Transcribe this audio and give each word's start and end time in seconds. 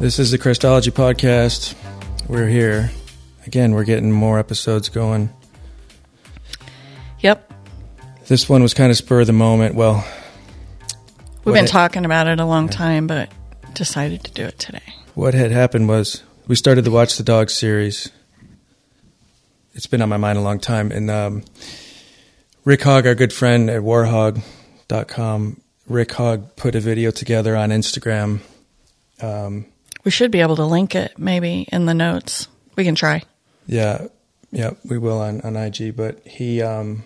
This 0.00 0.18
is 0.18 0.30
the 0.30 0.38
Christology 0.38 0.90
Podcast. 0.90 1.74
We're 2.26 2.48
here. 2.48 2.90
Again, 3.46 3.72
we're 3.72 3.84
getting 3.84 4.10
more 4.10 4.38
episodes 4.38 4.88
going. 4.88 5.28
Yep. 7.20 7.52
This 8.26 8.48
one 8.48 8.62
was 8.62 8.72
kind 8.72 8.90
of 8.90 8.96
spur 8.96 9.20
of 9.20 9.26
the 9.26 9.34
moment. 9.34 9.74
Well, 9.74 10.06
We've 11.44 11.54
been 11.54 11.66
talking 11.66 12.06
about 12.06 12.28
it 12.28 12.40
a 12.40 12.46
long 12.46 12.68
time, 12.70 13.06
but 13.06 13.30
decided 13.74 14.24
to 14.24 14.30
do 14.32 14.44
it 14.44 14.58
today. 14.58 14.82
what 15.14 15.34
had 15.34 15.50
happened 15.50 15.88
was 15.88 16.22
we 16.46 16.54
started 16.56 16.82
the 16.86 16.90
Watch 16.90 17.16
the 17.18 17.22
Dog 17.22 17.50
series. 17.50 18.10
It's 19.74 19.86
been 19.86 20.00
on 20.00 20.08
my 20.08 20.16
mind 20.16 20.38
a 20.38 20.42
long 20.42 20.60
time. 20.60 20.92
And 20.92 21.10
um, 21.10 21.44
Rick 22.64 22.82
Hogg, 22.82 23.06
our 23.06 23.14
good 23.14 23.32
friend 23.34 23.68
at 23.68 23.82
warhog.com, 23.82 25.60
Rick 25.88 26.12
Hogg 26.12 26.56
put 26.56 26.74
a 26.74 26.80
video 26.80 27.10
together 27.10 27.54
on 27.54 27.68
Instagram. 27.68 28.40
Um, 29.20 29.66
We 30.04 30.10
should 30.10 30.30
be 30.30 30.40
able 30.40 30.56
to 30.56 30.64
link 30.64 30.94
it 30.94 31.18
maybe 31.18 31.66
in 31.70 31.86
the 31.86 31.94
notes. 31.94 32.48
We 32.76 32.84
can 32.84 32.94
try. 32.94 33.22
Yeah, 33.66 34.06
yeah, 34.50 34.72
we 34.84 34.98
will 34.98 35.20
on, 35.20 35.40
on 35.42 35.56
IG. 35.56 35.96
But 35.96 36.26
he 36.26 36.62
um, 36.62 37.04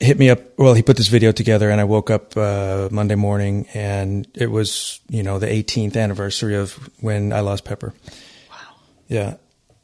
hit 0.00 0.18
me 0.18 0.30
up. 0.30 0.58
Well, 0.58 0.74
he 0.74 0.82
put 0.82 0.96
this 0.96 1.08
video 1.08 1.32
together, 1.32 1.70
and 1.70 1.80
I 1.80 1.84
woke 1.84 2.10
up 2.10 2.36
uh, 2.36 2.88
Monday 2.90 3.14
morning, 3.14 3.66
and 3.74 4.26
it 4.34 4.50
was 4.50 5.00
you 5.08 5.22
know 5.22 5.38
the 5.38 5.46
18th 5.46 5.96
anniversary 5.96 6.56
of 6.56 6.72
when 7.00 7.32
I 7.32 7.40
lost 7.40 7.64
Pepper. 7.64 7.94
Wow. 8.50 8.56
Yeah, 9.08 9.34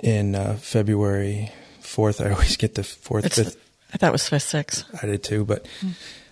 in 0.00 0.34
uh, 0.34 0.54
February 0.54 1.52
4th. 1.82 2.25
I 2.25 2.30
always 2.32 2.56
get 2.56 2.75
the 2.75 2.84
fourth, 2.84 3.27
It's 3.27 3.36
fifth. 3.36 3.56
I 3.92 3.97
thought 3.97 4.08
it 4.08 4.12
was 4.12 4.28
fifth 4.28 4.42
six. 4.42 4.84
I 5.02 5.06
did 5.06 5.22
too, 5.22 5.44
but 5.44 5.66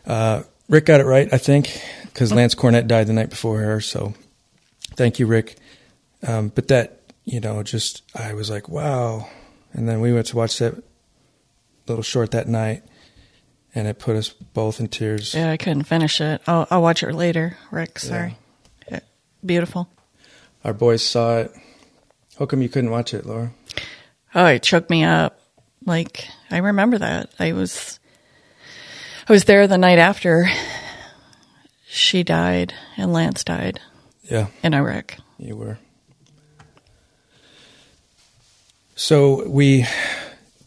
uh, 0.07 0.43
Rick 0.69 0.87
got 0.87 1.01
it 1.01 1.07
right, 1.07 1.33
I 1.33 1.39
think, 1.39 1.81
because 2.05 2.33
Lance 2.33 2.55
Cornett 2.55 2.87
died 2.87 3.07
the 3.07 3.13
night 3.13 3.31
before 3.31 3.59
her. 3.59 3.81
So 3.81 4.15
thank 4.95 5.19
you, 5.19 5.27
Rick. 5.27 5.57
Um, 6.27 6.49
but 6.49 6.69
that, 6.69 7.01
you 7.25 7.41
know, 7.41 7.63
just 7.63 8.03
I 8.15 8.35
was 8.35 8.51
like, 8.51 8.69
wow. 8.69 9.29
And 9.73 9.89
then 9.89 10.01
we 10.01 10.13
went 10.13 10.27
to 10.29 10.37
watch 10.37 10.59
that 10.59 10.83
little 11.87 12.03
short 12.03 12.33
that 12.33 12.49
night, 12.49 12.83
and 13.75 13.87
it 13.87 13.99
put 13.99 14.17
us 14.17 14.31
both 14.31 14.81
in 14.81 14.89
tears. 14.89 15.35
Yeah, 15.35 15.51
I 15.51 15.57
couldn't 15.57 15.85
finish 15.85 16.21
it. 16.21 16.41
I'll, 16.47 16.67
I'll 16.71 16.83
watch 16.83 17.03
it 17.03 17.13
later, 17.13 17.57
Rick. 17.71 17.99
Sorry. 17.99 18.37
Yeah, 18.91 19.01
Beautiful. 19.45 19.89
Our 20.65 20.73
boys 20.73 21.05
saw 21.05 21.39
it. 21.39 21.53
How 22.39 22.47
come 22.47 22.61
you 22.61 22.69
couldn't 22.69 22.91
watch 22.91 23.15
it, 23.15 23.25
Laura? 23.25 23.53
Oh, 24.35 24.47
it 24.47 24.63
choked 24.63 24.91
me 24.91 25.05
up. 25.05 25.39
Like 25.85 26.29
I 26.51 26.59
remember 26.59 26.99
that. 26.99 27.31
I 27.39 27.53
was 27.53 28.01
I 29.29 29.33
was 29.33 29.45
there 29.45 29.67
the 29.67 29.79
night 29.79 29.99
after 29.99 30.47
she 31.89 32.23
died 32.23 32.73
and 32.97 33.13
Lance 33.13 33.43
died 33.45 33.81
Yeah, 34.23 34.47
in 34.63 34.75
Iraq. 34.75 35.17
you 35.39 35.57
were. 35.57 35.79
So 38.95 39.47
we 39.49 39.85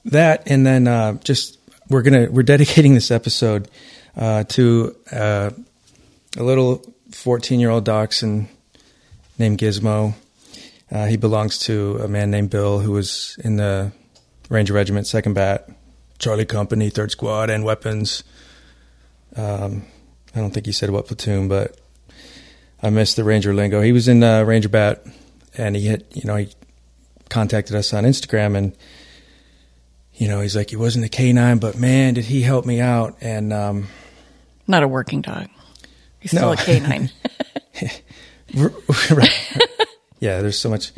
that 0.05 0.43
and 0.49 0.65
then 0.65 0.87
uh, 0.87 1.13
just 1.23 1.57
we're 1.89 2.01
gonna 2.03 2.27
we're 2.29 2.43
dedicating 2.43 2.93
this 2.93 3.11
episode 3.11 3.67
uh, 4.15 4.43
to 4.45 4.95
uh, 5.11 5.49
a 6.37 6.43
little 6.43 6.83
fourteen 7.11 7.59
year 7.59 7.69
old 7.71 7.85
dachshund 7.85 8.47
named 9.39 9.57
Gizmo. 9.57 10.13
Uh, 10.91 11.05
he 11.05 11.17
belongs 11.17 11.59
to 11.59 11.97
a 12.03 12.07
man 12.07 12.29
named 12.31 12.49
Bill 12.49 12.79
who 12.79 12.91
was 12.91 13.37
in 13.43 13.55
the 13.57 13.91
Ranger 14.49 14.73
Regiment, 14.73 15.05
Second 15.07 15.33
Bat, 15.33 15.69
Charlie 16.17 16.45
Company, 16.45 16.89
Third 16.89 17.11
Squad, 17.11 17.49
and 17.49 17.63
Weapons. 17.63 18.23
Um, 19.35 19.85
I 20.35 20.39
don't 20.39 20.51
think 20.51 20.65
he 20.65 20.71
said 20.71 20.89
what 20.89 21.07
platoon, 21.07 21.47
but 21.47 21.79
I 22.81 22.89
missed 22.89 23.15
the 23.15 23.23
Ranger 23.23 23.53
lingo. 23.53 23.81
He 23.81 23.91
was 23.91 24.07
in 24.07 24.23
uh, 24.23 24.43
Ranger 24.43 24.69
Bat, 24.69 25.05
and 25.57 25.75
he 25.75 25.87
had 25.87 26.05
you 26.13 26.23
know 26.25 26.35
he 26.35 26.49
contacted 27.29 27.75
us 27.75 27.93
on 27.93 28.03
Instagram 28.03 28.57
and 28.57 28.75
you 30.15 30.27
know 30.27 30.41
he's 30.41 30.55
like 30.55 30.69
he 30.71 30.75
wasn't 30.75 31.05
a 31.05 31.09
canine 31.09 31.59
but 31.59 31.77
man 31.77 32.15
did 32.15 32.25
he 32.25 32.41
help 32.41 32.65
me 32.65 32.81
out 32.81 33.15
and 33.21 33.53
um 33.53 33.87
Not 34.67 34.83
a 34.83 34.87
working 34.87 35.21
dog. 35.21 35.47
He's 36.19 36.31
still 36.31 36.51
a 36.51 36.57
canine. 36.57 37.11
right. 39.11 39.29
yeah 40.19 40.41
there's 40.41 40.57
so 40.57 40.69
much 40.69 40.91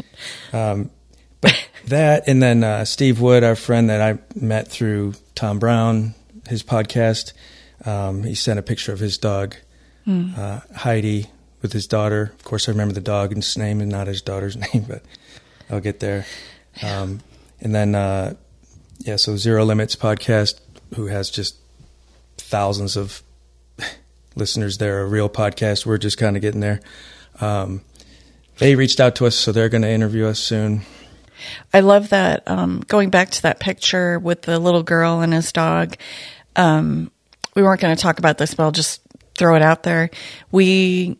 um 0.53 0.89
but 1.41 1.53
that 1.87 2.23
and 2.27 2.41
then 2.41 2.63
uh 2.63 2.85
Steve 2.85 3.19
Wood 3.19 3.43
our 3.43 3.55
friend 3.55 3.89
that 3.89 4.01
I 4.01 4.19
met 4.39 4.69
through 4.69 5.13
Tom 5.35 5.59
Brown 5.59 6.15
his 6.47 6.63
podcast 6.63 7.33
um 7.85 8.23
he 8.23 8.35
sent 8.35 8.59
a 8.59 8.63
picture 8.63 8.93
of 8.93 8.99
his 8.99 9.17
dog 9.17 9.55
uh 10.37 10.59
Heidi 10.75 11.27
with 11.61 11.73
his 11.73 11.87
daughter 11.87 12.31
of 12.33 12.43
course 12.43 12.67
I 12.67 12.71
remember 12.71 12.93
the 12.93 13.01
dog's 13.01 13.57
name 13.57 13.81
and 13.81 13.91
not 13.91 14.07
his 14.07 14.21
daughter's 14.21 14.57
name 14.73 14.85
but 14.87 15.03
I'll 15.69 15.79
get 15.79 15.99
there 15.99 16.25
um 16.83 17.21
and 17.59 17.73
then 17.73 17.95
uh 17.95 18.33
yeah, 19.05 19.15
so 19.15 19.35
Zero 19.35 19.65
Limits 19.65 19.95
podcast, 19.95 20.59
who 20.95 21.07
has 21.07 21.29
just 21.29 21.55
thousands 22.37 22.95
of 22.97 23.23
listeners 24.35 24.77
there, 24.77 25.01
a 25.01 25.07
real 25.07 25.29
podcast. 25.29 25.85
We're 25.85 25.97
just 25.97 26.17
kind 26.17 26.35
of 26.35 26.41
getting 26.41 26.61
there. 26.61 26.81
Um, 27.39 27.81
they 28.57 28.75
reached 28.75 28.99
out 28.99 29.15
to 29.15 29.25
us, 29.25 29.35
so 29.35 29.51
they're 29.51 29.69
going 29.69 29.81
to 29.81 29.89
interview 29.89 30.27
us 30.27 30.39
soon. 30.39 30.81
I 31.73 31.79
love 31.79 32.09
that. 32.09 32.43
Um, 32.45 32.83
going 32.87 33.09
back 33.09 33.31
to 33.31 33.41
that 33.43 33.59
picture 33.59 34.19
with 34.19 34.43
the 34.43 34.59
little 34.59 34.83
girl 34.83 35.21
and 35.21 35.33
his 35.33 35.51
dog, 35.51 35.95
um, 36.55 37.11
we 37.55 37.63
weren't 37.63 37.81
going 37.81 37.95
to 37.95 38.01
talk 38.01 38.19
about 38.19 38.37
this, 38.37 38.53
but 38.53 38.63
I'll 38.63 38.71
just 38.71 39.01
throw 39.35 39.55
it 39.55 39.61
out 39.61 39.83
there. 39.83 40.09
We 40.51 41.17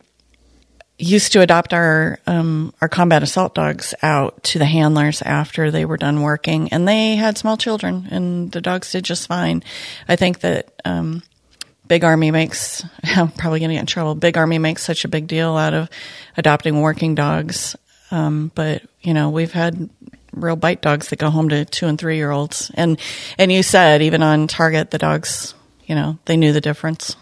used 1.02 1.34
to 1.34 1.42
adopt 1.42 1.74
our 1.74 2.20
um, 2.28 2.74
our 2.82 2.88
combat 2.88 3.24
assault 3.24 3.56
dogs 3.56 3.94
out 4.04 4.44
to 4.44 4.60
the 4.60 4.66
handlers 4.66 5.22
after 5.22 5.72
they 5.72 5.86
were 5.86 5.98
done 5.98 6.22
working, 6.22 6.72
and 6.72 6.88
they 6.88 7.16
had 7.16 7.38
small 7.38 7.58
children, 7.58 8.08
and 8.12 8.52
the 8.52 8.62
dogs 8.62 8.92
did 8.92 9.04
just 9.04 9.28
fine. 9.28 9.64
I 10.08 10.16
think 10.16 10.42
that 10.42 10.72
um, 10.86 11.24
Big 11.88 12.04
Army 12.04 12.32
makes 12.32 12.84
I'm 13.04 13.32
probably 13.32 13.60
going 13.60 13.70
to 13.70 13.76
get 13.76 13.82
in 13.82 13.86
trouble. 13.88 14.16
Big 14.16 14.38
Army 14.38 14.60
makes 14.60 14.84
such 14.84 15.04
a 15.04 15.10
big 15.10 15.28
deal 15.28 15.58
out 15.58 15.74
of 15.74 15.90
adopting 16.38 16.82
working 16.82 17.16
dogs, 17.16 17.76
um, 18.12 18.52
but 18.54 18.84
you 19.02 19.14
know 19.14 19.30
we've 19.30 19.52
had 19.52 19.90
real 20.34 20.56
bite 20.56 20.82
dogs 20.82 21.10
that 21.10 21.20
go 21.20 21.30
home 21.30 21.50
to 21.50 21.66
two 21.66 21.88
and 21.88 22.00
three 22.00 22.18
year 22.18 22.32
olds, 22.32 22.72
and 22.76 23.00
and 23.38 23.52
you 23.52 23.64
said 23.64 24.02
even 24.02 24.22
on 24.22 24.48
Target 24.48 24.92
the 24.92 24.98
dogs, 25.00 25.54
you 25.92 25.96
know 25.96 26.18
they 26.24 26.38
knew 26.38 26.54
the 26.54 26.62
difference. 26.62 27.18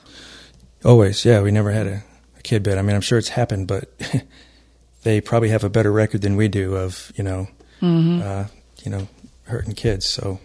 Always, 0.85 1.25
yeah, 1.25 1.41
we 1.41 1.49
never 1.49 1.71
had 1.71 1.87
a, 1.87 2.03
a 2.37 2.41
kid 2.43 2.61
bit. 2.61 2.77
I 2.77 2.83
mean, 2.83 2.95
I'm 2.95 3.01
sure 3.01 3.17
it's 3.17 3.29
happened, 3.29 3.67
but 3.67 3.91
they 5.03 5.21
probably 5.21 5.49
have 5.49 5.63
a 5.63 5.69
better 5.71 5.91
record 5.91 6.21
than 6.21 6.35
we 6.35 6.49
do 6.49 6.75
of, 6.75 7.11
you 7.15 7.23
know, 7.23 7.47
uh, 7.81 8.45
you 8.83 8.91
know, 8.91 9.07
hurting 9.45 9.73
kids. 9.73 10.05
So 10.05 10.39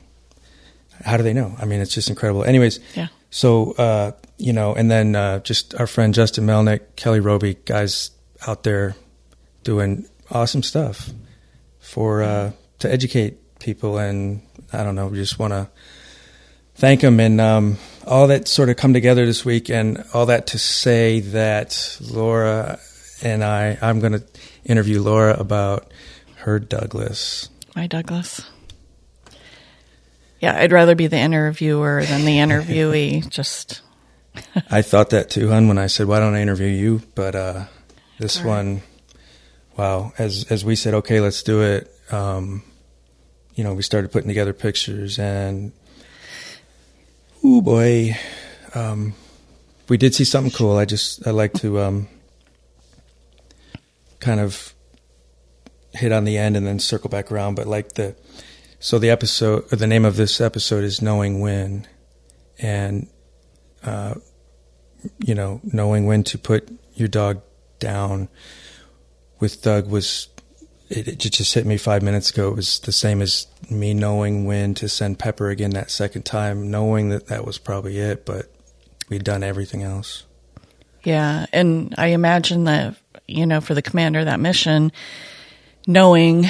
how 1.04 1.18
do 1.18 1.22
they 1.22 1.34
know? 1.34 1.54
I 1.60 1.66
mean, 1.66 1.80
it's 1.80 1.92
just 1.92 2.08
incredible. 2.08 2.44
Anyways, 2.44 2.80
Yeah. 2.94 3.08
So, 3.28 3.72
uh, 3.72 4.12
you 4.38 4.54
know, 4.54 4.74
and 4.74 4.90
then 4.90 5.14
uh, 5.14 5.40
just 5.40 5.74
our 5.74 5.86
friend 5.86 6.14
Justin 6.14 6.46
Melnick, 6.46 6.96
Kelly 6.96 7.20
Roby, 7.20 7.58
guys 7.66 8.10
out 8.46 8.62
there 8.62 8.96
doing 9.64 10.08
awesome 10.30 10.62
stuff 10.62 11.10
for 11.78 12.22
uh, 12.22 12.52
to 12.78 12.90
educate 12.90 13.58
people, 13.58 13.98
and 13.98 14.40
I 14.72 14.82
don't 14.82 14.94
know, 14.94 15.08
we 15.08 15.18
just 15.18 15.38
want 15.38 15.52
to 15.52 15.68
thank 16.74 17.00
them 17.00 17.20
and 17.20 17.40
um, 17.40 17.78
all 18.06 18.26
that 18.28 18.48
sort 18.48 18.68
of 18.68 18.76
come 18.76 18.92
together 18.92 19.26
this 19.26 19.44
week, 19.44 19.70
and 19.70 20.04
all 20.12 20.26
that 20.26 20.48
to 20.48 20.58
say 20.58 21.20
that 21.20 21.98
Laura 22.00 22.78
and 23.22 23.42
I, 23.42 23.78
I'm 23.80 24.00
going 24.00 24.12
to 24.12 24.24
interview 24.64 25.00
Laura 25.00 25.34
about 25.38 25.92
her 26.36 26.58
Douglas. 26.58 27.48
My 27.74 27.86
Douglas. 27.86 28.42
Yeah, 30.40 30.56
I'd 30.58 30.72
rather 30.72 30.94
be 30.94 31.06
the 31.06 31.16
interviewer 31.16 32.04
than 32.04 32.24
the 32.24 32.36
interviewee. 32.36 33.28
Just 33.30 33.80
I 34.70 34.82
thought 34.82 35.10
that 35.10 35.30
too, 35.30 35.48
hun, 35.48 35.68
when 35.68 35.78
I 35.78 35.86
said, 35.86 36.06
"Why 36.06 36.20
don't 36.20 36.34
I 36.34 36.42
interview 36.42 36.66
you?" 36.66 37.02
But 37.14 37.34
uh, 37.34 37.64
this 38.18 38.38
right. 38.38 38.46
one, 38.46 38.82
wow! 39.76 40.12
As 40.18 40.44
as 40.50 40.64
we 40.64 40.76
said, 40.76 40.94
okay, 40.94 41.20
let's 41.20 41.42
do 41.42 41.62
it. 41.62 41.90
Um, 42.10 42.62
you 43.54 43.64
know, 43.64 43.74
we 43.74 43.82
started 43.82 44.12
putting 44.12 44.28
together 44.28 44.52
pictures, 44.52 45.18
and 45.18 45.72
oh 47.44 47.60
boy, 47.60 48.16
um, 48.74 49.14
we 49.88 49.98
did 49.98 50.14
see 50.14 50.24
something 50.24 50.52
cool. 50.52 50.76
I 50.76 50.86
just 50.86 51.26
I 51.26 51.30
like 51.30 51.52
to 51.54 51.80
um, 51.80 52.08
kind 54.18 54.40
of 54.40 54.74
hit 55.92 56.10
on 56.10 56.24
the 56.24 56.38
end 56.38 56.56
and 56.56 56.66
then 56.66 56.78
circle 56.78 57.10
back 57.10 57.30
around. 57.30 57.54
But 57.54 57.66
like 57.66 57.92
the 57.92 58.16
so 58.80 58.98
the 58.98 59.10
episode, 59.10 59.72
or 59.72 59.76
the 59.76 59.86
name 59.86 60.04
of 60.04 60.16
this 60.16 60.40
episode 60.40 60.84
is 60.84 61.02
"Knowing 61.02 61.40
When," 61.40 61.86
and 62.58 63.08
uh, 63.84 64.14
you 65.18 65.34
know, 65.34 65.60
knowing 65.62 66.06
when 66.06 66.24
to 66.24 66.38
put 66.38 66.68
your 66.94 67.08
dog 67.08 67.42
down 67.78 68.28
with 69.38 69.60
Doug 69.62 69.88
was 69.88 70.28
it, 70.88 71.08
it 71.08 71.18
just 71.18 71.54
hit 71.54 71.66
me 71.66 71.76
five 71.76 72.02
minutes 72.02 72.30
ago. 72.30 72.48
It 72.48 72.56
was 72.56 72.78
the 72.80 72.92
same 72.92 73.22
as 73.22 73.46
me 73.70 73.94
knowing 73.94 74.44
when 74.44 74.74
to 74.74 74.88
send 74.88 75.18
Pepper 75.18 75.50
again 75.50 75.70
that 75.70 75.90
second 75.90 76.24
time, 76.24 76.70
knowing 76.70 77.08
that 77.10 77.26
that 77.28 77.44
was 77.44 77.58
probably 77.58 77.98
it, 77.98 78.26
but 78.26 78.52
we'd 79.08 79.24
done 79.24 79.42
everything 79.42 79.82
else. 79.82 80.24
yeah, 81.02 81.46
and 81.52 81.94
I 81.98 82.08
imagine 82.08 82.64
that 82.64 82.96
you 83.26 83.46
know, 83.46 83.60
for 83.60 83.74
the 83.74 83.82
commander 83.82 84.20
of 84.20 84.26
that 84.26 84.40
mission, 84.40 84.92
knowing 85.86 86.46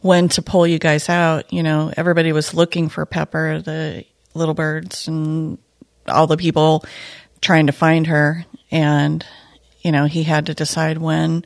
when 0.00 0.28
to 0.28 0.42
pull 0.42 0.66
you 0.66 0.78
guys 0.78 1.08
out. 1.08 1.52
You 1.52 1.62
know, 1.62 1.92
everybody 1.96 2.32
was 2.32 2.54
looking 2.54 2.88
for 2.88 3.04
Pepper, 3.06 3.60
the 3.60 4.04
little 4.34 4.54
birds, 4.54 5.08
and 5.08 5.58
all 6.06 6.26
the 6.26 6.36
people 6.36 6.84
trying 7.40 7.66
to 7.66 7.72
find 7.72 8.06
her. 8.06 8.44
And, 8.70 9.24
you 9.80 9.92
know, 9.92 10.04
he 10.04 10.22
had 10.22 10.46
to 10.46 10.54
decide 10.54 10.98
when 10.98 11.44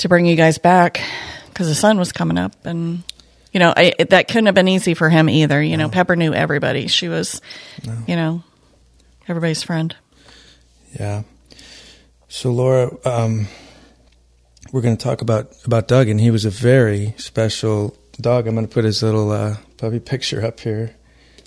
to 0.00 0.08
bring 0.08 0.26
you 0.26 0.36
guys 0.36 0.58
back 0.58 1.00
because 1.48 1.68
the 1.68 1.74
sun 1.74 1.98
was 1.98 2.12
coming 2.12 2.38
up. 2.38 2.64
And, 2.64 3.02
you 3.52 3.60
know, 3.60 3.72
I, 3.76 3.94
that 4.10 4.28
couldn't 4.28 4.46
have 4.46 4.54
been 4.54 4.68
easy 4.68 4.94
for 4.94 5.08
him 5.08 5.28
either. 5.28 5.62
You 5.62 5.76
know, 5.76 5.88
Pepper 5.88 6.16
knew 6.16 6.32
everybody. 6.32 6.88
She 6.88 7.08
was, 7.08 7.40
you 8.06 8.16
know, 8.16 8.42
everybody's 9.28 9.62
friend. 9.62 9.94
Yeah. 10.98 11.22
So 12.28 12.50
Laura, 12.50 12.90
um, 13.04 13.46
we're 14.72 14.82
going 14.82 14.96
to 14.96 15.02
talk 15.02 15.20
about 15.20 15.52
about 15.64 15.88
Doug, 15.88 16.08
and 16.08 16.20
he 16.20 16.30
was 16.30 16.44
a 16.44 16.50
very 16.50 17.14
special 17.16 17.96
dog. 18.20 18.46
I'm 18.46 18.54
going 18.54 18.66
to 18.66 18.72
put 18.72 18.84
his 18.84 19.02
little 19.02 19.30
uh, 19.30 19.56
puppy 19.76 20.00
picture 20.00 20.44
up 20.44 20.60
here. 20.60 20.94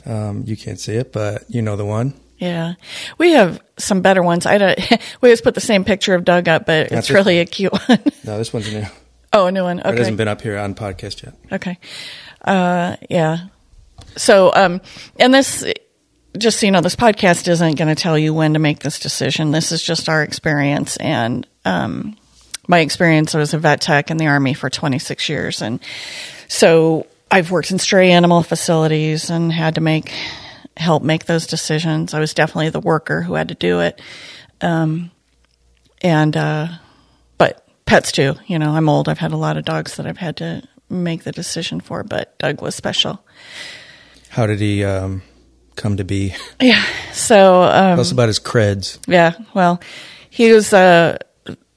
Um, 0.06 0.44
you 0.46 0.58
can't 0.58 0.80
see 0.80 0.96
it, 0.96 1.14
but 1.14 1.44
you 1.50 1.62
know 1.62 1.76
the 1.76 1.86
one. 1.86 2.20
Yeah, 2.44 2.74
we 3.18 3.32
have 3.34 3.62
some 3.78 4.02
better 4.02 4.22
ones. 4.22 4.46
I 4.46 4.58
don't. 4.58 4.80
We 5.22 5.30
always 5.30 5.42
put 5.42 5.54
the 5.56 5.62
same 5.62 5.84
picture 5.86 6.14
of 6.16 6.26
Doug 6.26 6.48
up, 6.50 6.66
but 6.66 6.90
That's 6.90 7.08
it's 7.08 7.10
really 7.10 7.40
a 7.40 7.46
cute 7.46 7.72
one. 7.88 8.00
No, 8.26 8.38
this 8.38 8.52
one's 8.52 8.72
new. 8.72 8.84
oh, 9.32 9.46
a 9.48 9.52
new 9.52 9.64
one. 9.64 9.80
It 9.80 9.86
Okay. 9.86 9.98
hasn't 9.98 10.18
been 10.18 10.28
up 10.28 10.42
here 10.42 10.58
on 10.58 10.76
podcast 10.76 11.24
yet. 11.24 11.34
Okay. 11.52 11.78
Uh, 12.44 12.98
yeah. 13.10 13.48
So, 14.18 14.52
um, 14.54 14.82
and 15.20 15.34
this, 15.34 15.64
just 16.38 16.60
so 16.60 16.66
you 16.66 16.72
know, 16.72 16.82
this 16.82 16.96
podcast 16.96 17.48
isn't 17.48 17.76
going 17.78 17.88
to 17.88 17.96
tell 18.02 18.18
you 18.18 18.34
when 18.34 18.54
to 18.54 18.60
make 18.60 18.80
this 18.80 19.00
decision. 19.00 19.52
This 19.52 19.72
is 19.72 19.82
just 19.82 20.10
our 20.10 20.22
experience. 20.24 20.98
And, 20.98 21.48
um, 21.66 22.18
my 22.68 22.80
experience 22.80 23.34
I 23.36 23.40
was 23.40 23.54
a 23.54 23.58
vet 23.60 23.82
tech 23.82 24.12
in 24.12 24.18
the 24.18 24.28
army 24.28 24.54
for 24.54 24.70
26 24.70 25.30
years. 25.30 25.62
And 25.62 25.80
so 26.48 27.08
I've 27.32 27.50
worked 27.52 27.72
in 27.72 27.80
stray 27.80 28.12
animal 28.12 28.44
facilities 28.44 29.30
and 29.30 29.52
had 29.52 29.76
to 29.76 29.82
make, 29.82 30.12
help 30.78 31.04
make 31.04 31.26
those 31.26 31.48
decisions. 31.48 32.14
I 32.14 32.20
was 32.20 32.34
definitely 32.34 32.70
the 32.70 32.80
worker 32.80 33.22
who 33.22 33.34
had 33.36 33.50
to 33.50 33.56
do 33.56 33.80
it. 33.82 34.02
Um, 34.62 35.12
and, 36.02 36.36
uh, 36.36 36.68
but 37.38 37.68
pets 37.86 38.12
too. 38.12 38.36
You 38.48 38.60
know, 38.60 38.72
I'm 38.72 38.90
old. 38.90 39.08
I've 39.10 39.20
had 39.20 39.32
a 39.32 39.38
lot 39.38 39.58
of 39.58 39.66
dogs 39.66 39.96
that 39.98 40.06
I've 40.06 40.18
had 40.18 40.38
to 40.38 40.64
make 40.90 41.24
the 41.24 41.32
decision 41.32 41.80
for, 41.80 42.04
but 42.04 42.38
Doug 42.40 42.62
was 42.62 42.76
special. 42.76 43.26
How 44.30 44.48
did 44.48 44.60
he 44.60 44.84
um, 44.84 45.22
come 45.76 45.98
to 45.98 46.04
be? 46.04 46.36
Yeah. 46.60 46.84
So, 47.14 47.62
um, 47.64 47.70
Tell 47.72 48.00
us 48.02 48.12
about 48.12 48.28
his 48.28 48.40
creds. 48.40 49.00
yeah, 49.08 49.34
well, 49.54 49.80
he 50.30 50.52
was 50.52 50.74
uh, 50.74 51.18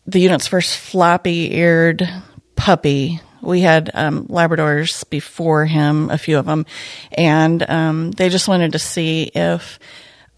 the 0.07 0.19
unit's 0.21 0.47
first 0.47 0.77
floppy 0.79 1.55
eared 1.55 2.09
puppy. 2.57 3.21
We 3.47 3.61
had 3.61 3.91
um, 3.95 4.27
Labradors 4.27 5.09
before 5.09 5.67
him, 5.67 6.11
a 6.11 6.19
few 6.19 6.39
of 6.39 6.47
them, 6.47 6.67
and 7.13 7.69
um, 7.71 8.11
they 8.11 8.29
just 8.29 8.49
wanted 8.49 8.73
to 8.73 8.79
see 8.79 9.31
if 9.35 9.79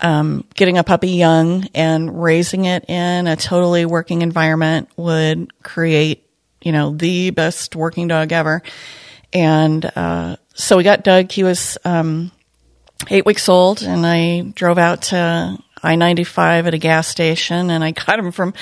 um, 0.00 0.44
getting 0.55 0.78
a 0.78 0.84
puppy 0.84 1.10
young 1.10 1.66
and 1.75 2.22
raising 2.22 2.66
it 2.66 2.88
in 2.88 3.26
a 3.26 3.37
totally 3.37 3.84
working 3.84 4.22
environment 4.22 4.88
would 4.96 5.62
create, 5.62 6.25
you 6.62 6.72
know, 6.72 6.90
the 6.90 7.31
best 7.31 7.75
working 7.75 8.08
dog 8.08 8.32
ever. 8.32 8.62
And 9.32 9.84
uh, 9.96 10.37
so 10.54 10.76
we 10.76 10.82
got 10.82 11.02
Doug. 11.02 11.32
He 11.32 11.43
was 11.43 11.78
um, 11.84 12.31
eight 13.08 13.26
weeks 13.26 13.49
old, 13.49 13.82
and 13.82 14.06
I 14.06 14.52
drove 14.54 14.78
out 14.78 15.02
to 15.02 15.58
I 15.82 15.96
ninety 15.96 16.25
five 16.25 16.66
at 16.66 16.75
a 16.75 16.78
gas 16.78 17.08
station, 17.08 17.70
and 17.70 17.84
I 17.84 17.90
got 18.06 18.19
him 18.19 18.32
from 18.32 18.54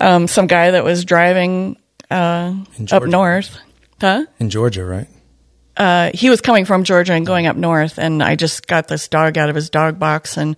um, 0.00 0.26
some 0.26 0.46
guy 0.46 0.72
that 0.72 0.84
was 0.84 1.04
driving 1.04 1.76
uh, 2.10 2.54
up 2.90 3.04
north. 3.04 3.58
Huh? 4.02 4.26
In 4.38 4.50
Georgia, 4.50 4.84
right? 4.84 5.08
Uh, 5.76 6.10
he 6.12 6.28
was 6.28 6.40
coming 6.42 6.64
from 6.66 6.84
Georgia 6.84 7.14
and 7.14 7.24
going 7.24 7.46
up 7.46 7.56
north, 7.56 7.98
and 7.98 8.22
I 8.22 8.36
just 8.36 8.66
got 8.66 8.88
this 8.88 9.08
dog 9.08 9.38
out 9.38 9.48
of 9.48 9.54
his 9.54 9.70
dog 9.70 9.98
box, 9.98 10.36
and 10.36 10.56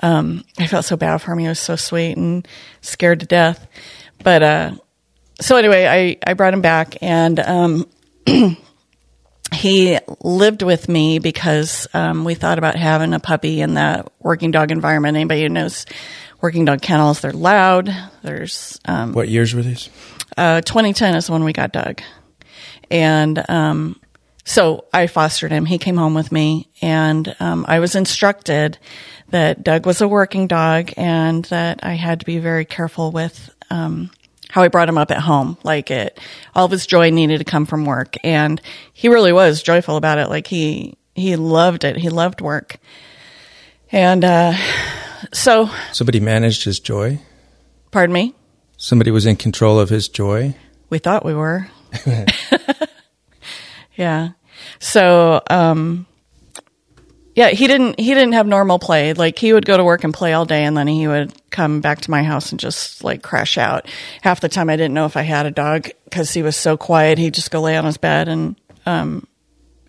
um, 0.00 0.44
I 0.58 0.66
felt 0.66 0.84
so 0.84 0.96
bad 0.96 1.18
for 1.22 1.32
him. 1.32 1.38
He 1.38 1.48
was 1.48 1.58
so 1.60 1.76
sweet 1.76 2.16
and 2.16 2.46
scared 2.80 3.20
to 3.20 3.26
death. 3.26 3.66
But 4.22 4.42
uh, 4.42 4.70
so 5.40 5.56
anyway, 5.56 5.86
I 5.86 6.30
I 6.30 6.34
brought 6.34 6.52
him 6.54 6.60
back, 6.60 6.96
and 7.00 7.38
um, 7.40 7.86
he 9.54 9.98
lived 10.20 10.62
with 10.62 10.88
me 10.88 11.18
because 11.18 11.86
um, 11.94 12.24
we 12.24 12.34
thought 12.34 12.58
about 12.58 12.76
having 12.76 13.14
a 13.14 13.20
puppy 13.20 13.60
in 13.60 13.74
that 13.74 14.10
working 14.18 14.50
dog 14.50 14.70
environment. 14.70 15.16
Anybody 15.16 15.42
who 15.42 15.48
knows 15.48 15.86
working 16.40 16.64
dog 16.64 16.82
kennels, 16.82 17.20
they're 17.20 17.32
loud. 17.32 17.94
There's 18.22 18.80
um, 18.84 19.12
What 19.12 19.28
years 19.28 19.54
were 19.54 19.62
these? 19.62 19.88
uh, 20.36 20.60
2010 20.62 21.14
is 21.14 21.30
when 21.30 21.44
we 21.44 21.52
got 21.52 21.72
Doug. 21.72 22.02
And 22.92 23.42
um, 23.48 24.00
so 24.44 24.84
I 24.92 25.06
fostered 25.06 25.50
him. 25.50 25.64
He 25.64 25.78
came 25.78 25.96
home 25.96 26.14
with 26.14 26.30
me, 26.30 26.68
and 26.80 27.34
um, 27.40 27.64
I 27.66 27.78
was 27.80 27.94
instructed 27.96 28.78
that 29.30 29.64
Doug 29.64 29.86
was 29.86 30.00
a 30.02 30.06
working 30.08 30.46
dog 30.46 30.92
and 30.96 31.44
that 31.46 31.80
I 31.82 31.94
had 31.94 32.20
to 32.20 32.26
be 32.26 32.38
very 32.38 32.66
careful 32.66 33.10
with 33.10 33.48
um, 33.70 34.10
how 34.50 34.62
I 34.62 34.68
brought 34.68 34.90
him 34.90 34.98
up 34.98 35.10
at 35.10 35.20
home. 35.20 35.56
Like 35.62 35.90
it, 35.90 36.20
all 36.54 36.66
of 36.66 36.70
his 36.70 36.86
joy 36.86 37.08
needed 37.10 37.38
to 37.38 37.44
come 37.44 37.64
from 37.64 37.86
work, 37.86 38.16
and 38.22 38.60
he 38.92 39.08
really 39.08 39.32
was 39.32 39.62
joyful 39.62 39.96
about 39.96 40.18
it. 40.18 40.28
Like 40.28 40.46
he 40.46 40.98
he 41.14 41.36
loved 41.36 41.84
it. 41.84 41.96
He 41.96 42.10
loved 42.10 42.42
work, 42.42 42.76
and 43.90 44.22
uh, 44.22 44.54
so 45.32 45.70
Somebody 45.92 46.20
managed 46.20 46.64
his 46.64 46.78
joy. 46.78 47.20
pardon 47.90 48.12
me. 48.12 48.34
Somebody 48.76 49.10
was 49.10 49.24
in 49.24 49.36
control 49.36 49.78
of 49.78 49.88
his 49.88 50.08
joy. 50.08 50.54
We 50.90 50.98
thought 50.98 51.24
we 51.24 51.34
were. 51.34 51.68
yeah. 53.94 54.30
So, 54.78 55.42
um, 55.48 56.06
yeah, 57.34 57.48
he 57.48 57.66
didn't, 57.66 57.98
he 57.98 58.08
didn't 58.14 58.32
have 58.32 58.46
normal 58.46 58.78
play. 58.78 59.14
Like 59.14 59.38
he 59.38 59.52
would 59.52 59.64
go 59.64 59.76
to 59.76 59.84
work 59.84 60.04
and 60.04 60.12
play 60.12 60.32
all 60.32 60.44
day 60.44 60.64
and 60.64 60.76
then 60.76 60.86
he 60.86 61.08
would 61.08 61.32
come 61.50 61.80
back 61.80 62.02
to 62.02 62.10
my 62.10 62.22
house 62.22 62.50
and 62.50 62.60
just 62.60 63.02
like 63.02 63.22
crash 63.22 63.56
out. 63.56 63.86
Half 64.20 64.40
the 64.40 64.48
time 64.48 64.68
I 64.68 64.76
didn't 64.76 64.94
know 64.94 65.06
if 65.06 65.16
I 65.16 65.22
had 65.22 65.46
a 65.46 65.50
dog 65.50 65.88
because 66.04 66.32
he 66.32 66.42
was 66.42 66.56
so 66.56 66.76
quiet. 66.76 67.18
He'd 67.18 67.34
just 67.34 67.50
go 67.50 67.60
lay 67.60 67.76
on 67.76 67.84
his 67.84 67.96
bed 67.96 68.28
and, 68.28 68.56
um, 68.84 69.26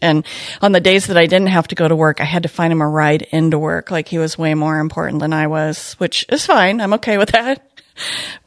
and 0.01 0.25
on 0.62 0.74
the 0.74 0.81
days 0.81 1.07
that 1.07 1.17
I 1.17 1.27
didn't 1.27 1.48
have 1.48 1.69
to 1.69 1.75
go 1.75 1.88
to 1.88 1.95
work, 1.95 2.19
I 2.19 2.25
had 2.25 2.43
to 2.43 2.50
find 2.50 2.74
him 2.74 2.81
a 2.81 2.88
ride 2.88 3.22
into 3.22 3.57
work. 3.57 3.89
Like 3.89 4.10
he 4.10 4.17
was 4.17 4.38
way 4.38 4.53
more 4.53 4.79
important 4.79 5.19
than 5.19 5.31
I 5.31 5.48
was, 5.48 5.93
which 5.93 6.25
is 6.29 6.45
fine. 6.45 6.81
I'm 6.81 6.93
okay 6.95 7.17
with 7.17 7.29
that. 7.29 7.69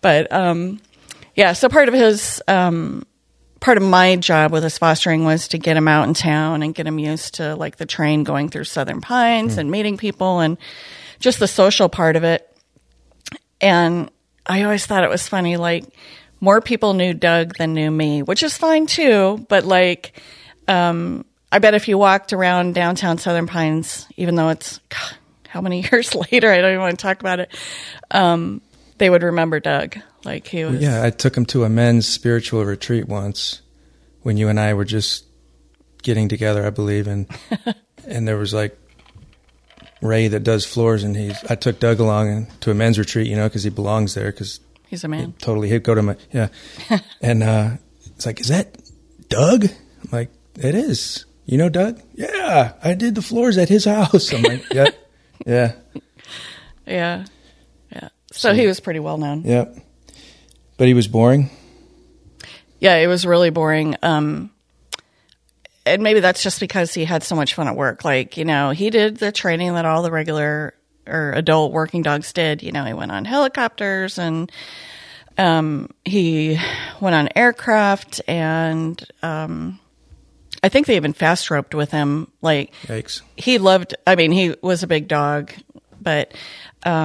But, 0.00 0.32
um, 0.32 0.80
yeah, 1.36 1.52
so 1.52 1.68
part 1.68 1.86
of 1.86 1.94
his, 1.94 2.42
um, 2.48 3.06
part 3.60 3.76
of 3.76 3.82
my 3.82 4.16
job 4.16 4.52
with 4.52 4.62
his 4.62 4.78
fostering 4.78 5.24
was 5.24 5.48
to 5.48 5.58
get 5.58 5.76
him 5.76 5.88
out 5.88 6.06
in 6.06 6.14
town 6.14 6.62
and 6.62 6.74
get 6.74 6.86
him 6.86 6.98
used 6.98 7.34
to 7.34 7.56
like 7.56 7.76
the 7.76 7.86
train 7.86 8.24
going 8.24 8.48
through 8.48 8.64
Southern 8.64 9.00
Pines 9.00 9.58
and 9.58 9.70
meeting 9.70 9.96
people 9.96 10.40
and 10.40 10.58
just 11.18 11.38
the 11.38 11.48
social 11.48 11.88
part 11.88 12.16
of 12.16 12.24
it. 12.24 12.48
And 13.60 14.10
I 14.46 14.62
always 14.62 14.84
thought 14.86 15.04
it 15.04 15.10
was 15.10 15.26
funny, 15.26 15.56
like 15.56 15.84
more 16.40 16.60
people 16.60 16.94
knew 16.94 17.14
Doug 17.14 17.56
than 17.56 17.74
knew 17.74 17.90
me, 17.90 18.22
which 18.22 18.42
is 18.42 18.56
fine 18.56 18.86
too. 18.86 19.44
But 19.48 19.64
like, 19.64 20.20
um, 20.68 21.24
I 21.50 21.58
bet 21.58 21.74
if 21.74 21.88
you 21.88 21.96
walked 21.96 22.32
around 22.32 22.74
downtown 22.74 23.18
Southern 23.18 23.46
Pines, 23.46 24.06
even 24.16 24.34
though 24.34 24.50
it's 24.50 24.78
God, 24.88 25.16
how 25.48 25.60
many 25.60 25.82
years 25.92 26.14
later, 26.14 26.50
I 26.50 26.58
don't 26.58 26.70
even 26.70 26.80
want 26.80 26.98
to 26.98 27.02
talk 27.02 27.20
about 27.20 27.40
it. 27.40 27.50
Um, 28.10 28.60
they 28.98 29.10
would 29.10 29.22
remember 29.22 29.60
Doug. 29.60 29.96
Like 30.26 30.48
he 30.48 30.64
was, 30.64 30.80
Yeah, 30.82 31.04
I 31.04 31.10
took 31.10 31.36
him 31.36 31.46
to 31.46 31.62
a 31.64 31.68
men's 31.68 32.06
spiritual 32.06 32.64
retreat 32.64 33.06
once 33.08 33.62
when 34.22 34.36
you 34.36 34.48
and 34.48 34.58
I 34.58 34.74
were 34.74 34.84
just 34.84 35.24
getting 36.02 36.28
together, 36.28 36.66
I 36.66 36.70
believe, 36.70 37.06
and 37.06 37.26
and 38.06 38.26
there 38.26 38.36
was 38.36 38.52
like 38.52 38.76
Ray 40.02 40.28
that 40.28 40.40
does 40.40 40.64
floors, 40.66 41.04
and 41.04 41.16
he's 41.16 41.42
I 41.48 41.54
took 41.54 41.78
Doug 41.78 42.00
along 42.00 42.28
and 42.28 42.60
to 42.62 42.70
a 42.70 42.74
men's 42.74 42.98
retreat, 42.98 43.28
you 43.28 43.36
know, 43.36 43.48
because 43.48 43.62
he 43.62 43.70
belongs 43.70 44.14
there, 44.14 44.32
because 44.32 44.58
he's 44.88 45.04
a 45.04 45.08
man. 45.08 45.32
totally 45.38 45.68
he'd 45.68 45.84
go 45.84 45.94
to 45.94 46.02
my 46.02 46.16
yeah, 46.32 46.48
and 47.22 47.42
uh, 47.42 47.70
it's 48.14 48.26
like, 48.26 48.40
is 48.40 48.48
that 48.48 48.76
Doug? 49.28 49.64
I'm 49.64 50.10
like, 50.10 50.30
it 50.56 50.74
is. 50.74 51.24
You 51.44 51.58
know 51.58 51.68
Doug? 51.68 52.00
Yeah, 52.14 52.72
I 52.82 52.94
did 52.94 53.14
the 53.14 53.22
floors 53.22 53.56
at 53.58 53.68
his 53.68 53.84
house. 53.84 54.34
I'm 54.34 54.42
like, 54.42 54.64
yeah, 54.72 54.88
yeah, 55.46 55.72
Yeah. 56.84 57.24
Yeah. 57.92 58.08
So 58.32 58.52
he 58.52 58.66
was 58.66 58.80
pretty 58.80 58.98
well 58.98 59.18
known. 59.18 59.42
yeah. 59.44 59.66
But 60.76 60.88
he 60.88 60.94
was 60.94 61.08
boring. 61.08 61.50
Yeah, 62.78 62.96
it 62.96 63.06
was 63.06 63.24
really 63.24 63.50
boring. 63.50 63.96
Um, 64.02 64.50
and 65.86 66.02
maybe 66.02 66.20
that's 66.20 66.42
just 66.42 66.60
because 66.60 66.92
he 66.92 67.04
had 67.04 67.22
so 67.22 67.36
much 67.36 67.54
fun 67.54 67.68
at 67.68 67.76
work. 67.76 68.04
Like, 68.04 68.36
you 68.36 68.44
know, 68.44 68.70
he 68.70 68.90
did 68.90 69.16
the 69.18 69.32
training 69.32 69.74
that 69.74 69.84
all 69.84 70.02
the 70.02 70.10
regular 70.10 70.74
or 71.06 71.32
adult 71.32 71.72
working 71.72 72.02
dogs 72.02 72.32
did. 72.32 72.62
You 72.62 72.72
know, 72.72 72.84
he 72.84 72.92
went 72.92 73.12
on 73.12 73.24
helicopters 73.24 74.18
and 74.18 74.50
um, 75.38 75.90
he 76.04 76.58
went 77.00 77.14
on 77.14 77.28
aircraft 77.36 78.20
and 78.26 79.02
um, 79.22 79.78
I 80.62 80.68
think 80.68 80.86
they 80.86 80.96
even 80.96 81.12
fast 81.12 81.50
roped 81.50 81.74
with 81.74 81.92
him. 81.92 82.30
Like, 82.42 82.74
Yikes. 82.86 83.22
he 83.36 83.58
loved, 83.58 83.94
I 84.06 84.16
mean, 84.16 84.32
he 84.32 84.54
was 84.60 84.82
a 84.82 84.86
big 84.88 85.06
dog, 85.08 85.52
but 86.00 86.34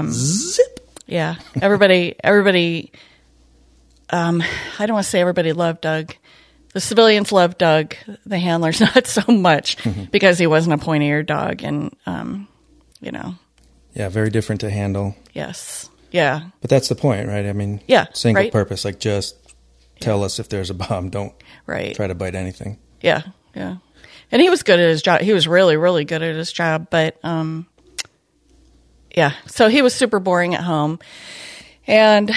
Zip. 0.09 0.89
yeah, 1.05 1.35
everybody, 1.61 2.15
everybody 2.23 2.91
um, 4.11 4.43
I 4.79 4.85
don't 4.85 4.93
want 4.95 5.05
to 5.05 5.09
say 5.09 5.21
everybody 5.21 5.53
loved 5.53 5.81
Doug. 5.81 6.13
The 6.73 6.79
civilians 6.81 7.31
loved 7.31 7.57
Doug. 7.57 7.95
The 8.25 8.39
handlers 8.39 8.79
not 8.95 9.07
so 9.07 9.23
much 9.31 9.77
because 10.11 10.37
he 10.39 10.47
wasn't 10.47 10.73
a 10.81 10.83
pointy 10.83 11.07
eared 11.07 11.25
dog, 11.27 11.63
and 11.63 11.95
um, 12.05 12.47
you 13.01 13.11
know, 13.11 13.35
Yeah, 13.93 14.09
very 14.09 14.29
different 14.29 14.61
to 14.61 14.69
handle. 14.69 15.15
yes, 15.33 15.89
yeah, 16.11 16.41
But 16.61 16.69
that's 16.69 16.87
the 16.89 16.95
point, 16.95 17.27
right? 17.27 17.45
I 17.45 17.53
mean, 17.53 17.81
Yeah, 17.87 18.07
single 18.13 18.43
right. 18.43 18.51
purpose. 18.51 18.83
Like, 18.85 18.99
just 18.99 19.35
tell 19.99 20.23
us 20.23 20.39
if 20.39 20.49
there's 20.49 20.69
a 20.69 20.73
bomb. 20.73 21.09
Don't 21.09 21.33
right, 21.65 21.95
try 21.95 22.07
to 22.07 22.15
bite 22.15 22.35
anything. 22.35 22.77
yeah, 23.01 23.21
yeah. 23.55 23.77
And 24.31 24.41
he 24.41 24.49
was 24.49 24.63
good 24.63 24.79
at 24.79 24.87
his 24.89 25.01
job. 25.01 25.19
He 25.21 25.33
was 25.33 25.45
really, 25.47 25.75
really 25.75 26.05
good 26.05 26.21
at 26.23 26.35
his 26.35 26.53
job. 26.53 26.87
But 26.89 27.17
um, 27.23 27.67
yeah, 29.15 29.33
so 29.47 29.67
he 29.67 29.81
was 29.81 29.93
super 29.93 30.19
boring 30.19 30.55
at 30.55 30.61
home, 30.61 30.99
and 31.85 32.31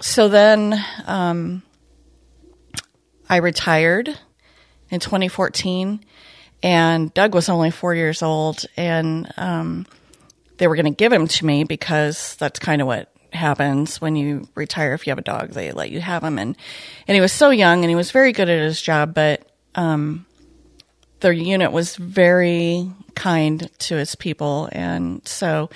so 0.00 0.28
then 0.28 0.82
um, 1.06 1.62
I 3.28 3.36
retired 3.36 4.08
in 4.90 5.00
2014, 5.00 6.04
and 6.62 7.14
Doug 7.14 7.34
was 7.34 7.48
only 7.48 7.70
four 7.70 7.94
years 7.94 8.22
old, 8.22 8.64
and 8.76 9.32
um, 9.36 9.86
they 10.58 10.66
were 10.66 10.76
going 10.76 10.86
to 10.86 10.90
give 10.90 11.12
him 11.12 11.26
to 11.26 11.46
me 11.46 11.64
because 11.64 12.36
that's 12.36 12.58
kind 12.58 12.80
of 12.80 12.86
what 12.86 13.12
happens 13.32 14.00
when 14.00 14.16
you 14.16 14.48
retire. 14.54 14.94
If 14.94 15.06
you 15.06 15.10
have 15.10 15.18
a 15.18 15.22
dog, 15.22 15.50
they 15.50 15.72
let 15.72 15.90
you 15.90 16.00
have 16.00 16.24
him, 16.24 16.38
and 16.38 16.56
and 17.06 17.14
he 17.14 17.20
was 17.20 17.32
so 17.32 17.50
young, 17.50 17.84
and 17.84 17.88
he 17.88 17.96
was 17.96 18.10
very 18.10 18.32
good 18.32 18.48
at 18.48 18.60
his 18.60 18.82
job, 18.82 19.14
but 19.14 19.46
um, 19.74 20.26
the 21.20 21.34
unit 21.34 21.72
was 21.72 21.96
very 21.96 22.90
kind 23.14 23.70
to 23.80 23.96
his 23.96 24.14
people, 24.14 24.68
and 24.72 25.26
so 25.26 25.70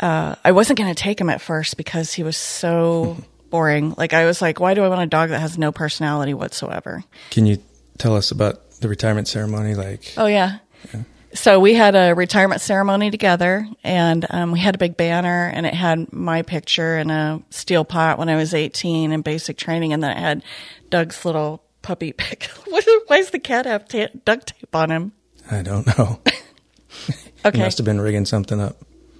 uh, 0.00 0.34
I 0.44 0.52
wasn't 0.52 0.78
going 0.78 0.92
to 0.92 1.00
take 1.00 1.20
him 1.20 1.30
at 1.30 1.40
first 1.40 1.76
because 1.76 2.14
he 2.14 2.22
was 2.22 2.36
so 2.36 3.16
boring. 3.50 3.94
Like 3.98 4.12
I 4.12 4.24
was 4.24 4.40
like, 4.40 4.60
why 4.60 4.74
do 4.74 4.82
I 4.84 4.88
want 4.88 5.02
a 5.02 5.06
dog 5.06 5.30
that 5.30 5.40
has 5.40 5.58
no 5.58 5.72
personality 5.72 6.34
whatsoever? 6.34 7.04
Can 7.30 7.46
you 7.46 7.58
tell 7.98 8.16
us 8.16 8.30
about 8.30 8.70
the 8.80 8.88
retirement 8.88 9.28
ceremony? 9.28 9.74
Like, 9.74 10.14
Oh 10.16 10.26
yeah. 10.26 10.58
So 11.32 11.60
we 11.60 11.74
had 11.74 11.94
a 11.94 12.12
retirement 12.14 12.60
ceremony 12.60 13.12
together, 13.12 13.64
and 13.84 14.26
um, 14.30 14.50
we 14.50 14.58
had 14.58 14.74
a 14.74 14.78
big 14.78 14.96
banner, 14.96 15.46
and 15.54 15.64
it 15.64 15.74
had 15.74 16.12
my 16.12 16.42
picture 16.42 16.98
in 16.98 17.08
a 17.08 17.40
steel 17.50 17.84
pot 17.84 18.18
when 18.18 18.28
I 18.28 18.34
was 18.34 18.52
eighteen 18.52 19.12
and 19.12 19.22
basic 19.22 19.56
training, 19.56 19.92
and 19.92 20.02
then 20.02 20.10
it 20.16 20.18
had 20.18 20.42
Doug's 20.90 21.24
little 21.24 21.62
puppy 21.82 22.12
pic. 22.16 22.50
Why 22.66 22.80
does 23.18 23.30
the 23.30 23.38
cat 23.38 23.66
have 23.66 23.86
ta- 23.86 24.08
duct 24.24 24.48
tape 24.58 24.74
on 24.74 24.90
him? 24.90 25.12
I 25.48 25.62
don't 25.62 25.86
know. 25.96 26.18
okay, 27.44 27.58
He 27.58 27.62
must 27.62 27.78
have 27.78 27.84
been 27.84 28.00
rigging 28.00 28.24
something 28.24 28.60
up. 28.60 28.78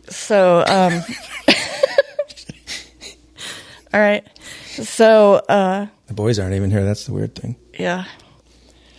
so 0.09 0.65
um, 0.67 1.03
all 3.93 4.01
right, 4.01 4.27
so 4.67 5.35
uh, 5.49 5.87
The 6.07 6.15
boys 6.15 6.39
aren't 6.39 6.55
even 6.55 6.71
here. 6.71 6.85
That's 6.85 7.07
the 7.07 7.13
weird 7.13 7.35
thing. 7.35 7.57
yeah, 7.79 8.05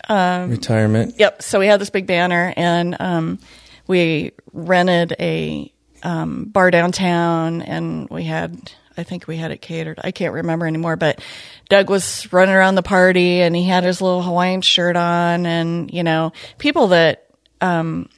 retirement. 0.08 1.14
Yep. 1.18 1.42
So 1.42 1.58
we 1.58 1.66
had 1.66 1.80
this 1.80 1.90
big 1.90 2.06
banner, 2.06 2.52
and 2.56 2.96
um, 3.00 3.38
we 3.86 4.32
rented 4.52 5.14
a 5.18 5.72
um, 6.02 6.44
bar 6.46 6.70
downtown, 6.70 7.62
and 7.62 8.08
we 8.10 8.24
had. 8.24 8.72
I 8.94 9.04
think 9.04 9.26
we 9.26 9.38
had 9.38 9.52
it 9.52 9.62
catered. 9.62 9.98
I 10.04 10.10
can't 10.10 10.34
remember 10.34 10.66
anymore, 10.66 10.96
but 10.96 11.22
Doug 11.70 11.88
was 11.88 12.30
running 12.30 12.54
around 12.54 12.74
the 12.74 12.82
party 12.82 13.40
and 13.40 13.56
he 13.56 13.64
had 13.64 13.84
his 13.84 14.02
little 14.02 14.20
Hawaiian 14.20 14.60
shirt 14.60 14.96
on 14.96 15.46
and, 15.46 15.90
you 15.90 16.02
know, 16.02 16.34
people 16.58 16.88
that, 16.88 17.26
um, 17.62 18.10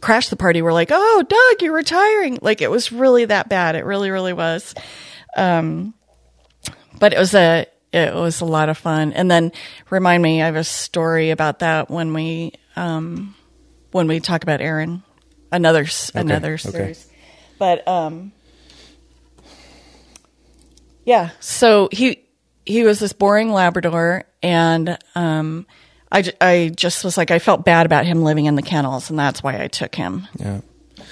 crashed 0.00 0.30
the 0.30 0.36
party 0.36 0.62
were 0.62 0.72
like, 0.72 0.90
Oh, 0.92 1.24
Doug, 1.28 1.60
you're 1.62 1.74
retiring. 1.74 2.38
Like 2.40 2.60
it 2.62 2.70
was 2.70 2.92
really 2.92 3.24
that 3.24 3.48
bad. 3.48 3.74
It 3.74 3.84
really, 3.84 4.10
really 4.10 4.32
was. 4.32 4.76
Um, 5.38 5.94
but 6.98 7.12
it 7.12 7.18
was 7.18 7.34
a, 7.34 7.66
it 7.92 8.14
was 8.14 8.40
a 8.40 8.44
lot 8.44 8.68
of 8.68 8.76
fun. 8.76 9.12
And 9.12 9.30
then 9.30 9.52
remind 9.90 10.22
me, 10.22 10.42
I 10.42 10.46
have 10.46 10.56
a 10.56 10.64
story 10.64 11.30
about 11.30 11.60
that 11.60 11.90
when 11.90 12.12
we, 12.12 12.52
um, 12.76 13.34
when 13.92 14.08
we 14.08 14.20
talk 14.20 14.42
about 14.42 14.60
Aaron, 14.60 15.02
another, 15.52 15.82
s 15.82 16.10
another 16.14 16.54
okay. 16.54 16.70
series. 16.70 17.08
But, 17.58 17.86
um, 17.88 18.32
yeah. 21.08 21.30
So 21.40 21.88
he 21.90 22.28
he 22.66 22.84
was 22.84 22.98
this 22.98 23.14
boring 23.14 23.50
Labrador, 23.50 24.24
and 24.42 24.98
um, 25.14 25.66
I 26.12 26.30
I 26.38 26.70
just 26.76 27.02
was 27.02 27.16
like 27.16 27.30
I 27.30 27.38
felt 27.38 27.64
bad 27.64 27.86
about 27.86 28.04
him 28.04 28.22
living 28.22 28.44
in 28.44 28.56
the 28.56 28.62
kennels, 28.62 29.08
and 29.08 29.18
that's 29.18 29.42
why 29.42 29.58
I 29.58 29.68
took 29.68 29.94
him. 29.94 30.28
Yeah. 30.38 30.60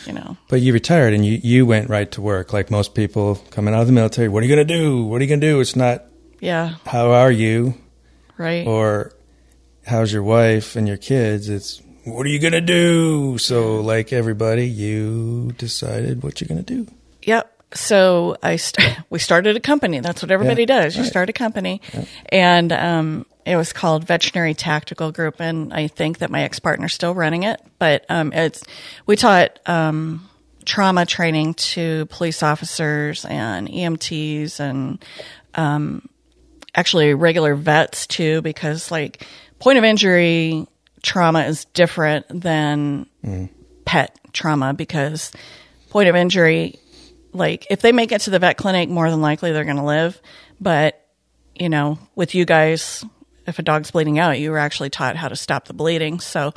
You 0.06 0.12
know. 0.12 0.36
But 0.48 0.60
you 0.60 0.72
retired 0.72 1.14
and 1.14 1.24
you, 1.24 1.38
you 1.42 1.66
went 1.66 1.88
right 1.90 2.10
to 2.12 2.20
work. 2.20 2.52
Like 2.52 2.70
most 2.70 2.94
people 2.94 3.36
coming 3.50 3.74
out 3.74 3.80
of 3.80 3.86
the 3.86 3.92
military, 3.92 4.28
what 4.28 4.42
are 4.42 4.46
you 4.46 4.54
going 4.54 4.66
to 4.66 4.74
do? 4.74 5.04
What 5.04 5.20
are 5.20 5.24
you 5.24 5.28
going 5.28 5.40
to 5.40 5.46
do? 5.46 5.60
It's 5.60 5.74
not, 5.76 6.04
Yeah. 6.40 6.76
how 6.86 7.10
are 7.10 7.30
you? 7.32 7.74
Right. 8.38 8.66
Or 8.66 9.12
how's 9.86 10.12
your 10.12 10.22
wife 10.22 10.76
and 10.76 10.86
your 10.86 10.96
kids? 10.96 11.48
It's, 11.48 11.80
what 12.04 12.24
are 12.26 12.28
you 12.28 12.38
going 12.38 12.52
to 12.52 12.60
do? 12.60 13.36
So, 13.38 13.80
like 13.80 14.12
everybody, 14.12 14.68
you 14.68 15.52
decided 15.58 16.22
what 16.22 16.40
you're 16.40 16.46
going 16.48 16.64
to 16.64 16.84
do. 16.84 16.92
Yep. 17.24 17.52
So 17.74 18.36
I 18.44 18.56
st- 18.56 18.96
we 19.10 19.18
started 19.18 19.56
a 19.56 19.60
company. 19.60 19.98
That's 20.00 20.22
what 20.22 20.30
everybody 20.30 20.62
Yeah, 20.62 20.82
does. 20.82 20.96
You 20.96 21.02
right. 21.02 21.10
start 21.10 21.30
a 21.30 21.32
company, 21.32 21.80
and 22.30 22.72
um, 22.72 23.26
it 23.46 23.56
was 23.56 23.72
called 23.72 24.04
Veterinary 24.04 24.54
Tactical 24.54 25.12
Group. 25.12 25.36
And 25.40 25.72
I 25.72 25.86
think 25.86 26.18
that 26.18 26.30
my 26.30 26.42
ex 26.42 26.58
partner's 26.58 26.92
still 26.92 27.14
running 27.14 27.44
it. 27.44 27.60
But 27.78 28.04
um, 28.08 28.32
it's 28.32 28.64
we 29.06 29.14
taught 29.14 29.60
um, 29.66 30.28
trauma 30.64 31.06
training 31.06 31.54
to 31.54 32.06
police 32.06 32.42
officers 32.42 33.24
and 33.24 33.68
EMTs 33.68 34.58
and 34.58 35.04
um, 35.54 36.08
actually 36.74 37.14
regular 37.14 37.54
vets 37.54 38.08
too, 38.08 38.42
because 38.42 38.90
like 38.90 39.24
point 39.60 39.78
of 39.78 39.84
injury 39.84 40.66
trauma 41.02 41.44
is 41.44 41.66
different 41.66 42.26
than 42.28 43.06
pet 43.84 44.18
trauma 44.32 44.74
because 44.74 45.30
point 45.90 46.08
of 46.08 46.16
injury 46.16 46.78
like 47.32 47.66
if 47.70 47.80
they 47.80 47.92
make 47.92 48.10
it 48.10 48.22
to 48.22 48.30
the 48.30 48.40
vet 48.40 48.56
clinic 48.56 48.88
more 48.88 49.08
than 49.08 49.20
likely 49.20 49.52
they're 49.52 49.64
going 49.64 49.76
to 49.76 49.84
live 49.84 50.20
but 50.60 51.06
you 51.54 51.68
know 51.68 51.98
with 52.16 52.34
you 52.34 52.44
guys 52.44 53.04
if 53.46 53.58
a 53.58 53.62
dog's 53.62 53.90
bleeding 53.90 54.18
out 54.18 54.38
you 54.38 54.50
were 54.50 54.58
actually 54.58 54.90
taught 54.90 55.16
how 55.16 55.28
to 55.28 55.36
stop 55.36 55.66
the 55.66 55.74
bleeding 55.74 56.20
so 56.20 56.52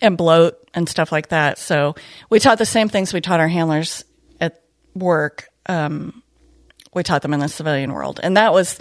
and 0.00 0.16
bloat 0.16 0.56
and 0.74 0.88
stuff 0.88 1.12
like 1.12 1.28
that 1.28 1.58
so 1.58 1.94
we 2.30 2.38
taught 2.38 2.58
the 2.58 2.66
same 2.66 2.88
things 2.88 3.12
we 3.12 3.20
taught 3.20 3.40
our 3.40 3.48
handlers 3.48 4.04
at 4.40 4.62
work 4.94 5.48
um, 5.66 6.22
we 6.94 7.02
taught 7.02 7.22
them 7.22 7.34
in 7.34 7.40
the 7.40 7.48
civilian 7.48 7.92
world 7.92 8.20
and 8.22 8.36
that 8.36 8.52
was 8.52 8.78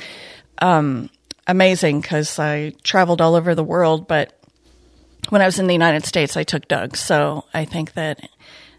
um, 0.61 1.09
amazing 1.47 2.01
because 2.01 2.39
i 2.39 2.71
traveled 2.83 3.21
all 3.21 3.35
over 3.35 3.55
the 3.55 3.63
world 3.63 4.07
but 4.07 4.37
when 5.29 5.41
i 5.41 5.45
was 5.45 5.59
in 5.59 5.67
the 5.67 5.73
united 5.73 6.05
states 6.05 6.37
i 6.37 6.43
took 6.43 6.67
doug 6.67 6.95
so 6.95 7.45
i 7.53 7.65
think 7.65 7.93
that 7.93 8.29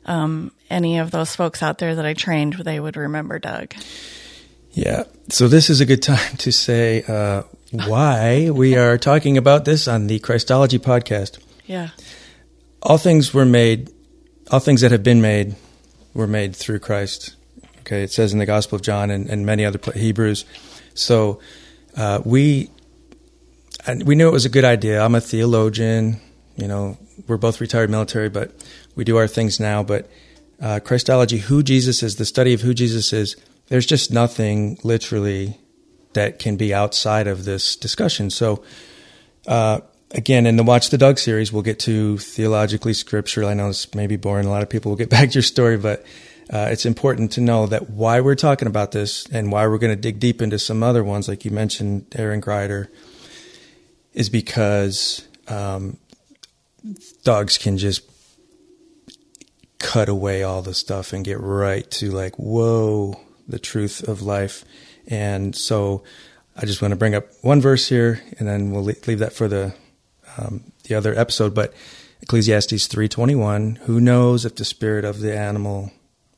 um, 0.04 0.52
any 0.70 0.98
of 0.98 1.10
those 1.10 1.36
folks 1.36 1.62
out 1.62 1.78
there 1.78 1.94
that 1.94 2.06
I 2.06 2.14
trained, 2.14 2.54
they 2.54 2.80
would 2.80 2.96
remember 2.96 3.38
Doug. 3.38 3.74
Yeah. 4.72 5.04
So 5.28 5.48
this 5.48 5.70
is 5.70 5.80
a 5.80 5.86
good 5.86 6.02
time 6.02 6.36
to 6.38 6.50
say 6.50 7.04
uh, 7.06 7.42
why 7.72 8.50
we 8.50 8.76
are 8.76 8.98
talking 8.98 9.38
about 9.38 9.64
this 9.64 9.88
on 9.88 10.06
the 10.06 10.18
Christology 10.18 10.78
podcast. 10.78 11.38
Yeah. 11.64 11.88
All 12.82 12.98
things 12.98 13.32
were 13.32 13.46
made, 13.46 13.90
all 14.50 14.60
things 14.60 14.82
that 14.82 14.92
have 14.92 15.02
been 15.02 15.22
made 15.22 15.56
were 16.12 16.26
made 16.26 16.54
through 16.54 16.80
Christ. 16.80 17.34
Okay. 17.80 18.02
It 18.02 18.12
says 18.12 18.32
in 18.32 18.38
the 18.38 18.46
Gospel 18.46 18.76
of 18.76 18.82
John 18.82 19.10
and, 19.10 19.28
and 19.28 19.46
many 19.46 19.64
other 19.64 19.78
pla- 19.78 19.94
Hebrews. 19.94 20.44
So 20.94 21.40
uh, 21.96 22.20
we 22.24 22.70
and 23.86 24.04
we 24.04 24.14
knew 24.14 24.28
it 24.28 24.32
was 24.32 24.44
a 24.44 24.50
good 24.50 24.64
idea. 24.64 25.02
I'm 25.02 25.14
a 25.14 25.20
theologian. 25.20 26.20
You 26.56 26.68
know, 26.68 26.98
we're 27.26 27.38
both 27.38 27.60
retired 27.60 27.90
military, 27.90 28.28
but 28.28 28.52
we 28.94 29.04
do 29.04 29.16
our 29.16 29.26
things 29.26 29.58
now. 29.58 29.82
But 29.82 30.10
uh, 30.60 30.80
Christology, 30.80 31.38
who 31.38 31.62
Jesus 31.62 32.02
is, 32.02 32.16
the 32.16 32.24
study 32.24 32.52
of 32.52 32.60
who 32.60 32.74
Jesus 32.74 33.12
is, 33.12 33.36
there's 33.68 33.86
just 33.86 34.12
nothing 34.12 34.78
literally 34.84 35.58
that 36.14 36.38
can 36.38 36.56
be 36.56 36.74
outside 36.74 37.26
of 37.26 37.44
this 37.44 37.76
discussion. 37.76 38.30
So, 38.30 38.62
uh, 39.46 39.80
again, 40.10 40.46
in 40.46 40.56
the 40.56 40.62
Watch 40.62 40.90
the 40.90 40.98
Dog 40.98 41.18
series, 41.18 41.52
we'll 41.52 41.62
get 41.62 41.78
to 41.80 42.18
theologically 42.18 42.94
scriptural. 42.94 43.48
I 43.48 43.54
know 43.54 43.68
this 43.68 43.94
may 43.94 44.06
be 44.06 44.16
boring. 44.16 44.46
A 44.46 44.50
lot 44.50 44.62
of 44.62 44.70
people 44.70 44.90
will 44.90 44.96
get 44.96 45.10
back 45.16 45.30
to 45.30 45.34
your 45.34 45.42
story, 45.42 45.76
but 45.76 46.04
uh, 46.50 46.68
it's 46.70 46.86
important 46.86 47.32
to 47.32 47.40
know 47.40 47.66
that 47.66 47.90
why 47.90 48.20
we're 48.20 48.34
talking 48.34 48.68
about 48.68 48.92
this 48.92 49.26
and 49.30 49.50
why 49.50 49.66
we're 49.66 49.78
going 49.78 49.94
to 49.94 50.00
dig 50.00 50.20
deep 50.20 50.42
into 50.42 50.58
some 50.58 50.82
other 50.82 51.02
ones, 51.02 51.28
like 51.28 51.44
you 51.44 51.50
mentioned, 51.50 52.06
Aaron 52.16 52.40
Greider, 52.40 52.88
is 54.12 54.28
because 54.28 55.26
um, 55.48 55.96
dogs 57.24 57.56
can 57.58 57.78
just 57.78 58.02
cut 59.78 60.08
away 60.08 60.42
all 60.42 60.62
the 60.62 60.74
stuff 60.74 61.12
and 61.12 61.24
get 61.24 61.40
right 61.40 61.90
to 61.90 62.10
like, 62.10 62.38
whoa, 62.38 63.18
the 63.48 63.58
truth 63.58 64.06
of 64.06 64.22
life. 64.22 64.64
And 65.08 65.54
so 65.54 66.04
I 66.56 66.66
just 66.66 66.82
want 66.82 66.92
to 66.92 66.96
bring 66.96 67.14
up 67.14 67.26
one 67.42 67.60
verse 67.60 67.88
here 67.88 68.22
and 68.38 68.46
then 68.46 68.70
we'll 68.70 68.82
leave 68.82 69.18
that 69.18 69.32
for 69.32 69.48
the, 69.48 69.74
um, 70.38 70.72
the 70.84 70.94
other 70.94 71.18
episode. 71.18 71.54
But 71.54 71.74
Ecclesiastes 72.22 72.86
321, 72.86 73.76
who 73.82 74.00
knows 74.00 74.44
if 74.44 74.54
the 74.54 74.64
spirit 74.64 75.04
of 75.04 75.20
the 75.20 75.36
animal 75.36 75.90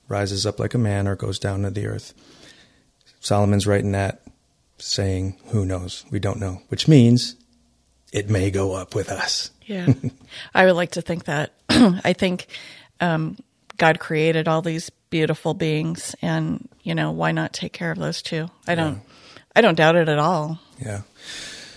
rises 0.08 0.46
up 0.46 0.58
like 0.58 0.74
a 0.74 0.78
man 0.78 1.06
or 1.06 1.16
goes 1.16 1.38
down 1.38 1.62
to 1.62 1.70
the 1.70 1.86
earth? 1.86 2.14
Solomon's 3.20 3.66
writing 3.66 3.92
that, 3.92 4.20
saying, 4.78 5.36
"Who 5.46 5.64
knows? 5.64 6.04
We 6.10 6.18
don't 6.18 6.38
know," 6.38 6.60
which 6.68 6.86
means 6.88 7.36
it 8.12 8.28
may 8.28 8.50
go 8.50 8.74
up 8.74 8.94
with 8.94 9.10
us. 9.10 9.50
Yeah. 9.66 9.92
I 10.54 10.66
would 10.66 10.76
like 10.76 10.92
to 10.92 11.02
think 11.02 11.24
that. 11.24 11.54
I 11.68 12.12
think 12.12 12.46
um, 13.00 13.38
God 13.78 13.98
created 13.98 14.46
all 14.46 14.62
these 14.62 14.90
beautiful 15.14 15.54
beings, 15.54 16.16
and 16.22 16.68
you 16.82 16.92
know 16.92 17.12
why 17.12 17.30
not 17.30 17.52
take 17.52 17.72
care 17.72 17.92
of 17.92 17.98
those 17.98 18.20
too? 18.20 18.50
I 18.66 18.74
don't. 18.74 19.00
I 19.54 19.60
don't 19.60 19.76
doubt 19.76 19.94
it 19.94 20.08
at 20.08 20.18
all. 20.18 20.58
Yeah. 20.84 21.02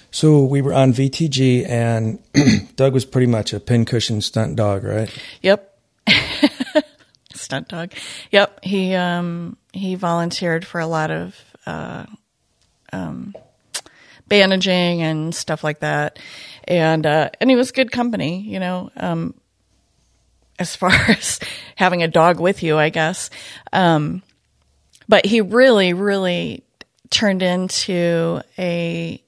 So 0.10 0.44
we 0.44 0.64
were 0.64 0.74
on 0.74 0.92
VTG, 0.92 1.70
and 1.70 2.18
Doug 2.76 2.96
was 2.96 3.06
pretty 3.06 3.28
much 3.28 3.54
a 3.54 3.60
pincushion 3.60 4.22
stunt 4.22 4.56
dog, 4.56 4.84
right? 4.84 5.16
Yep. 5.44 5.80
Stunt 7.36 7.68
dog. 7.68 7.94
Yep. 8.32 8.64
He 8.64 8.96
um 8.96 9.56
he 9.72 9.94
volunteered 9.94 10.66
for 10.66 10.82
a 10.82 10.88
lot 10.88 11.12
of 11.12 11.40
uh 11.68 12.08
um 12.92 13.36
bandaging 14.28 15.04
and 15.04 15.36
stuff 15.36 15.64
like 15.64 15.82
that. 15.82 16.18
And 16.64 17.06
uh 17.06 17.30
and 17.40 17.52
he 17.52 17.56
was 17.56 17.72
good 17.72 17.92
company, 17.92 18.42
you 18.42 18.60
know, 18.60 18.90
um 18.98 19.36
as 20.60 20.76
far 20.76 20.92
as 21.08 21.40
having 21.76 22.04
a 22.04 22.08
dog 22.08 22.40
with 22.40 22.64
you, 22.64 22.78
I 22.78 22.90
guess. 22.90 23.30
Um 23.74 24.24
but 25.10 25.26
he 25.26 25.40
really, 25.40 25.94
really 25.94 26.64
turned 27.10 27.42
into 27.42 28.42
a 28.58 29.24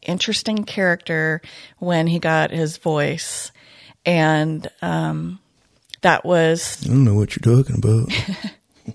interesting 0.00 0.64
character 0.64 1.42
when 1.78 2.06
he 2.06 2.18
got 2.18 2.50
his 2.50 2.78
voice. 2.78 3.52
And 4.06 4.66
um 4.82 5.40
that 6.02 6.24
was 6.24 6.84
I 6.84 6.88
don't 6.88 7.04
know 7.04 7.14
what 7.14 7.36
you're 7.36 7.56
talking 7.56 7.76
about. 7.76 8.12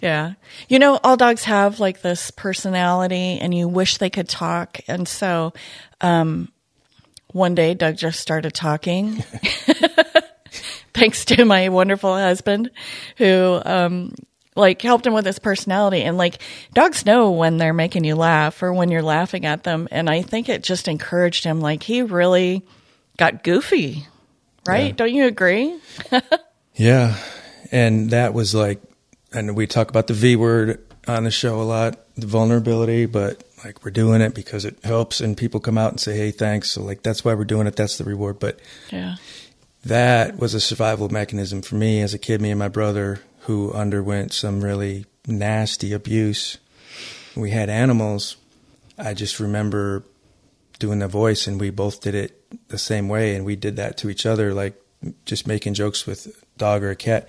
Yeah. 0.00 0.34
You 0.68 0.78
know, 0.78 1.00
all 1.02 1.16
dogs 1.16 1.44
have 1.44 1.80
like 1.80 2.02
this 2.02 2.30
personality 2.30 3.38
and 3.40 3.54
you 3.54 3.66
wish 3.66 3.98
they 3.98 4.10
could 4.10 4.28
talk. 4.28 4.78
And 4.86 5.08
so, 5.08 5.52
um, 6.00 6.52
one 7.32 7.54
day 7.54 7.74
Doug 7.74 7.96
just 7.96 8.20
started 8.20 8.54
talking. 8.54 9.24
Thanks 10.94 11.24
to 11.26 11.44
my 11.44 11.68
wonderful 11.68 12.14
husband 12.14 12.70
who, 13.18 13.60
um, 13.64 14.14
like 14.56 14.80
helped 14.80 15.06
him 15.06 15.12
with 15.12 15.26
his 15.26 15.38
personality 15.38 16.02
and 16.02 16.16
like 16.16 16.38
dogs 16.72 17.04
know 17.04 17.30
when 17.30 17.58
they're 17.58 17.74
making 17.74 18.04
you 18.04 18.16
laugh 18.16 18.62
or 18.62 18.72
when 18.72 18.90
you're 18.90 19.02
laughing 19.02 19.44
at 19.44 19.64
them. 19.64 19.86
And 19.90 20.08
I 20.08 20.22
think 20.22 20.48
it 20.48 20.62
just 20.62 20.88
encouraged 20.88 21.44
him. 21.44 21.60
Like 21.60 21.82
he 21.82 22.02
really 22.02 22.64
got 23.18 23.44
goofy, 23.44 24.06
right? 24.66 24.86
Yeah. 24.88 24.92
Don't 24.92 25.14
you 25.14 25.26
agree? 25.26 25.78
yeah, 26.74 27.16
and 27.70 28.10
that 28.10 28.34
was 28.34 28.54
like, 28.54 28.80
and 29.32 29.54
we 29.56 29.66
talk 29.66 29.90
about 29.90 30.06
the 30.06 30.14
V 30.14 30.36
word 30.36 30.82
on 31.06 31.24
the 31.24 31.30
show 31.30 31.60
a 31.60 31.62
lot, 31.62 31.98
the 32.16 32.26
vulnerability, 32.26 33.06
but 33.06 33.42
like 33.64 33.84
we're 33.84 33.90
doing 33.90 34.20
it 34.20 34.34
because 34.34 34.64
it 34.64 34.82
helps, 34.84 35.20
and 35.20 35.36
people 35.36 35.60
come 35.60 35.78
out 35.78 35.90
and 35.90 36.00
say, 36.00 36.16
"Hey, 36.16 36.30
thanks." 36.30 36.70
So 36.70 36.82
like 36.82 37.02
that's 37.02 37.24
why 37.24 37.34
we're 37.34 37.44
doing 37.44 37.66
it. 37.66 37.76
That's 37.76 37.98
the 37.98 38.04
reward. 38.04 38.38
But 38.38 38.58
Yeah. 38.90 39.16
That 39.86 40.38
was 40.38 40.52
a 40.52 40.60
survival 40.60 41.08
mechanism 41.08 41.62
for 41.62 41.76
me 41.76 42.00
as 42.00 42.12
a 42.12 42.18
kid. 42.18 42.40
Me 42.40 42.50
and 42.50 42.58
my 42.58 42.68
brother, 42.68 43.20
who 43.40 43.72
underwent 43.72 44.32
some 44.32 44.60
really 44.60 45.06
nasty 45.26 45.92
abuse. 45.92 46.58
We 47.36 47.50
had 47.50 47.70
animals. 47.70 48.36
I 48.98 49.14
just 49.14 49.38
remember 49.38 50.02
doing 50.80 50.98
the 50.98 51.08
voice, 51.08 51.46
and 51.46 51.60
we 51.60 51.70
both 51.70 52.00
did 52.00 52.16
it 52.16 52.42
the 52.68 52.78
same 52.78 53.08
way, 53.08 53.36
and 53.36 53.44
we 53.44 53.54
did 53.54 53.76
that 53.76 53.96
to 53.98 54.10
each 54.10 54.26
other, 54.26 54.52
like 54.52 54.74
just 55.24 55.46
making 55.46 55.74
jokes 55.74 56.04
with 56.04 56.26
a 56.26 56.58
dog 56.58 56.82
or 56.82 56.90
a 56.90 56.96
cat 56.96 57.28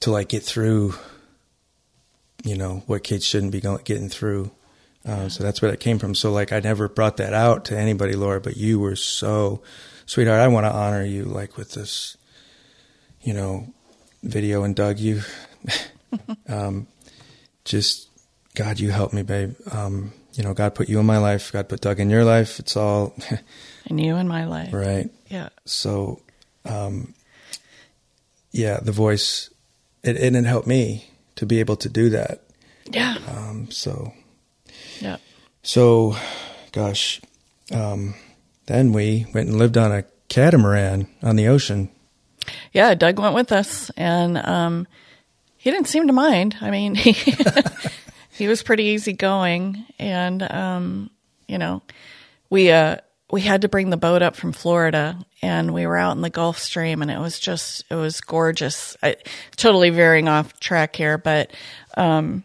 to 0.00 0.10
like 0.10 0.28
get 0.28 0.42
through. 0.42 0.94
You 2.44 2.56
know 2.56 2.82
what 2.86 3.04
kids 3.04 3.24
shouldn't 3.24 3.52
be 3.52 3.60
going, 3.60 3.82
getting 3.84 4.10
through. 4.10 4.50
Uh, 5.06 5.28
so 5.28 5.42
that's 5.42 5.62
where 5.62 5.70
that 5.70 5.80
came 5.80 5.98
from. 5.98 6.14
So 6.14 6.32
like 6.32 6.52
I 6.52 6.60
never 6.60 6.88
brought 6.88 7.16
that 7.16 7.32
out 7.32 7.64
to 7.66 7.78
anybody, 7.78 8.14
Laura, 8.14 8.40
but 8.40 8.56
you 8.56 8.78
were 8.78 8.96
so 8.96 9.62
sweetheart. 10.06 10.40
I 10.40 10.48
want 10.48 10.64
to 10.66 10.72
honor 10.72 11.04
you 11.04 11.24
like 11.24 11.56
with 11.56 11.72
this, 11.72 12.16
you 13.22 13.32
know, 13.34 13.72
video 14.22 14.62
and 14.64 14.74
Doug, 14.76 14.98
you, 14.98 15.22
um, 16.48 16.86
just 17.64 18.08
God, 18.54 18.78
you 18.80 18.90
helped 18.90 19.14
me, 19.14 19.22
babe. 19.22 19.54
Um, 19.70 20.12
you 20.34 20.42
know, 20.42 20.54
God 20.54 20.74
put 20.74 20.88
you 20.88 20.98
in 21.00 21.06
my 21.06 21.18
life. 21.18 21.52
God 21.52 21.68
put 21.68 21.80
Doug 21.80 22.00
in 22.00 22.08
your 22.10 22.24
life. 22.24 22.58
It's 22.58 22.76
all 22.76 23.14
And 23.86 24.00
you 24.00 24.16
in 24.16 24.28
my 24.28 24.44
life. 24.46 24.72
right. 24.72 25.10
Yeah. 25.28 25.48
So, 25.64 26.20
um, 26.64 27.14
yeah, 28.52 28.78
the 28.80 28.92
voice, 28.92 29.50
it, 30.02 30.16
and 30.16 30.36
it 30.36 30.44
helped 30.44 30.66
me 30.68 31.06
to 31.36 31.46
be 31.46 31.60
able 31.60 31.76
to 31.76 31.88
do 31.88 32.10
that. 32.10 32.42
Yeah. 32.90 33.16
Um, 33.28 33.70
so, 33.70 34.12
Yeah. 35.00 35.16
so, 35.62 36.16
gosh, 36.72 37.20
um, 37.72 38.14
then 38.66 38.92
we 38.92 39.26
went 39.34 39.48
and 39.48 39.58
lived 39.58 39.76
on 39.76 39.92
a 39.92 40.04
catamaran 40.28 41.08
on 41.22 41.36
the 41.36 41.48
ocean. 41.48 41.90
Yeah, 42.72 42.94
Doug 42.94 43.18
went 43.18 43.34
with 43.34 43.52
us, 43.52 43.90
and 43.96 44.38
um, 44.38 44.86
he 45.56 45.70
didn't 45.70 45.88
seem 45.88 46.06
to 46.06 46.12
mind. 46.12 46.56
I 46.60 46.70
mean, 46.70 46.94
he, 46.96 47.14
he 48.30 48.48
was 48.48 48.62
pretty 48.62 48.84
easygoing, 48.84 49.84
and 49.98 50.42
um, 50.42 51.10
you 51.46 51.58
know, 51.58 51.82
we 52.50 52.70
uh, 52.70 52.96
we 53.30 53.40
had 53.42 53.62
to 53.62 53.68
bring 53.68 53.90
the 53.90 53.96
boat 53.96 54.22
up 54.22 54.36
from 54.36 54.52
Florida, 54.52 55.18
and 55.40 55.72
we 55.72 55.86
were 55.86 55.96
out 55.96 56.16
in 56.16 56.22
the 56.22 56.30
Gulf 56.30 56.58
Stream, 56.58 57.02
and 57.02 57.10
it 57.10 57.18
was 57.18 57.38
just 57.38 57.84
it 57.90 57.94
was 57.94 58.20
gorgeous. 58.20 58.96
I, 59.02 59.16
totally 59.56 59.90
veering 59.90 60.28
off 60.28 60.58
track 60.60 60.96
here, 60.96 61.18
but 61.18 61.52
um, 61.96 62.44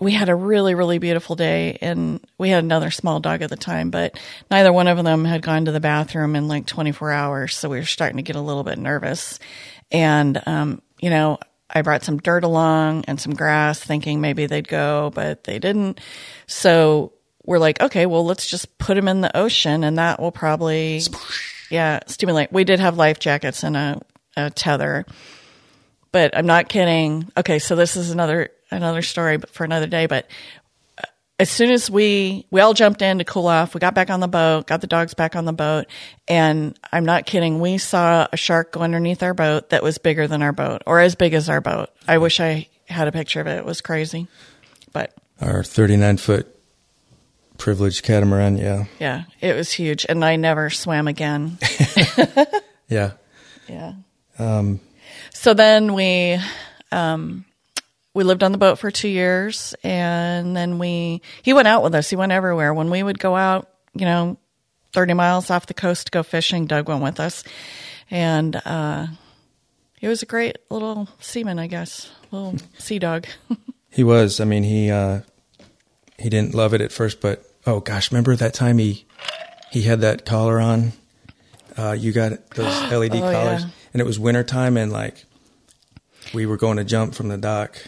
we 0.00 0.12
had 0.12 0.28
a 0.28 0.34
really 0.34 0.74
really 0.74 0.98
beautiful 0.98 1.36
day 1.36 1.78
and 1.80 2.20
we 2.38 2.50
had 2.50 2.64
another 2.64 2.90
small 2.90 3.20
dog 3.20 3.42
at 3.42 3.50
the 3.50 3.56
time 3.56 3.90
but 3.90 4.18
neither 4.50 4.72
one 4.72 4.88
of 4.88 5.02
them 5.02 5.24
had 5.24 5.42
gone 5.42 5.64
to 5.64 5.72
the 5.72 5.80
bathroom 5.80 6.36
in 6.36 6.48
like 6.48 6.66
24 6.66 7.10
hours 7.12 7.54
so 7.54 7.68
we 7.68 7.78
were 7.78 7.84
starting 7.84 8.16
to 8.16 8.22
get 8.22 8.36
a 8.36 8.40
little 8.40 8.64
bit 8.64 8.78
nervous. 8.78 9.38
And 9.90 10.40
um, 10.46 10.82
you 11.00 11.10
know 11.10 11.38
i 11.68 11.82
brought 11.82 12.04
some 12.04 12.18
dirt 12.18 12.44
along 12.44 13.04
and 13.08 13.20
some 13.20 13.34
grass 13.34 13.80
thinking 13.80 14.20
maybe 14.20 14.46
they'd 14.46 14.68
go 14.68 15.10
but 15.14 15.44
they 15.44 15.58
didn't. 15.58 16.00
So 16.46 17.12
we're 17.44 17.58
like 17.58 17.80
okay 17.80 18.06
well 18.06 18.24
let's 18.24 18.48
just 18.48 18.78
put 18.78 18.94
them 18.94 19.08
in 19.08 19.20
the 19.20 19.36
ocean 19.36 19.84
and 19.84 19.98
that 19.98 20.20
will 20.20 20.32
probably 20.32 21.00
yeah 21.70 22.00
stimulate. 22.06 22.52
We 22.52 22.64
did 22.64 22.80
have 22.80 22.96
life 22.96 23.18
jackets 23.18 23.62
and 23.62 23.76
a, 23.76 24.00
a 24.36 24.50
tether. 24.50 25.06
But 26.12 26.34
I'm 26.34 26.46
not 26.46 26.70
kidding. 26.70 27.30
Okay, 27.36 27.58
so 27.58 27.76
this 27.76 27.94
is 27.94 28.10
another 28.10 28.50
another 28.70 29.02
story 29.02 29.36
but 29.36 29.50
for 29.50 29.64
another 29.64 29.86
day. 29.86 30.06
But 30.06 30.26
uh, 30.98 31.02
as 31.38 31.50
soon 31.50 31.70
as 31.70 31.90
we 31.90 32.46
we 32.50 32.60
all 32.60 32.74
jumped 32.74 33.02
in 33.02 33.18
to 33.18 33.24
cool 33.24 33.46
off, 33.46 33.74
we 33.74 33.80
got 33.80 33.94
back 33.94 34.10
on 34.10 34.20
the 34.20 34.28
boat, 34.28 34.66
got 34.66 34.80
the 34.80 34.86
dogs 34.86 35.14
back 35.14 35.36
on 35.36 35.44
the 35.44 35.52
boat, 35.52 35.86
and 36.28 36.78
I'm 36.92 37.04
not 37.04 37.26
kidding. 37.26 37.60
We 37.60 37.78
saw 37.78 38.26
a 38.32 38.36
shark 38.36 38.72
go 38.72 38.80
underneath 38.80 39.22
our 39.22 39.34
boat 39.34 39.70
that 39.70 39.82
was 39.82 39.98
bigger 39.98 40.26
than 40.26 40.42
our 40.42 40.52
boat, 40.52 40.82
or 40.86 41.00
as 41.00 41.14
big 41.14 41.34
as 41.34 41.48
our 41.48 41.60
boat. 41.60 41.90
I 42.08 42.18
wish 42.18 42.40
I 42.40 42.68
had 42.88 43.08
a 43.08 43.12
picture 43.12 43.40
of 43.40 43.46
it. 43.46 43.58
It 43.58 43.64
was 43.64 43.80
crazy, 43.80 44.28
but 44.92 45.12
Our 45.40 45.62
39 45.64 46.16
foot 46.18 46.52
Privilege 47.58 48.02
catamaran. 48.02 48.58
Yeah. 48.58 48.84
yeah, 49.00 49.22
it 49.40 49.56
was 49.56 49.72
huge, 49.72 50.04
and 50.08 50.22
I 50.22 50.36
never 50.36 50.68
swam 50.70 51.08
again. 51.08 51.58
Yeah. 52.88 53.12
Yeah. 53.68 53.94
Um, 54.38 54.78
So 55.32 55.54
then 55.54 55.94
we 55.94 56.38
um 56.92 57.44
we 58.16 58.24
lived 58.24 58.42
on 58.42 58.50
the 58.50 58.58
boat 58.58 58.78
for 58.78 58.90
2 58.90 59.08
years 59.08 59.74
and 59.84 60.56
then 60.56 60.78
we 60.78 61.20
he 61.42 61.52
went 61.52 61.68
out 61.68 61.82
with 61.82 61.94
us. 61.94 62.10
He 62.10 62.16
went 62.16 62.32
everywhere. 62.32 62.72
When 62.74 62.90
we 62.90 63.02
would 63.02 63.18
go 63.18 63.36
out, 63.36 63.68
you 63.94 64.04
know, 64.06 64.38
30 64.92 65.14
miles 65.14 65.50
off 65.50 65.66
the 65.66 65.74
coast 65.74 66.06
to 66.06 66.10
go 66.10 66.22
fishing, 66.22 66.66
Doug 66.66 66.88
went 66.88 67.02
with 67.02 67.20
us. 67.20 67.44
And 68.10 68.56
uh 68.64 69.06
he 69.98 70.08
was 70.08 70.22
a 70.22 70.26
great 70.26 70.56
little 70.70 71.08
seaman, 71.20 71.58
I 71.58 71.66
guess. 71.66 72.10
Little 72.30 72.56
sea 72.78 72.98
dog. 72.98 73.26
he 73.90 74.04
was. 74.04 74.40
I 74.40 74.44
mean, 74.44 74.62
he 74.62 74.90
uh, 74.90 75.20
he 76.18 76.28
didn't 76.28 76.54
love 76.54 76.74
it 76.74 76.80
at 76.80 76.92
first, 76.92 77.20
but 77.20 77.44
oh 77.66 77.80
gosh, 77.80 78.12
remember 78.12 78.36
that 78.36 78.52
time 78.54 78.78
he 78.78 79.06
he 79.70 79.82
had 79.82 80.00
that 80.02 80.24
collar 80.26 80.60
on. 80.60 80.92
Uh, 81.76 81.92
you 81.98 82.12
got 82.12 82.50
those 82.50 82.82
LED 82.92 83.16
Oh, 83.16 83.20
collars, 83.32 83.62
yeah. 83.64 83.70
and 83.94 84.00
it 84.00 84.04
was 84.04 84.18
wintertime, 84.18 84.76
and 84.76 84.92
like 84.92 85.24
we 86.34 86.46
were 86.46 86.56
going 86.58 86.76
to 86.76 86.84
jump 86.84 87.14
from 87.14 87.28
the 87.28 87.38
dock. 87.38 87.78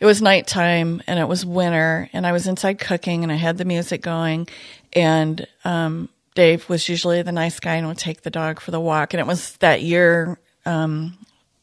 It 0.00 0.06
was 0.06 0.20
nighttime 0.22 1.02
and 1.06 1.18
it 1.18 1.28
was 1.28 1.44
winter 1.46 2.08
and 2.12 2.26
I 2.26 2.32
was 2.32 2.46
inside 2.46 2.78
cooking 2.78 3.22
and 3.22 3.30
I 3.32 3.36
had 3.36 3.58
the 3.58 3.64
music 3.64 4.02
going 4.02 4.48
and 4.92 5.46
um 5.64 6.08
Dave 6.34 6.68
was 6.68 6.88
usually 6.88 7.22
the 7.22 7.30
nice 7.32 7.60
guy 7.60 7.76
and 7.76 7.86
would 7.86 7.98
take 7.98 8.22
the 8.22 8.30
dog 8.30 8.60
for 8.60 8.70
the 8.72 8.80
walk 8.80 9.14
and 9.14 9.20
it 9.20 9.26
was 9.26 9.56
that 9.58 9.82
year 9.82 10.38
um 10.66 11.16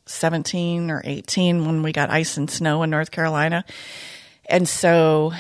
17 0.06 0.90
or 0.92 1.02
18 1.06 1.66
when 1.66 1.84
we 1.84 1.92
got 1.92 2.10
ice 2.10 2.36
and 2.38 2.50
snow 2.50 2.84
in 2.84 2.90
North 2.90 3.12
Carolina. 3.12 3.64
And 4.50 4.68
so 4.68 5.32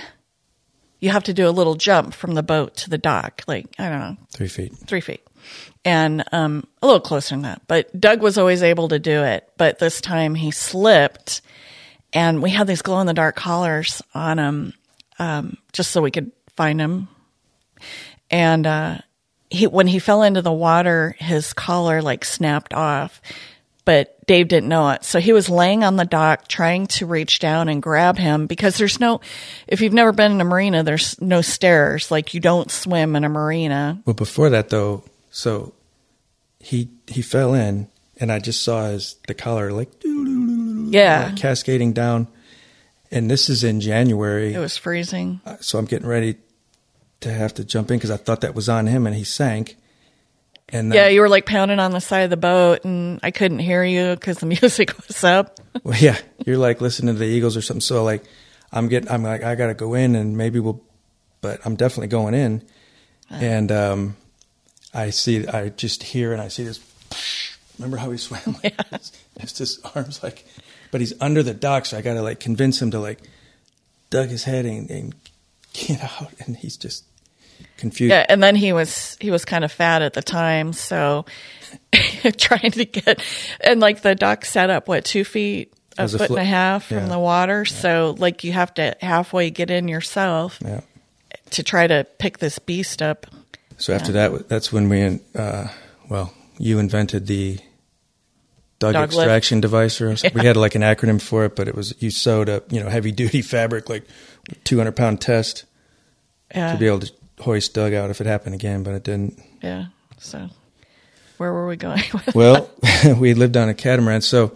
you 1.01 1.10
have 1.10 1.23
to 1.25 1.34
do 1.34 1.47
a 1.47 1.51
little 1.51 1.75
jump 1.75 2.13
from 2.13 2.36
the 2.36 2.43
boat 2.43 2.77
to 2.77 2.89
the 2.89 2.97
dock, 2.97 3.43
like 3.47 3.65
I 3.80 3.89
don't 3.89 3.99
know, 3.99 4.17
Three 4.32 4.47
feet. 4.47 4.73
three 4.88 5.01
feet 5.01 5.21
and 5.84 6.23
um, 6.32 6.65
a 6.82 6.86
little 6.86 7.01
closer 7.01 7.34
than 7.36 7.41
that. 7.41 7.63
But 7.67 7.99
Doug 7.99 8.21
was 8.21 8.38
always 8.38 8.62
able 8.63 8.88
to 8.89 8.99
do 8.99 9.23
it. 9.23 9.49
But 9.58 9.80
this 9.80 9.99
time 9.99 10.36
he 10.36 10.51
slipped 10.51 11.41
and 12.13 12.41
we 12.41 12.50
had 12.50 12.67
these 12.67 12.82
glow 12.82 13.00
in 13.00 13.08
the 13.08 13.13
dark 13.13 13.36
collars 13.36 14.02
on 14.13 14.38
them, 14.38 14.74
um, 15.19 15.58
just 15.74 15.91
so 15.91 16.02
we 16.02 16.12
could 16.12 16.32
find 16.56 16.80
him. 16.80 17.08
And 18.30 18.65
uh, 18.67 18.97
he, 19.50 19.67
when 19.67 19.88
he 19.88 20.00
fell 20.00 20.24
into 20.24 20.41
the 20.41 20.52
water, 20.52 21.15
his 21.19 21.54
collar 21.54 22.02
like 22.02 22.26
snapped 22.26 22.74
off, 22.74 23.21
but 23.84 24.17
Dave 24.26 24.47
didn't 24.47 24.69
know 24.69 24.89
it. 24.91 25.04
So 25.04 25.19
he 25.19 25.34
was 25.34 25.50
laying 25.50 25.84
on 25.84 25.95
the 25.95 26.06
dock 26.06 26.47
trying 26.47 26.88
to 26.88 27.06
reach 27.06 27.39
down 27.39 27.67
and 27.67 27.82
grab 27.82 28.17
him 28.17 28.47
because 28.47 28.78
there's 28.78 29.00
no, 29.00 29.19
if 29.67 29.82
you've 29.82 29.93
never 29.93 30.12
been 30.12 30.32
in 30.32 30.41
a 30.41 30.45
marina, 30.45 30.84
there's 30.84 31.19
no 31.21 31.41
stairs. 31.41 32.12
Like 32.12 32.34
you 32.34 32.39
don't 32.39 32.71
swim 32.71 33.15
in 33.15 33.24
a 33.24 33.30
marina. 33.30 34.02
Well, 34.06 34.13
before 34.13 34.50
that 34.50 34.69
though, 34.69 35.04
so 35.32 35.74
he 36.60 36.89
he 37.08 37.21
fell 37.21 37.54
in, 37.54 37.88
and 38.22 38.32
I 38.32 38.40
just 38.40 38.64
saw 38.64 38.88
his 38.90 39.16
the 39.28 39.34
collar 39.34 39.72
like 39.74 39.90
Yeah. 40.06 41.26
like 41.28 41.36
cascading 41.38 41.92
down, 41.94 42.28
and 43.12 43.30
this 43.30 43.50
is 43.50 43.64
in 43.66 43.82
January, 43.82 44.54
It 44.54 44.60
was 44.60 44.78
freezing. 44.78 45.42
Uh, 45.46 45.58
so 45.60 45.78
I'm 45.80 45.86
getting 45.86 46.08
ready 46.08 46.36
to 47.22 47.32
have 47.34 47.54
to 47.56 47.66
jump 47.66 47.92
in 47.92 47.98
because 47.98 48.12
I 48.12 48.18
thought 48.18 48.42
that 48.42 48.56
was 48.56 48.70
on 48.70 48.88
him, 48.88 49.06
and 49.08 49.16
he 49.16 49.24
sank. 49.24 49.76
And 50.70 50.90
then, 50.92 50.96
Yeah, 50.98 51.08
you 51.10 51.20
were 51.20 51.28
like 51.30 51.46
pounding 51.46 51.80
on 51.80 51.92
the 51.92 52.00
side 52.00 52.22
of 52.22 52.30
the 52.30 52.38
boat, 52.38 52.86
and 52.86 53.20
I 53.24 53.32
couldn't 53.32 53.60
hear 53.60 53.84
you 53.84 54.16
because 54.16 54.38
the 54.40 54.46
music 54.62 54.96
was 55.08 55.24
up. 55.24 55.60
Well, 55.84 55.98
yeah, 56.00 56.18
you're 56.46 56.58
like 56.58 56.80
listening 56.80 57.14
to 57.16 57.20
the 57.20 57.26
Eagles 57.26 57.58
or 57.58 57.62
something. 57.62 57.82
So 57.82 58.04
like, 58.06 58.24
I'm 58.72 58.88
getting, 58.88 59.12
I'm 59.12 59.24
like, 59.24 59.44
I 59.44 59.56
gotta 59.56 59.74
go 59.74 59.94
in, 59.96 60.16
and 60.16 60.38
maybe 60.38 60.60
we'll, 60.60 60.82
but 61.42 61.60
I'm 61.66 61.76
definitely 61.76 62.08
going 62.08 62.34
in. 62.34 62.64
And 63.30 63.72
um, 63.72 64.18
I 64.94 65.10
see, 65.12 65.48
I 65.48 65.70
just 65.70 66.04
hear, 66.04 66.34
and 66.34 66.42
I 66.42 66.50
see 66.50 66.64
this. 66.64 66.80
Remember 67.82 67.98
how 67.98 68.12
he 68.12 68.17
swam? 68.28 68.58
Like, 68.63 68.76
It's 69.38 69.54
just 69.54 69.80
arms 69.96 70.22
like, 70.24 70.46
but 70.91 71.02
he's 71.02 71.13
under 71.20 71.41
the 71.44 71.54
dock, 71.54 71.86
so 71.86 71.98
I 71.98 72.02
gotta 72.02 72.22
like 72.22 72.39
convince 72.39 72.82
him 72.82 72.91
to 72.91 73.00
like, 73.00 73.20
dug 74.10 74.30
his 74.30 74.44
head 74.44 74.65
and, 74.65 74.89
and 74.89 75.15
get 75.74 76.02
out, 76.22 76.32
and 76.46 76.56
he's 76.58 76.78
just 76.78 77.06
confused. 77.78 78.12
Yeah, 78.12 78.26
and 78.30 78.41
then 78.41 78.56
he 78.56 78.74
was 78.74 79.17
he 79.20 79.32
was 79.32 79.46
kind 79.46 79.63
of 79.63 79.72
fat 79.72 80.02
at 80.02 80.13
the 80.13 80.22
time, 80.22 80.74
so 80.74 81.26
trying 82.38 82.72
to 82.72 82.86
get 82.86 83.24
and 83.62 83.80
like 83.80 84.02
the 84.02 84.15
dock 84.15 84.46
set 84.46 84.70
up 84.70 84.88
what 84.88 85.06
two 85.06 85.24
feet 85.24 85.74
a 85.98 86.04
was 86.04 86.13
a 86.13 86.20
foot 86.20 86.30
and 86.32 86.39
a 86.39 86.44
half 86.44 86.86
from 86.86 86.98
yeah. 86.98 87.06
the 87.08 87.20
water, 87.20 87.65
so 87.65 88.15
like 88.17 88.44
you 88.44 88.52
have 88.52 88.74
to 88.76 88.96
halfway 89.02 89.50
get 89.50 89.70
in 89.72 89.88
yourself 89.88 90.60
Yeah. 90.63 90.82
to 91.52 91.63
try 91.63 91.88
to 91.88 92.06
pick 92.17 92.38
this 92.39 92.60
beast 92.60 93.02
up. 93.02 93.26
So 93.78 93.94
after 93.94 94.12
that, 94.12 94.48
that's 94.48 94.72
when 94.72 94.89
we, 94.89 95.20
uh, 95.36 95.67
well, 96.08 96.34
you 96.60 96.78
invented 96.78 97.26
the 97.26 97.58
dog, 98.82 98.94
Dog 98.94 99.10
lift. 99.13 99.20
extraction 99.22 99.62
device, 99.62 100.02
or 100.02 100.15
we 100.34 100.46
had 100.46 100.58
like 100.58 100.76
an 100.76 100.82
acronym 100.82 101.22
for 101.22 101.46
it, 101.46 101.56
but 101.56 101.67
it 101.70 101.76
was 101.76 101.94
you 102.00 102.10
sewed 102.12 102.50
up, 102.50 102.72
you 102.72 102.82
know, 102.84 102.89
heavy 102.89 103.12
duty 103.13 103.41
fabric, 103.56 103.88
like 103.89 104.04
200 104.65 104.91
pound 104.94 105.22
test 105.22 105.63
Yeah, 106.54 106.74
to 106.74 106.78
be 106.80 106.88
able 106.88 107.00
to 107.00 107.12
hoist 107.39 107.74
Doug 107.74 107.94
out 107.94 108.10
if 108.10 108.20
it 108.20 108.28
happened 108.28 108.56
again, 108.56 108.84
but 108.84 108.94
it 108.94 109.04
didn't. 109.04 109.39
yeah. 109.62 109.86
So 110.20 110.50
where 111.38 111.52
were 111.54 111.65
we 111.67 111.76
going? 111.78 112.04
with 112.13 112.36
Well, 112.36 112.70
we 113.17 113.34
lived 113.34 113.56
on 113.58 113.70
a 113.70 113.74
catamaran, 113.74 114.22
so 114.22 114.52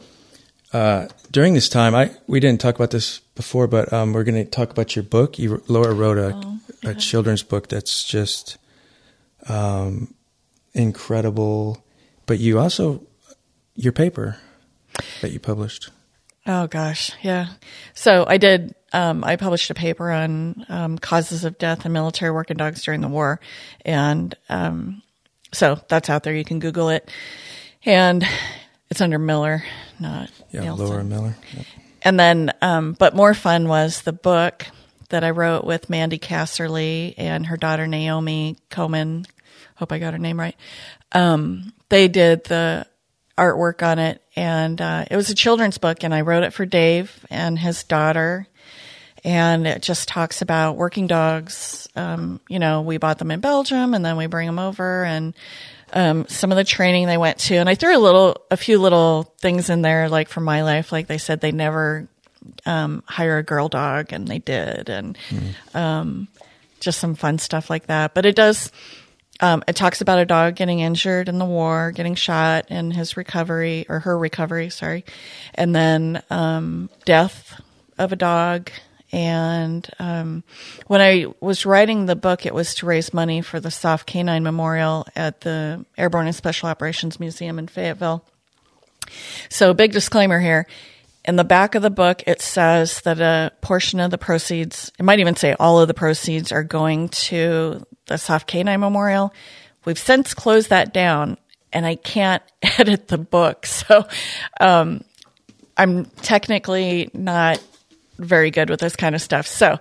uh, 0.73 1.07
during 1.31 1.53
this 1.53 1.69
time, 1.69 1.95
I 1.95 2.11
we 2.27 2.39
didn't 2.39 2.59
talk 2.61 2.75
about 2.75 2.91
this 2.91 3.19
before, 3.35 3.67
but 3.67 3.91
um, 3.93 4.13
we're 4.13 4.23
going 4.23 4.43
to 4.43 4.49
talk 4.49 4.69
about 4.71 4.95
your 4.95 5.03
book. 5.03 5.39
You, 5.39 5.63
Laura 5.67 5.93
wrote 5.93 6.17
a, 6.17 6.33
Oh, 6.35 6.59
a 6.83 6.93
children's 6.95 7.43
book 7.43 7.67
that's 7.69 8.03
just 8.03 8.57
um, 9.47 10.13
incredible. 10.73 11.83
But 12.27 12.39
you 12.39 12.59
also 12.59 13.01
your 13.75 13.93
paper 13.93 14.37
that 15.21 15.31
you 15.31 15.39
published. 15.39 15.89
Oh 16.47 16.67
gosh, 16.67 17.11
yeah. 17.21 17.47
So 17.93 18.25
I 18.27 18.37
did. 18.37 18.75
Um, 18.93 19.23
I 19.23 19.35
published 19.35 19.69
a 19.71 19.73
paper 19.73 20.11
on 20.11 20.65
um, 20.69 20.97
causes 20.97 21.43
of 21.43 21.57
death 21.57 21.85
in 21.85 21.91
military 21.91 22.31
working 22.31 22.57
dogs 22.57 22.83
during 22.83 23.01
the 23.01 23.07
war, 23.07 23.39
and 23.83 24.35
um, 24.47 25.01
so 25.51 25.79
that's 25.89 26.09
out 26.09 26.23
there. 26.23 26.35
You 26.35 26.45
can 26.45 26.59
Google 26.59 26.89
it, 26.89 27.09
and 27.83 28.23
it's 28.89 29.01
under 29.01 29.19
Miller, 29.19 29.63
not 29.99 30.29
Yeah, 30.51 30.61
Nielsen. 30.61 30.87
Laura 30.87 31.03
Miller. 31.03 31.35
Yep. 31.55 31.65
And 32.03 32.19
then, 32.19 32.51
um, 32.61 32.93
but 32.93 33.15
more 33.15 33.33
fun 33.33 33.67
was 33.67 34.03
the 34.03 34.13
book 34.13 34.67
that 35.09 35.23
I 35.23 35.31
wrote 35.31 35.65
with 35.65 35.89
Mandy 35.89 36.19
Casserly 36.19 37.15
and 37.17 37.47
her 37.47 37.57
daughter 37.57 37.87
Naomi 37.87 38.57
Coman. 38.69 39.25
Hope 39.75 39.91
I 39.91 39.97
got 39.97 40.13
her 40.13 40.19
name 40.19 40.39
right. 40.39 40.55
Um, 41.11 41.73
they 41.89 42.07
did 42.07 42.43
the 42.43 42.85
artwork 43.37 43.85
on 43.85 43.99
it, 43.99 44.21
and 44.35 44.79
uh, 44.79 45.05
it 45.09 45.15
was 45.15 45.29
a 45.29 45.35
children's 45.35 45.77
book, 45.77 46.03
and 46.03 46.13
I 46.13 46.21
wrote 46.21 46.43
it 46.43 46.53
for 46.53 46.65
Dave 46.65 47.25
and 47.29 47.57
his 47.59 47.83
daughter. 47.83 48.47
And 49.23 49.65
it 49.65 49.81
just 49.81 50.07
talks 50.07 50.43
about 50.43 50.75
working 50.77 51.07
dogs. 51.07 51.89
Um, 51.95 52.39
you 52.47 52.59
know, 52.59 52.81
we 52.81 52.97
bought 52.97 53.17
them 53.17 53.31
in 53.31 53.39
Belgium, 53.39 53.95
and 53.95 54.05
then 54.05 54.17
we 54.17 54.27
bring 54.27 54.45
them 54.45 54.59
over, 54.59 55.03
and 55.03 55.33
um, 55.93 56.27
some 56.27 56.51
of 56.51 56.57
the 56.57 56.63
training 56.63 57.07
they 57.07 57.17
went 57.17 57.39
to, 57.39 57.55
and 57.55 57.67
I 57.67 57.73
threw 57.75 57.97
a 57.97 57.99
little, 57.99 58.37
a 58.51 58.57
few 58.57 58.77
little 58.77 59.33
things 59.39 59.69
in 59.69 59.81
there, 59.81 60.09
like 60.09 60.29
from 60.29 60.43
my 60.43 60.61
life. 60.61 60.91
Like 60.91 61.07
they 61.07 61.17
said, 61.17 61.41
they 61.41 61.51
never 61.51 62.07
um, 62.65 63.03
hire 63.07 63.39
a 63.39 63.43
girl 63.43 63.67
dog, 63.67 64.13
and 64.13 64.27
they 64.27 64.39
did, 64.39 64.89
and 64.89 65.17
um, 65.73 66.27
just 66.79 66.99
some 66.99 67.15
fun 67.15 67.39
stuff 67.39 67.69
like 67.69 67.87
that. 67.87 68.13
But 68.13 68.25
it 68.25 68.35
does. 68.35 68.71
Um, 69.41 69.63
it 69.67 69.75
talks 69.75 70.01
about 70.01 70.19
a 70.19 70.25
dog 70.25 70.55
getting 70.55 70.79
injured 70.79 71.27
in 71.27 71.39
the 71.39 71.45
war, 71.45 71.91
getting 71.91 72.15
shot, 72.15 72.67
and 72.69 72.93
his 72.93 73.17
recovery 73.17 73.85
or 73.89 73.99
her 73.99 74.17
recovery, 74.17 74.69
sorry, 74.69 75.03
and 75.53 75.75
then 75.75 76.23
um, 76.29 76.89
death 77.03 77.61
of 77.97 78.13
a 78.13 78.15
dog. 78.15 78.71
And 79.11 79.87
um, 79.99 80.43
when 80.87 81.01
I 81.01 81.27
was 81.39 81.65
writing 81.65 82.05
the 82.05 82.15
book, 82.15 82.45
it 82.45 82.53
was 82.53 82.75
to 82.75 82.85
raise 82.85 83.13
money 83.13 83.41
for 83.41 83.59
the 83.59 83.71
SOF 83.71 84.05
Canine 84.05 84.43
Memorial 84.43 85.07
at 85.15 85.41
the 85.41 85.85
Airborne 85.97 86.27
and 86.27 86.35
Special 86.35 86.69
Operations 86.69 87.19
Museum 87.19 87.59
in 87.59 87.67
Fayetteville. 87.67 88.25
So, 89.49 89.73
big 89.73 89.91
disclaimer 89.91 90.39
here. 90.39 90.67
In 91.27 91.37
the 91.37 91.43
back 91.43 91.73
of 91.73 91.81
the 91.81 91.89
book, 91.89 92.23
it 92.27 92.41
says 92.41 93.01
that 93.01 93.19
a 93.19 93.51
portion 93.61 93.99
of 93.99 94.11
the 94.11 94.17
proceeds, 94.17 94.91
it 94.99 95.03
might 95.03 95.19
even 95.19 95.35
say 95.35 95.55
all 95.59 95.79
of 95.79 95.87
the 95.87 95.93
proceeds, 95.95 96.51
are 96.51 96.63
going 96.63 97.09
to 97.09 97.83
the 98.05 98.17
SOF 98.17 98.45
Canine 98.45 98.79
Memorial. 98.79 99.33
We've 99.85 99.97
since 99.97 100.35
closed 100.35 100.69
that 100.69 100.93
down, 100.93 101.37
and 101.73 101.85
I 101.85 101.95
can't 101.95 102.43
edit 102.77 103.07
the 103.07 103.17
book. 103.17 103.65
So, 103.65 104.07
um, 104.59 105.03
I'm 105.77 106.05
technically 106.05 107.09
not 107.13 107.61
very 108.17 108.51
good 108.51 108.69
with 108.69 108.79
this 108.79 108.95
kind 108.95 109.15
of 109.15 109.21
stuff. 109.21 109.47
So, 109.47 109.79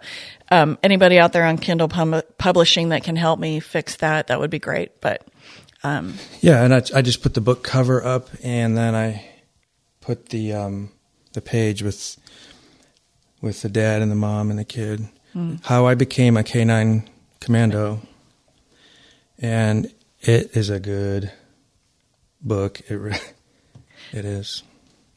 um, 0.50 0.78
anybody 0.82 1.18
out 1.18 1.32
there 1.32 1.44
on 1.44 1.58
Kindle 1.58 1.88
pub- 1.88 2.24
publishing 2.38 2.88
that 2.88 3.04
can 3.04 3.16
help 3.16 3.38
me 3.38 3.60
fix 3.60 3.96
that, 3.96 4.28
that 4.28 4.40
would 4.40 4.50
be 4.50 4.58
great. 4.58 5.00
But 5.00 5.26
Yeah, 6.40 6.64
and 6.64 6.74
I, 6.74 6.82
I 6.94 7.02
just 7.02 7.22
put 7.22 7.34
the 7.34 7.40
book 7.42 7.62
cover 7.62 8.02
up, 8.02 8.30
and 8.42 8.76
then 8.76 8.94
I 8.94 9.24
put 10.00 10.30
the 10.30 10.54
um, 10.54 10.90
the 11.34 11.42
page 11.42 11.82
with 11.82 12.16
with 13.40 13.60
the 13.60 13.68
dad 13.68 14.00
and 14.00 14.10
the 14.10 14.16
mom 14.16 14.50
and 14.50 14.58
the 14.58 14.64
kid. 14.64 15.06
How 15.64 15.86
I 15.86 15.96
became 15.96 16.36
a 16.36 16.44
canine 16.44 17.10
commando, 17.40 18.00
and 19.36 19.92
it 20.20 20.56
is 20.56 20.70
a 20.70 20.78
good 20.78 21.32
book. 22.40 22.80
It 22.88 22.94
re- 22.94 23.18
it 24.12 24.24
is. 24.24 24.62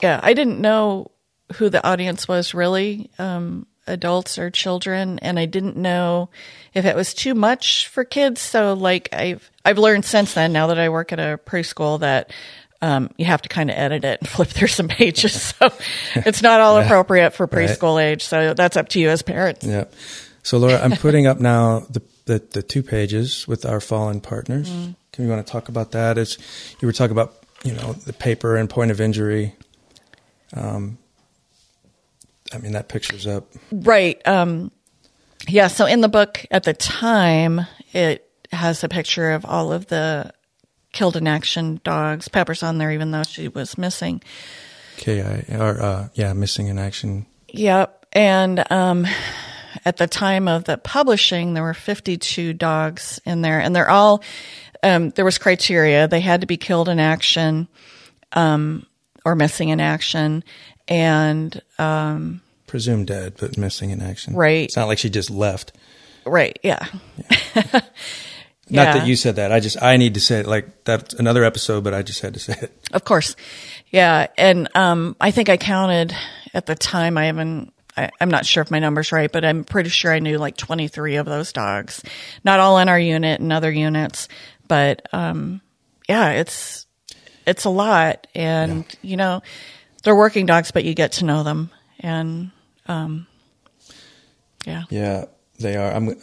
yeah, 0.01 0.19
I 0.23 0.33
didn't 0.33 0.59
know 0.59 1.11
who 1.57 1.69
the 1.69 1.85
audience 1.87 2.27
was 2.27 2.55
really, 2.55 3.11
um, 3.19 3.67
adults 3.85 4.39
or 4.39 4.49
children, 4.49 5.19
and 5.19 5.37
I 5.37 5.45
didn't 5.45 5.77
know 5.77 6.29
if 6.73 6.83
it 6.83 6.95
was 6.95 7.13
too 7.13 7.35
much 7.35 7.87
for 7.87 8.03
kids. 8.03 8.41
So, 8.41 8.73
like, 8.73 9.09
I've 9.13 9.49
I've 9.63 9.77
learned 9.77 10.05
since 10.05 10.33
then, 10.33 10.51
now 10.51 10.65
that 10.67 10.79
I 10.79 10.89
work 10.89 11.13
at 11.13 11.19
a 11.19 11.39
preschool, 11.45 11.99
that 11.99 12.31
um, 12.81 13.09
you 13.17 13.25
have 13.25 13.41
to 13.41 13.49
kind 13.49 13.69
of 13.69 13.77
edit 13.77 14.03
it 14.05 14.19
and 14.21 14.29
flip 14.35 14.47
through 14.49 14.67
some 14.67 14.87
pages. 14.87 15.41
So 15.57 15.71
it's 16.15 16.41
not 16.41 16.61
all 16.61 16.77
appropriate 16.79 17.31
for 17.31 17.45
Right. 17.45 17.67
preschool 17.69 18.01
age. 18.01 18.23
So 18.23 18.53
that's 18.53 18.77
up 18.77 18.89
to 18.89 18.99
you 18.99 19.09
as 19.09 19.21
parents. 19.21 19.65
Yeah. 19.65 19.85
So 20.43 20.57
Laura, 20.57 20.79
I'm 20.81 20.91
putting 20.91 21.27
up 21.27 21.39
now 21.39 21.81
the, 21.89 22.01
the 22.25 22.39
the 22.51 22.63
two 22.63 22.81
pages 22.83 23.47
with 23.47 23.65
our 23.65 23.79
fallen 23.81 24.21
partners. 24.21 24.69
Can 25.11 25.25
you 25.25 25.29
want 25.29 25.45
to 25.45 25.51
talk 25.51 25.67
about 25.69 25.91
that? 25.91 26.17
As 26.17 26.37
you 26.79 26.87
were 26.87 26.93
talking 26.93 27.11
about, 27.11 27.33
you 27.63 27.73
know, 27.73 27.93
the 27.93 28.13
paper 28.13 28.55
and 28.55 28.69
point 28.69 28.91
of 28.91 29.01
injury. 29.01 29.55
Um, 30.53 30.97
I 32.53 32.59
mean, 32.59 32.71
that 32.73 32.87
picture's 32.87 33.27
up. 33.27 33.47
Right. 33.71 34.25
Um, 34.27 34.71
yeah. 35.47 35.67
So 35.67 35.85
in 35.85 36.01
the 36.01 36.07
book 36.07 36.45
at 36.51 36.63
the 36.63 36.73
time, 36.73 37.61
it 37.93 38.29
has 38.53 38.83
a 38.83 38.89
picture 38.89 39.31
of 39.31 39.43
all 39.45 39.73
of 39.73 39.87
the 39.87 40.31
killed 40.97 41.15
in 41.15 41.27
action 41.27 41.79
dogs. 41.83 42.27
Pepper's 42.27 42.63
on 42.63 42.79
there, 42.79 42.91
even 42.91 43.11
though 43.11 43.21
she 43.21 43.47
was 43.47 43.77
missing. 43.77 44.19
Ki 44.97 45.21
or 45.21 45.79
uh, 45.79 46.09
yeah, 46.15 46.33
missing 46.33 46.67
in 46.67 46.79
action. 46.79 47.27
Yep. 47.49 48.07
And 48.13 48.71
um, 48.71 49.05
at 49.85 49.97
the 49.97 50.07
time 50.07 50.47
of 50.47 50.63
the 50.63 50.75
publishing, 50.79 51.53
there 51.53 51.61
were 51.61 51.75
52 51.75 52.53
dogs 52.53 53.21
in 53.25 53.43
there, 53.43 53.59
and 53.59 53.75
they're 53.75 53.91
all, 53.91 54.23
um, 54.81 55.11
there 55.11 55.23
was 55.23 55.37
criteria. 55.37 56.07
They 56.07 56.19
had 56.19 56.41
to 56.41 56.47
be 56.47 56.57
killed 56.57 56.89
in 56.89 56.99
action 56.99 57.67
um, 58.33 58.87
or 59.23 59.35
missing 59.35 59.69
in 59.69 59.79
action. 59.79 60.43
And 60.87 61.61
um, 61.77 62.41
presumed 62.65 63.05
dead, 63.05 63.35
but 63.39 63.55
missing 63.55 63.91
in 63.91 64.01
action. 64.01 64.33
Right. 64.33 64.63
It's 64.65 64.75
not 64.75 64.87
like 64.87 64.97
she 64.97 65.11
just 65.11 65.29
left. 65.29 65.73
Right. 66.25 66.57
Yeah. 66.63 66.83
Not 67.55 67.85
Yeah. 68.69 68.97
that 68.97 69.07
you 69.07 69.15
said 69.15 69.37
that. 69.37 69.51
I 69.51 69.59
just 69.59 69.81
I 69.81 69.97
need 69.97 70.15
to 70.15 70.19
say 70.19 70.39
it. 70.39 70.47
Like 70.47 70.83
that's 70.83 71.13
another 71.13 71.43
episode, 71.43 71.83
but 71.83 71.93
I 71.93 72.01
just 72.01 72.21
had 72.21 72.33
to 72.33 72.39
say 72.39 72.55
it. 72.61 72.87
Of 72.91 73.03
course. 73.03 73.35
Yeah. 73.89 74.27
And 74.37 74.69
um, 74.75 75.15
I 75.21 75.31
think 75.31 75.49
I 75.49 75.57
counted 75.57 76.15
at 76.53 76.65
the 76.65 76.75
time, 76.75 77.17
I 77.17 77.25
haven't, 77.25 77.73
I, 77.95 78.09
I'm 78.19 78.29
not 78.29 78.45
sure 78.45 78.61
if 78.61 78.71
my 78.71 78.79
number's 78.79 79.11
right, 79.11 79.31
but 79.31 79.45
I'm 79.45 79.63
pretty 79.63 79.89
sure 79.89 80.11
I 80.11 80.19
knew 80.19 80.37
like 80.37 80.57
23 80.57 81.15
of 81.15 81.25
those 81.25 81.53
dogs. 81.53 82.03
Not 82.43 82.59
all 82.59 82.77
in 82.79 82.89
our 82.89 82.99
unit 82.99 83.39
and 83.39 83.51
other 83.53 83.71
units, 83.71 84.27
but 84.67 85.07
um, 85.13 85.61
yeah, 86.09 86.31
it's, 86.31 86.85
it's 87.45 87.65
a 87.65 87.69
lot. 87.69 88.27
And, 88.35 88.85
you 89.01 89.17
know, 89.17 89.41
they're 90.03 90.15
working 90.15 90.45
dogs, 90.45 90.71
but 90.71 90.83
you 90.83 90.93
get 90.93 91.13
to 91.13 91.25
know 91.25 91.43
them. 91.43 91.71
And 91.99 92.51
um, 92.87 93.27
yeah. 94.65 94.83
Yeah, 94.89 95.25
they 95.59 95.75
are. 95.75 95.91
I'm. 95.91 96.15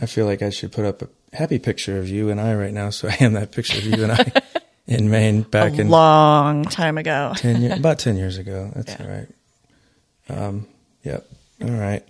I 0.00 0.06
feel 0.06 0.26
like 0.26 0.42
I 0.42 0.50
should 0.50 0.72
put 0.72 0.84
up 0.84 1.02
a 1.02 1.08
happy 1.36 1.58
picture 1.58 1.98
of 1.98 2.08
you 2.08 2.30
and 2.30 2.40
I 2.40 2.54
right 2.54 2.72
now. 2.72 2.90
So 2.90 3.08
I 3.10 3.16
am 3.20 3.34
that 3.34 3.52
picture 3.52 3.78
of 3.78 3.84
you 3.84 4.02
and 4.04 4.12
I 4.12 4.32
in 4.86 5.10
Maine 5.10 5.42
back 5.42 5.76
a 5.78 5.80
in 5.82 5.88
long 5.88 6.64
time 6.64 6.98
ago. 6.98 7.32
ten 7.36 7.62
years, 7.62 7.78
about 7.78 7.98
ten 7.98 8.16
years 8.16 8.38
ago. 8.38 8.70
That's 8.76 8.92
Yeah. 8.92 9.04
all 9.04 9.10
right. 9.10 9.28
Um, 10.28 10.66
yep. 11.04 11.26
All 11.62 11.70
right. 11.70 12.02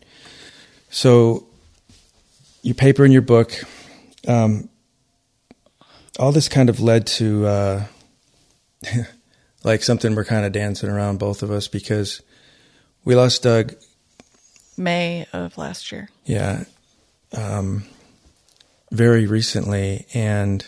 So 0.90 1.47
your 2.62 2.75
paper 2.75 3.03
and 3.05 3.12
your 3.12 3.23
book, 3.23 3.53
um, 4.29 4.68
all 6.18 6.31
this 6.33 6.49
kind 6.49 6.68
of 6.68 6.79
led 6.81 7.07
to 7.09 7.47
uh, 7.47 7.85
like 9.64 9.83
something 9.83 10.14
we're 10.14 10.25
kind 10.25 10.45
of 10.45 10.53
dancing 10.53 10.90
around 10.90 11.18
both 11.18 11.42
of 11.42 11.51
us 11.51 11.68
because 11.68 12.23
we 13.05 13.14
lost 13.14 13.42
Doug 13.42 13.75
May 14.77 15.27
of 15.33 15.57
last 15.59 15.90
year. 15.92 16.09
Yeah. 16.25 16.64
Um, 17.35 17.85
very 18.90 19.27
recently, 19.27 20.07
and 20.12 20.64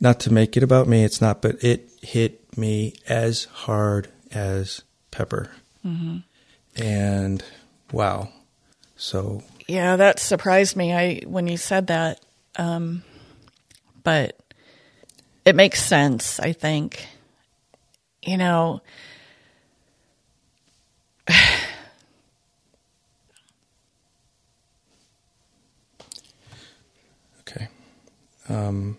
not 0.00 0.20
to 0.20 0.32
make 0.32 0.56
it 0.56 0.62
about 0.62 0.86
me, 0.86 1.02
it's 1.04 1.20
not, 1.20 1.42
but 1.42 1.62
it 1.64 1.90
hit 2.02 2.56
me 2.56 2.94
as 3.08 3.44
hard 3.44 4.08
as 4.32 4.82
pepper. 5.10 5.50
And 6.76 7.42
wow. 7.92 8.28
So, 8.96 9.42
Yeah, 9.66 9.96
that 9.96 10.18
surprised 10.20 10.76
me. 10.76 10.92
I 10.94 11.20
when 11.26 11.46
you 11.48 11.56
said 11.56 11.88
that, 11.88 12.20
um, 12.56 13.02
but 14.02 14.38
it 15.44 15.54
makes 15.56 15.82
sense. 15.82 16.38
I 16.40 16.52
think, 16.52 17.06
you 18.22 18.36
know, 18.36 18.80
okay. 27.40 27.68
Um, 28.48 28.98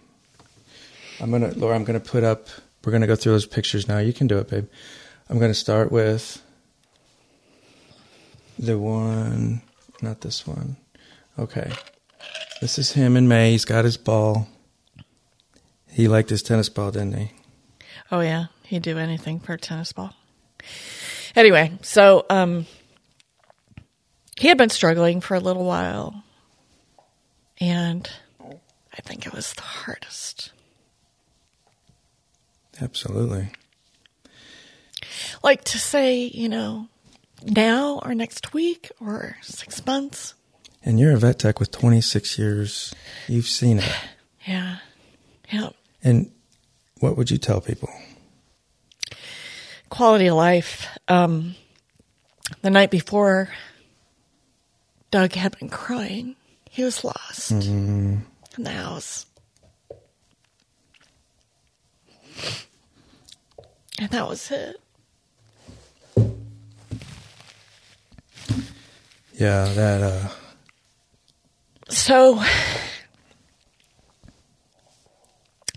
I'm 1.20 1.32
to, 1.42 1.58
Laura, 1.60 1.76
I'm 1.76 1.86
to 2.00 2.06
put 2.06 2.24
up, 2.24 2.48
we're 2.84 2.92
to 3.02 3.08
go 3.08 3.16
through 3.16 3.34
those 3.34 3.46
pictures 3.46 3.88
now. 3.88 4.00
You 4.00 4.14
can 4.14 4.28
do 4.28 4.38
it, 4.40 4.50
babe. 4.50 4.68
I'm 5.30 5.38
to 5.52 5.56
start 5.56 5.92
with 5.92 6.42
the 8.60 8.78
one, 8.78 9.62
not 10.02 10.22
this 10.22 10.46
one. 10.46 10.78
Okay. 11.38 11.72
This 12.62 12.80
is 12.80 12.94
him 12.94 13.18
in 13.18 13.28
May. 13.28 13.52
He's 13.52 13.66
got 13.66 13.86
his 13.86 13.98
ball. 13.98 14.48
He 15.90 16.08
liked 16.08 16.30
his 16.30 16.44
tennis 16.44 16.70
ball, 16.70 16.92
didn't 16.92 17.18
he? 17.18 17.32
oh 18.12 18.22
yeah, 18.22 18.46
he'd 18.64 18.82
do 18.82 18.98
anything 18.98 19.40
for 19.40 19.54
a 19.54 19.58
tennis 19.58 19.92
ball. 19.92 20.14
Anyway, 21.36 21.72
so 21.82 22.26
um, 22.30 22.66
he 24.38 24.48
had 24.48 24.58
been 24.58 24.70
struggling 24.70 25.22
for 25.22 25.36
a 25.36 25.40
little 25.40 25.66
while, 25.66 26.24
and 27.60 28.10
I 28.98 29.02
think 29.02 29.26
it 29.26 29.34
was 29.34 29.54
the 29.54 29.62
hardest. 29.62 30.52
Absolutely. 32.82 33.50
Like 35.44 35.64
to 35.66 35.80
say, 35.80 36.24
you 36.26 36.50
know, 36.50 36.88
now 37.44 38.00
or 38.04 38.14
next 38.16 38.54
week 38.54 38.92
or 39.00 39.38
six 39.42 39.86
months. 39.86 40.34
And 40.84 41.00
you're 41.00 41.14
a 41.14 41.18
vet 41.18 41.40
tech 41.40 41.60
with 41.60 41.72
26 41.72 42.38
years. 42.38 42.94
You've 43.28 43.48
seen 43.48 43.80
it. 43.80 43.96
Yeah. 44.48 44.78
Yeah. 45.52 45.70
And 46.04 46.30
what 47.00 47.18
would 47.18 47.32
you 47.32 47.40
tell 47.40 47.60
people? 47.60 47.90
Quality 49.90 50.28
of 50.28 50.36
life. 50.36 50.86
Um, 51.08 51.56
the 52.62 52.70
night 52.70 52.92
before, 52.92 53.50
Doug 55.10 55.34
had 55.34 55.58
been 55.58 55.70
crying. 55.70 56.36
He 56.70 56.84
was 56.84 57.04
lost 57.04 57.54
in 58.58 58.64
the 58.64 58.72
house. 58.72 59.26
And 64.00 64.10
that 64.10 64.28
was 64.28 64.52
it. 64.52 64.78
Yeah, 69.34 69.66
that, 69.66 70.02
uh, 70.02 70.30
So, 71.90 72.44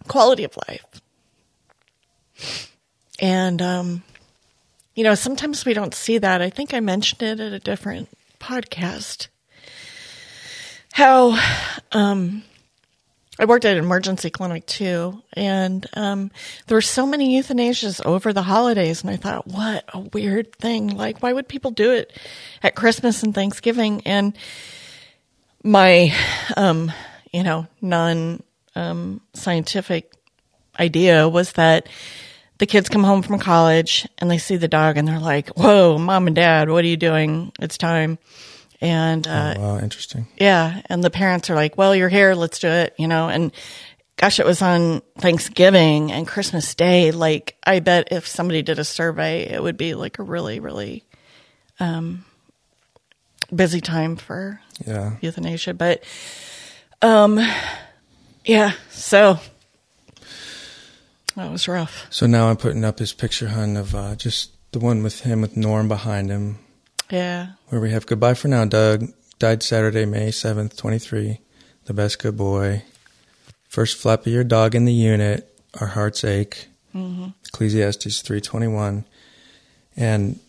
quality 0.07 0.45
of 0.45 0.57
life. 0.69 0.85
And, 3.21 3.61
um, 3.61 4.03
you 4.95 5.05
know, 5.05 5.15
sometimes 5.15 5.65
we 5.65 5.75
don't 5.75 5.95
see 5.95 6.19
that. 6.19 6.41
I 6.41 6.51
think 6.51 6.73
I 6.73 6.81
mentioned 6.81 7.23
it 7.23 7.41
at 7.41 7.53
a 7.53 7.59
different 7.59 8.09
podcast. 8.41 9.29
How, 10.93 11.39
um, 11.93 12.43
I 13.39 13.45
worked 13.45 13.65
at 13.65 13.77
an 13.77 13.85
emergency 13.85 14.31
clinic 14.31 14.67
too, 14.67 15.23
and 15.33 15.87
um, 15.95 16.31
there 16.67 16.77
were 16.77 16.83
so 16.83 17.07
many 17.07 17.41
euthanasias 17.41 18.05
over 18.05 18.33
the 18.33 18.43
holidays, 18.43 19.03
and 19.03 19.11
I 19.11 19.17
thought, 19.17 19.47
what 19.47 19.85
a 19.95 20.01
weird 20.01 20.53
thing! 20.57 20.89
Like, 20.89 21.23
why 21.23 21.33
would 21.33 21.49
people 21.49 21.71
do 21.71 21.93
it 21.93 22.13
at 22.63 22.75
Christmas 22.75 23.23
and 23.23 23.35
Thanksgiving? 23.35 24.03
And 24.05 24.37
my, 25.63 26.13
um, 26.57 26.91
you 27.33 27.45
know, 27.45 27.69
non 27.81 28.43
um, 28.75 29.21
scientific 29.35 30.13
idea 30.79 31.29
was 31.29 31.53
that 31.53 31.89
the 32.59 32.67
kids 32.67 32.89
come 32.89 33.05
home 33.05 33.23
from 33.23 33.39
college 33.39 34.07
and 34.19 34.29
they 34.29 34.39
see 34.39 34.57
the 34.57 34.69
dog 34.69 34.97
and 34.97 35.07
they're 35.07 35.21
like, 35.21 35.49
"Whoa, 35.51 35.97
mom 35.97 36.27
and 36.27 36.35
dad, 36.35 36.69
what 36.69 36.85
are 36.85 36.89
you 36.89 36.97
doing? 36.97 37.53
It's 37.61 37.79
time." 37.79 38.19
And 38.81 39.27
uh, 39.27 39.55
wow, 39.59 39.79
interesting. 39.79 40.29
yeah, 40.37 40.83
and 40.87 41.03
the 41.03 41.11
parents 41.11 41.51
are 41.51 41.55
like, 41.57 41.77
"Well, 41.77 41.97
you're 41.97 42.09
here, 42.09 42.35
let's 42.35 42.59
do 42.61 42.69
it," 42.69 42.95
you 42.97 43.09
know. 43.09 43.29
And 43.29 43.51
gosh, 44.17 44.39
it 44.39 44.47
was 44.47 44.63
on 44.63 45.03
Thanksgiving 45.19 46.13
and 46.13 46.27
Christmas 46.29 46.75
Day. 46.77 47.11
Like, 47.11 47.57
I 47.65 47.81
bet 47.81 48.09
if 48.13 48.27
somebody 48.29 48.63
did 48.63 48.79
a 48.79 48.85
survey, 48.85 49.43
it 49.49 49.61
would 49.63 49.77
be 49.77 49.95
like 49.95 50.19
a 50.21 50.23
really, 50.23 50.61
really 50.61 51.05
um, 51.81 52.25
busy 53.55 53.81
time 53.81 54.17
for 54.17 54.61
Yeah. 54.87 55.13
euthanasia. 55.21 55.75
But, 55.75 56.03
um, 57.03 57.41
yeah, 58.45 58.73
so 58.91 59.39
that 61.37 61.51
was 61.51 61.67
rough. 61.69 62.07
So 62.11 62.27
now 62.27 62.49
I'm 62.49 62.57
putting 62.57 62.85
up 62.85 62.99
his 62.99 63.13
picture, 63.13 63.49
hun, 63.49 63.77
of 63.77 63.95
uh, 63.95 64.17
just 64.17 64.51
the 64.73 64.79
one 64.79 65.03
with 65.03 65.21
him 65.21 65.41
with 65.41 65.57
Norm 65.57 65.87
behind 65.89 66.31
him, 66.31 66.59
Yeah, 67.11 67.53
where 67.69 67.81
we 67.81 67.91
have 67.91 68.07
goodbye 68.07 68.35
for 68.35 68.49
now, 68.49 68.65
Doug. 68.65 69.13
Died 69.39 69.63
Saturday, 69.63 70.05
May 70.05 70.29
7th, 70.29 70.77
23. 70.77 71.39
The 71.85 71.95
best 71.95 72.19
good 72.19 72.37
boy. 72.37 72.83
First 73.69 73.97
flap 73.97 74.27
of 74.27 74.33
your 74.33 74.45
dog 74.45 74.75
in 74.75 74.85
the 74.85 74.93
unit. 74.93 75.49
Our 75.81 75.87
hearts 75.87 76.25
ache. 76.25 76.67
Mm-hmm. 76.95 77.29
Ecclesiastes 77.47 78.21
321. 78.23 79.05
And, 79.97 80.41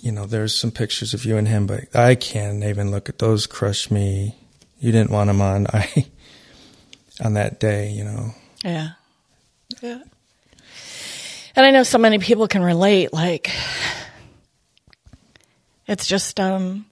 you 0.00 0.12
know, 0.12 0.26
there's 0.26 0.54
some 0.54 0.70
pictures 0.70 1.14
of 1.14 1.24
you 1.24 1.36
and 1.36 1.48
him, 1.48 1.66
but 1.66 1.94
I 1.94 2.14
can't 2.14 2.62
even 2.62 2.90
look 2.90 3.08
at 3.08 3.18
those 3.18 3.46
crush 3.46 3.90
me. 3.90 4.36
You 4.78 4.92
didn't 4.92 5.10
want 5.10 5.30
him 5.30 5.40
on. 5.40 5.66
I, 5.72 6.06
on 7.24 7.34
that 7.34 7.60
day, 7.60 7.90
you 7.90 8.04
know. 8.04 8.34
yeah, 8.64 8.90
yeah. 9.80 10.02
And 11.54 11.66
I 11.66 11.70
know 11.70 11.82
so 11.82 11.98
many 11.98 12.18
people 12.18 12.48
can 12.48 12.62
relate. 12.62 13.12
Like, 13.12 13.50
it's 15.86 16.06
just 16.06 16.38
um, 16.38 16.86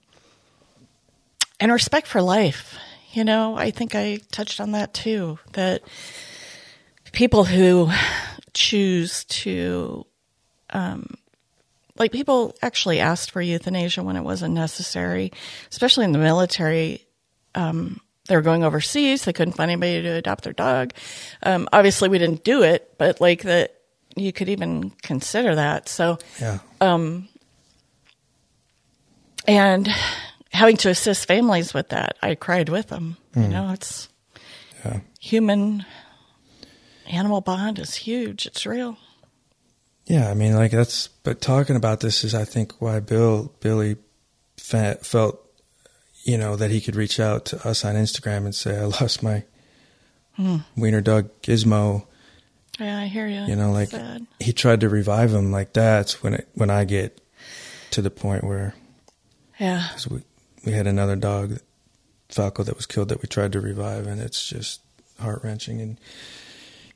and 1.59 1.71
respect 1.71 2.07
for 2.07 2.21
life. 2.21 2.77
You 3.13 3.23
know, 3.23 3.55
I 3.55 3.71
think 3.71 3.93
I 3.95 4.19
touched 4.31 4.61
on 4.61 4.71
that 4.71 4.93
too. 4.93 5.39
That 5.53 5.81
people 7.11 7.43
who 7.43 7.89
choose 8.53 9.25
to, 9.25 10.05
um, 10.71 11.15
like 11.97 12.11
people 12.11 12.55
actually 12.61 12.99
asked 12.99 13.31
for 13.31 13.41
euthanasia 13.41 14.01
when 14.03 14.15
it 14.15 14.23
wasn't 14.23 14.53
necessary, 14.53 15.31
especially 15.69 16.05
in 16.05 16.13
the 16.13 16.19
military. 16.19 17.05
Um, 17.53 17.99
they 18.27 18.35
were 18.35 18.41
going 18.41 18.63
overseas; 18.63 19.25
they 19.25 19.33
couldn't 19.33 19.53
find 19.53 19.69
anybody 19.69 20.01
to 20.03 20.09
adopt 20.09 20.45
their 20.45 20.53
dog. 20.53 20.93
Um, 21.43 21.67
obviously, 21.73 22.07
we 22.07 22.17
didn't 22.17 22.43
do 22.43 22.63
it, 22.63 22.93
but 22.97 23.19
like 23.19 23.43
that, 23.43 23.75
you 24.15 24.31
could 24.31 24.47
even 24.47 24.91
consider 25.01 25.55
that. 25.55 25.89
So, 25.89 26.17
Yeah. 26.39 26.59
And 29.47 29.87
having 30.51 30.77
to 30.77 30.89
assist 30.89 31.27
families 31.27 31.73
with 31.73 31.89
that, 31.89 32.17
I 32.21 32.35
cried 32.35 32.69
with 32.69 32.87
them. 32.87 33.17
You 33.35 33.43
hmm. 33.43 33.51
know, 33.51 33.71
it's 33.71 34.09
Yeah. 34.83 34.99
human 35.19 35.85
animal 37.07 37.41
bond 37.41 37.79
is 37.79 37.95
huge. 37.95 38.45
It's 38.45 38.65
real. 38.65 38.97
Yeah, 40.05 40.29
I 40.29 40.33
mean, 40.33 40.55
like 40.55 40.71
that's. 40.71 41.07
But 41.07 41.41
talking 41.41 41.75
about 41.75 41.99
this 41.99 42.23
is, 42.23 42.33
I 42.35 42.43
think, 42.43 42.81
why 42.81 42.99
Bill 42.99 43.53
Billy 43.59 43.97
fe- 44.57 44.97
felt, 45.01 45.39
you 46.23 46.37
know, 46.37 46.55
that 46.55 46.71
he 46.71 46.81
could 46.81 46.95
reach 46.95 47.19
out 47.19 47.45
to 47.45 47.67
us 47.67 47.85
on 47.85 47.95
Instagram 47.95 48.45
and 48.45 48.55
say, 48.55 48.77
"I 48.77 48.85
lost 48.85 49.23
my 49.23 49.43
hmm. 50.35 50.57
wiener 50.75 51.01
dog 51.01 51.29
Gizmo." 51.41 52.07
Yeah, 52.79 52.99
I 52.99 53.05
hear 53.05 53.27
you. 53.27 53.41
You 53.41 53.55
know, 53.55 53.71
like 53.71 53.89
Sad. 53.89 54.25
he 54.39 54.53
tried 54.53 54.81
to 54.81 54.89
revive 54.89 55.33
him. 55.33 55.51
Like 55.51 55.73
that's 55.73 56.23
when 56.23 56.33
it 56.33 56.49
when 56.55 56.69
I 56.69 56.83
get 56.83 57.21
to 57.91 58.01
the 58.01 58.09
point 58.09 58.43
where 58.43 58.73
yeah, 59.61 59.87
'cause 59.91 60.07
we 60.09 60.23
we 60.65 60.71
had 60.73 60.87
another 60.87 61.15
dog, 61.15 61.59
Falco, 62.29 62.63
that 62.63 62.75
was 62.75 62.85
killed 62.85 63.09
that 63.09 63.21
we 63.21 63.27
tried 63.27 63.51
to 63.53 63.61
revive, 63.61 64.07
and 64.07 64.19
it's 64.21 64.43
just 64.47 64.81
heart 65.19 65.43
wrenching. 65.43 65.79
And 65.81 65.97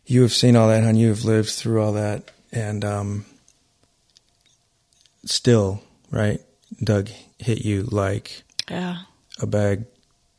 you 0.05 0.21
have 0.23 0.33
seen 0.33 0.55
all 0.55 0.67
that, 0.69 0.83
hon. 0.83 0.95
You 0.95 1.09
have 1.09 1.23
lived 1.25 1.49
through 1.49 1.81
all 1.81 1.93
that, 1.93 2.31
and 2.51 2.83
um, 2.85 3.25
still, 5.25 5.81
right? 6.11 6.41
Dug 6.83 7.09
hit 7.39 7.63
you 7.65 7.83
like 7.83 8.43
yeah, 8.69 9.03
a 9.39 9.45
bag 9.47 9.85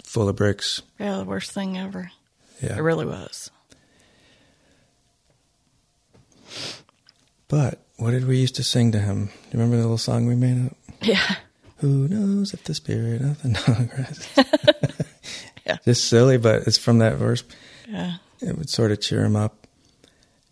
full 0.02 0.28
of 0.28 0.36
bricks. 0.36 0.82
yeah. 0.98 1.18
The 1.18 1.24
worst 1.24 1.52
thing 1.52 1.78
ever. 1.78 2.10
Yeah, 2.62 2.76
It 2.76 2.80
really 2.82 3.06
was. 3.06 3.50
but 7.48 7.80
what 7.96 8.10
did 8.12 8.26
we 8.26 8.38
used 8.38 8.56
to 8.56 8.62
sing 8.64 8.92
to 8.92 8.98
him? 9.00 9.26
Do 9.26 9.32
you 9.32 9.52
remember 9.58 9.76
the 9.76 9.82
little 9.82 9.98
song 9.98 10.26
we 10.26 10.34
made 10.34 10.66
up? 10.66 10.76
Yeah, 11.02 11.36
Who 11.86 12.08
knows 12.08 12.52
if 12.52 12.64
the 12.64 12.74
spirit 12.74 13.20
of 13.22 13.40
the 13.42 13.88
rests? 13.96 14.28
Yeah. 15.66 15.78
Just 15.84 16.04
silly, 16.08 16.36
but 16.36 16.68
it's 16.68 16.78
from 16.78 16.98
that 16.98 17.16
verse. 17.16 17.42
yeah, 17.88 18.18
It 18.40 18.56
would 18.56 18.70
sort 18.70 18.92
of 18.92 19.00
cheer 19.00 19.24
him 19.24 19.34
up. 19.34 19.66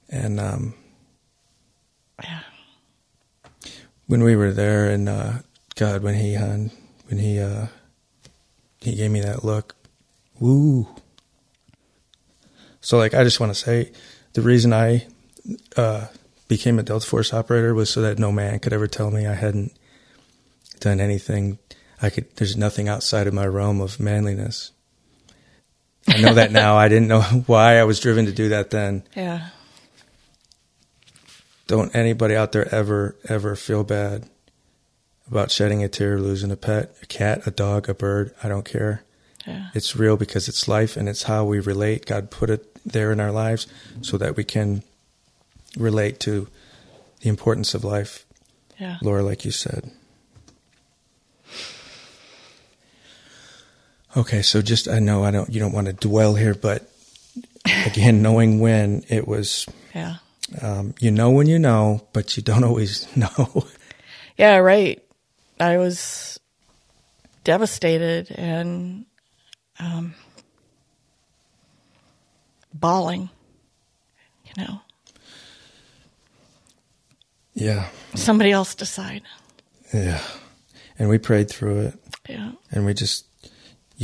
And 0.09 0.40
um, 0.40 0.75
yeah. 2.20 2.40
when 4.07 4.25
we 4.25 4.35
were 4.35 4.51
there, 4.53 4.90
and 4.90 5.09
uh, 5.09 5.33
God, 5.77 6.03
when 6.03 6.14
he 6.16 6.35
uh, 6.35 6.66
when 7.07 7.18
he 7.20 7.38
uh, 7.38 7.66
he 8.81 8.97
gave 8.97 9.12
me 9.12 9.20
that 9.20 9.44
look, 9.44 9.77
woo. 10.40 10.88
So, 12.81 12.99
like, 12.99 13.14
I 13.14 13.23
just 13.23 13.38
want 13.38 13.55
to 13.55 13.59
say, 13.59 13.92
the 14.33 14.42
reason 14.42 14.73
I 14.73 15.07
uh, 15.77 16.09
became 16.49 16.81
a 16.81 16.83
Delta 16.83 17.07
Force 17.07 17.33
operator 17.33 17.73
was 17.73 17.88
so 17.88 18.03
that 18.03 18.18
no 18.18 18.33
man 18.33 18.59
could 18.59 18.73
ever 18.73 18.88
tell 18.88 19.12
me 19.12 19.29
I 19.29 19.35
hadn't 19.35 19.73
done 20.85 21.01
anything. 21.01 21.59
I 22.01 22.11
could. 22.11 22.35
There's 22.37 22.57
nothing 22.57 22.88
outside 22.88 23.27
of 23.27 23.35
my 23.35 23.47
realm 23.47 23.81
of 23.81 23.99
manliness. 23.99 24.70
I 26.09 26.20
know 26.20 26.35
that 26.35 26.53
now. 26.53 26.77
I 26.77 26.88
didn't 26.88 27.09
know 27.09 27.20
why 27.47 27.79
I 27.79 27.85
was 27.85 27.99
driven 28.01 28.27
to 28.27 28.33
do 28.33 28.51
that 28.51 28.70
then. 28.70 29.03
Yeah. 29.16 29.49
Don't 31.66 31.94
anybody 31.97 32.37
out 32.37 32.53
there 32.53 32.73
ever, 32.75 33.16
ever 33.29 33.57
feel 33.57 33.85
bad 33.85 34.29
about 35.27 35.51
shedding 35.51 35.83
a 35.83 35.88
tear, 35.88 36.18
losing 36.20 36.51
a 36.51 36.57
pet, 36.57 36.94
a 37.03 37.07
cat, 37.07 37.47
a 37.47 37.51
dog, 37.51 37.88
a 37.88 37.94
bird. 37.94 38.35
I 38.42 38.49
don't 38.49 38.66
care. 38.66 39.03
Yeah. 39.47 39.68
It's 39.75 39.97
real 39.97 40.16
because 40.18 40.47
it's 40.49 40.68
life 40.68 40.97
and 40.97 41.09
it's 41.09 41.23
how 41.23 41.44
we 41.44 41.61
relate. 41.61 42.05
God 42.07 42.31
put 42.31 42.51
it 42.51 42.79
there 42.85 43.12
in 43.12 43.20
our 43.20 43.33
lives 43.33 43.66
so 44.03 44.18
that 44.18 44.37
we 44.37 44.44
can 44.44 44.83
relate 45.79 46.20
to 46.20 46.49
the 47.20 47.31
importance 47.31 47.73
of 47.75 47.83
life, 47.85 48.27
Yeah. 48.79 48.99
Laura, 49.01 49.23
like 49.23 49.47
you 49.47 49.51
said. 49.51 49.90
Okay, 54.16 54.42
so 54.42 54.62
just 54.62 54.88
I 54.88 54.98
know 55.00 55.24
I 55.24 55.31
don't 55.31 55.50
you 55.53 55.59
don't 55.61 55.72
want 55.72 55.87
to 55.88 55.92
dwell 55.92 56.35
here, 56.35 56.55
but 56.55 56.88
again, 57.87 58.22
knowing 58.22 58.61
when 58.61 59.05
it 59.09 59.27
was 59.27 59.66
Yeah. 59.94 60.16
um, 60.62 60.94
you 61.00 61.11
know 61.11 61.31
when 61.31 61.48
you 61.48 61.59
know, 61.59 62.07
but 62.12 62.37
you 62.37 62.42
don't 62.42 62.64
always 62.64 63.09
know. 63.16 63.66
Yeah, 64.37 64.57
right. 64.59 65.03
I 65.61 65.79
was 65.79 66.38
devastated 67.44 68.31
and 68.33 69.05
um, 69.79 70.14
bawling, 72.72 73.31
you 74.44 74.64
know. 74.64 74.81
yeah, 77.55 77.88
Somebody 78.14 78.50
else 78.50 78.74
decide. 78.74 79.22
yeah. 79.92 80.20
And 80.98 81.09
we 81.09 81.18
prayed 81.18 81.48
through 81.50 81.81
it, 81.81 81.94
Yeah. 82.29 82.53
and 82.72 82.85
we 82.85 82.94
just 82.94 83.27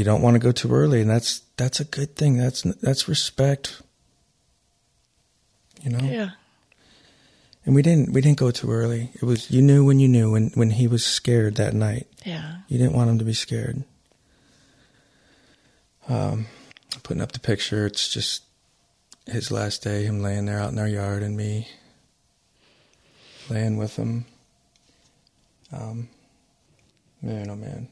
you 0.01 0.05
don't 0.05 0.23
want 0.23 0.35
to 0.35 0.39
go 0.39 0.51
too 0.51 0.73
early, 0.73 1.03
and 1.03 1.11
that's 1.11 1.41
that's 1.59 1.79
a 1.79 1.85
good 1.85 2.17
thing. 2.17 2.39
That's 2.39 2.63
that's 2.63 3.07
respect. 3.07 3.83
You 5.83 5.91
know, 5.91 5.99
Yeah. 6.03 6.31
and 7.67 7.75
we 7.75 7.83
didn't 7.83 8.11
we 8.15 8.23
didn't 8.23 8.39
go 8.39 8.51
too 8.51 8.71
early. 8.73 9.11
It 9.13 9.23
was 9.25 9.51
you 9.51 9.61
knew 9.61 9.85
when 9.85 10.01
you 10.01 10.09
knew 10.09 10.31
when 10.33 10.53
when 10.55 10.71
he 10.71 10.89
was 10.89 11.05
scared 11.05 11.57
that 11.57 11.75
night. 11.75 12.07
Yeah. 12.25 12.61
You 12.69 12.79
didn't 12.79 12.95
want 12.95 13.11
him 13.11 13.19
to 13.19 13.25
be 13.27 13.35
scared. 13.35 13.85
Um, 16.09 16.47
putting 17.03 17.23
up 17.23 17.33
the 17.33 17.39
picture, 17.41 17.85
it's 17.87 18.09
just 18.09 18.43
his 19.27 19.51
last 19.51 19.83
day, 19.83 20.05
him 20.05 20.23
laying 20.23 20.47
there 20.47 20.59
out 20.61 20.73
in 20.73 20.79
our 20.79 20.89
yard, 20.89 21.23
and 21.23 21.37
me 21.37 21.69
laying 23.51 23.77
with 23.77 23.97
him. 23.97 24.25
Um, 25.73 26.09
man, 27.23 27.51
oh 27.51 27.57
man. 27.57 27.89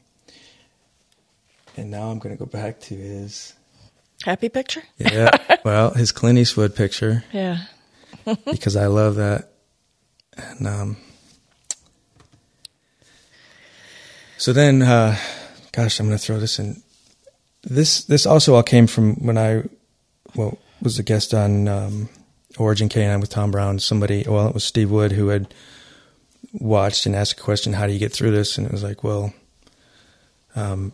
And 1.77 1.89
now 1.91 2.09
I'm 2.09 2.19
going 2.19 2.35
to 2.35 2.39
go 2.39 2.45
back 2.45 2.79
to 2.81 2.95
his, 2.95 3.53
Happy 4.23 4.49
picture? 4.49 4.83
yeah, 4.97 5.29
well, 5.63 5.91
his 5.93 6.11
Clint 6.11 6.37
Eastwood 6.37 6.75
picture 6.75 7.23
Yeah. 7.31 7.59
because 8.45 8.75
I 8.75 8.87
love 8.87 9.15
that. 9.15 9.53
And 10.37 10.67
um, 10.67 10.97
so 14.37 14.53
then, 14.53 14.81
uh, 14.81 15.17
gosh, 15.71 15.99
I'm 15.99 16.07
going 16.07 16.17
to 16.17 16.23
throw 16.23 16.37
this 16.39 16.59
in. 16.59 16.81
This 17.63 18.03
this 18.05 18.25
also 18.25 18.55
all 18.55 18.63
came 18.63 18.87
from 18.87 19.15
when 19.15 19.37
I 19.37 19.63
well 20.35 20.57
was 20.81 20.97
a 20.97 21.03
guest 21.03 21.33
on 21.33 21.67
um, 21.67 22.09
Origin 22.57 22.87
Canine 22.87 23.19
with 23.19 23.29
Tom 23.29 23.51
Brown. 23.51 23.79
Somebody, 23.79 24.23
well, 24.27 24.47
it 24.47 24.53
was 24.53 24.63
Steve 24.63 24.89
Wood 24.91 25.11
who 25.11 25.27
had 25.27 25.53
watched 26.53 27.05
and 27.05 27.15
asked 27.15 27.39
a 27.39 27.43
question: 27.43 27.73
"How 27.73 27.85
do 27.85 27.91
you 27.93 27.99
get 27.99 28.13
through 28.13 28.31
this?" 28.31 28.57
And 28.57 28.65
it 28.65 28.71
was 28.71 28.81
like, 28.83 29.03
well, 29.03 29.33
um, 30.55 30.93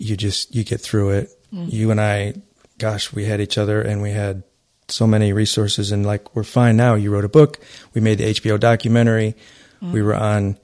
you 0.00 0.16
just 0.16 0.54
you 0.54 0.64
get 0.64 0.80
through 0.80 1.10
it. 1.10 1.30
You 1.52 1.90
and 1.90 2.00
I, 2.00 2.34
gosh, 2.78 3.12
we 3.12 3.24
had 3.24 3.40
each 3.40 3.58
other, 3.58 3.82
and 3.82 4.00
we 4.00 4.12
had 4.12 4.44
so 4.88 5.06
many 5.06 5.32
resources 5.32 5.92
and 5.92 6.04
like 6.04 6.34
we're 6.34 6.42
fine 6.42 6.76
now. 6.76 6.94
You 6.94 7.12
wrote 7.12 7.24
a 7.24 7.28
book. 7.28 7.60
We 7.94 8.00
made 8.00 8.18
the 8.18 8.24
hbo 8.24 8.58
documentary. 8.58 9.36
We 9.80 10.02
were 10.02 10.14
on 10.14 10.58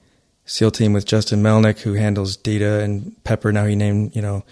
seal 0.45 0.69
team 0.69 0.93
with 0.93 1.05
justin 1.05 1.41
melnick 1.41 1.79
who 1.79 1.93
handles 1.93 2.37
Dita 2.37 2.81
and 2.81 3.15
pepper 3.23 3.51
now 3.51 3.65
he 3.65 3.75
named 3.75 4.15
you 4.15 4.21
know. 4.21 4.43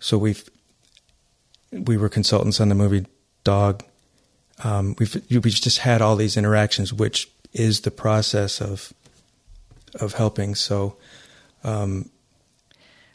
So 0.00 0.18
we've 0.18 0.48
we 1.70 1.96
were 1.96 2.08
consultants 2.08 2.60
on 2.60 2.68
the 2.68 2.74
movie 2.74 3.06
dog. 3.44 3.84
Um, 4.64 4.96
we've 4.98 5.14
we've 5.30 5.44
just 5.44 5.78
had 5.78 6.02
all 6.02 6.16
these 6.16 6.36
interactions 6.36 6.92
which 6.92 7.30
is 7.52 7.80
the 7.80 7.90
process 7.90 8.60
of 8.60 8.92
of 10.00 10.14
helping. 10.14 10.54
So 10.54 10.96
um, 11.64 12.10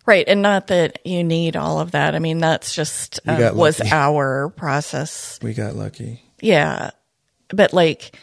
Right. 0.08 0.26
And 0.28 0.41
not 0.41 0.68
that 0.68 1.05
you 1.05 1.24
need 1.24 1.55
all 1.58 1.80
of 1.80 1.91
that. 1.91 2.16
I 2.16 2.20
mean, 2.20 2.39
that's 2.39 2.74
just 2.74 3.20
uh, 3.28 3.51
was 3.53 3.82
our 3.82 4.49
process. 4.49 5.38
we 5.43 5.53
got 5.53 5.76
lucky 5.76 6.24
Yeah. 6.41 6.91
But 7.49 7.74
like, 7.74 8.18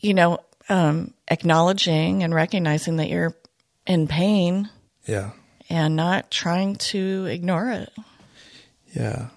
you 0.00 0.12
know, 0.12 0.40
um, 0.68 1.14
acknowledging 1.28 2.24
and 2.24 2.34
recognizing 2.34 2.96
that 2.96 3.08
you're 3.08 3.36
in 3.86 4.08
pain 4.08 4.68
yeah 5.06 5.30
and 5.70 5.94
not 5.96 6.30
trying 6.30 6.76
to 6.76 7.26
ignore 7.26 7.70
it. 7.70 7.92
Yeah. 8.92 9.28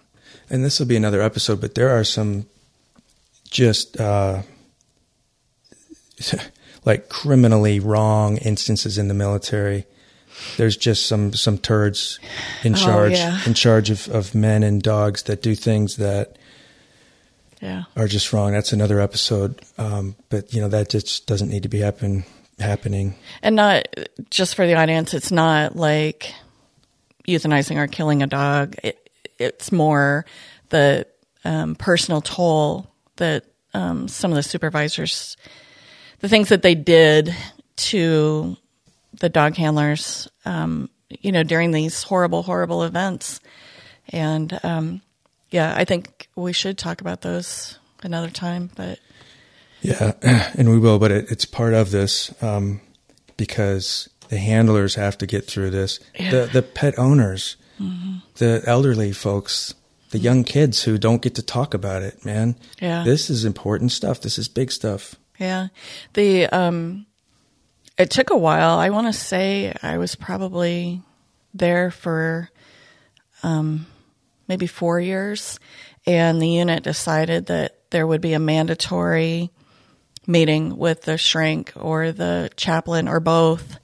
And 0.49 0.63
this 0.63 0.79
will 0.79 0.87
be 0.87 0.95
another 0.95 1.21
episode, 1.21 1.61
but 1.61 1.75
there 1.75 1.89
are 1.89 2.03
some 2.03 2.47
just 3.49 3.99
uh, 3.99 4.41
like 6.85 7.09
criminally 7.09 7.79
wrong 7.79 8.37
instances 8.37 8.97
in 8.97 9.07
the 9.07 9.13
military. 9.13 9.85
There's 10.57 10.77
just 10.77 11.07
some 11.07 11.33
some 11.33 11.57
turds 11.57 12.19
in 12.63 12.73
Oh, 12.73 12.77
charge 12.77 13.13
yeah. 13.13 13.39
in 13.45 13.53
charge 13.53 13.89
of, 13.89 14.07
of 14.09 14.33
men 14.35 14.63
and 14.63 14.81
dogs 14.81 15.23
that 15.23 15.41
do 15.41 15.55
things 15.55 15.97
that 15.97 16.37
Yeah. 17.61 17.83
are 17.95 18.07
just 18.07 18.31
wrong. 18.33 18.53
That's 18.53 18.71
another 18.73 18.99
episode. 18.99 19.61
Um, 19.77 20.15
but 20.29 20.53
you 20.53 20.61
know 20.61 20.69
that 20.69 20.89
just 20.89 21.27
doesn't 21.27 21.49
need 21.49 21.63
to 21.63 21.69
be 21.69 21.79
happen 21.79 22.23
happening. 22.59 23.15
And 23.41 23.55
not 23.55 23.87
just 24.29 24.55
for 24.55 24.65
the 24.67 24.75
audience, 24.75 25.13
it's 25.13 25.31
not 25.31 25.75
like 25.75 26.33
euthanizing 27.27 27.77
or 27.77 27.87
killing 27.87 28.21
a 28.23 28.27
dog. 28.27 28.75
It, 28.83 29.09
it's 29.37 29.71
more 29.71 30.25
the 30.69 31.05
um, 31.45 31.75
personal 31.75 32.21
toll 32.21 32.87
that 33.17 33.45
um, 33.73 34.07
some 34.07 34.31
of 34.31 34.35
the 34.35 34.43
supervisors, 34.43 35.37
the 36.19 36.27
things 36.29 36.49
that 36.49 36.61
they 36.61 36.75
did 36.75 37.33
to 37.77 38.57
the 39.19 39.29
dog 39.29 39.55
handlers, 39.55 40.27
um, 40.45 40.89
you 41.09 41.31
know, 41.31 41.43
during 41.43 41.71
these 41.71 42.03
horrible, 42.03 42.43
horrible 42.43 42.83
events. 42.83 43.39
And 44.09 44.59
um, 44.63 45.01
yeah, 45.49 45.73
I 45.75 45.85
think 45.85 46.29
we 46.35 46.53
should 46.53 46.77
talk 46.77 47.01
about 47.01 47.21
those 47.21 47.77
another 48.03 48.29
time. 48.29 48.69
But 48.75 48.99
Yeah, 49.81 50.13
and 50.21 50.69
we 50.69 50.79
will, 50.79 50.99
but 50.99 51.11
it, 51.11 51.31
it's 51.31 51.45
part 51.45 51.73
of 51.73 51.91
this 51.91 52.33
um, 52.41 52.81
because 53.37 54.09
the 54.29 54.37
handlers 54.37 54.95
have 54.95 55.17
to 55.19 55.25
get 55.25 55.45
through 55.45 55.71
this. 55.71 55.99
Yeah. 56.19 56.31
The 56.31 56.45
the 56.53 56.61
pet 56.61 56.97
owners, 56.97 57.57
the 58.35 58.63
elderly 58.65 59.11
folks, 59.11 59.73
the 60.11 60.19
young 60.19 60.43
kids 60.43 60.83
who 60.83 60.97
don't 60.97 61.21
get 61.21 61.35
to 61.35 61.43
talk 61.43 61.73
about 61.73 62.03
it, 62.03 62.23
man. 62.25 62.55
Yeah. 62.81 63.03
This 63.03 63.29
is 63.29 63.45
important 63.45 63.91
stuff. 63.91 64.21
This 64.21 64.37
is 64.37 64.47
big 64.47 64.71
stuff. 64.71 65.15
Yeah. 65.37 65.67
The 66.13 66.47
um 66.47 67.05
it 67.99 68.09
took 68.09 68.29
a 68.31 68.37
while. 68.37 68.79
I 68.79 68.89
want 68.89 69.07
to 69.07 69.13
say 69.13 69.73
I 69.83 69.97
was 69.97 70.15
probably 70.15 71.01
there 71.53 71.91
for 71.91 72.49
um 73.43 73.85
maybe 74.47 74.65
4 74.67 74.99
years 74.99 75.59
and 76.07 76.41
the 76.41 76.47
unit 76.47 76.83
decided 76.83 77.47
that 77.47 77.75
there 77.91 78.05
would 78.07 78.21
be 78.21 78.33
a 78.33 78.39
mandatory 78.39 79.51
meeting 80.27 80.77
with 80.77 81.01
the 81.03 81.17
shrink 81.17 81.71
or 81.75 82.11
the 82.11 82.49
chaplain 82.55 83.07
or 83.07 83.19
both 83.19 83.77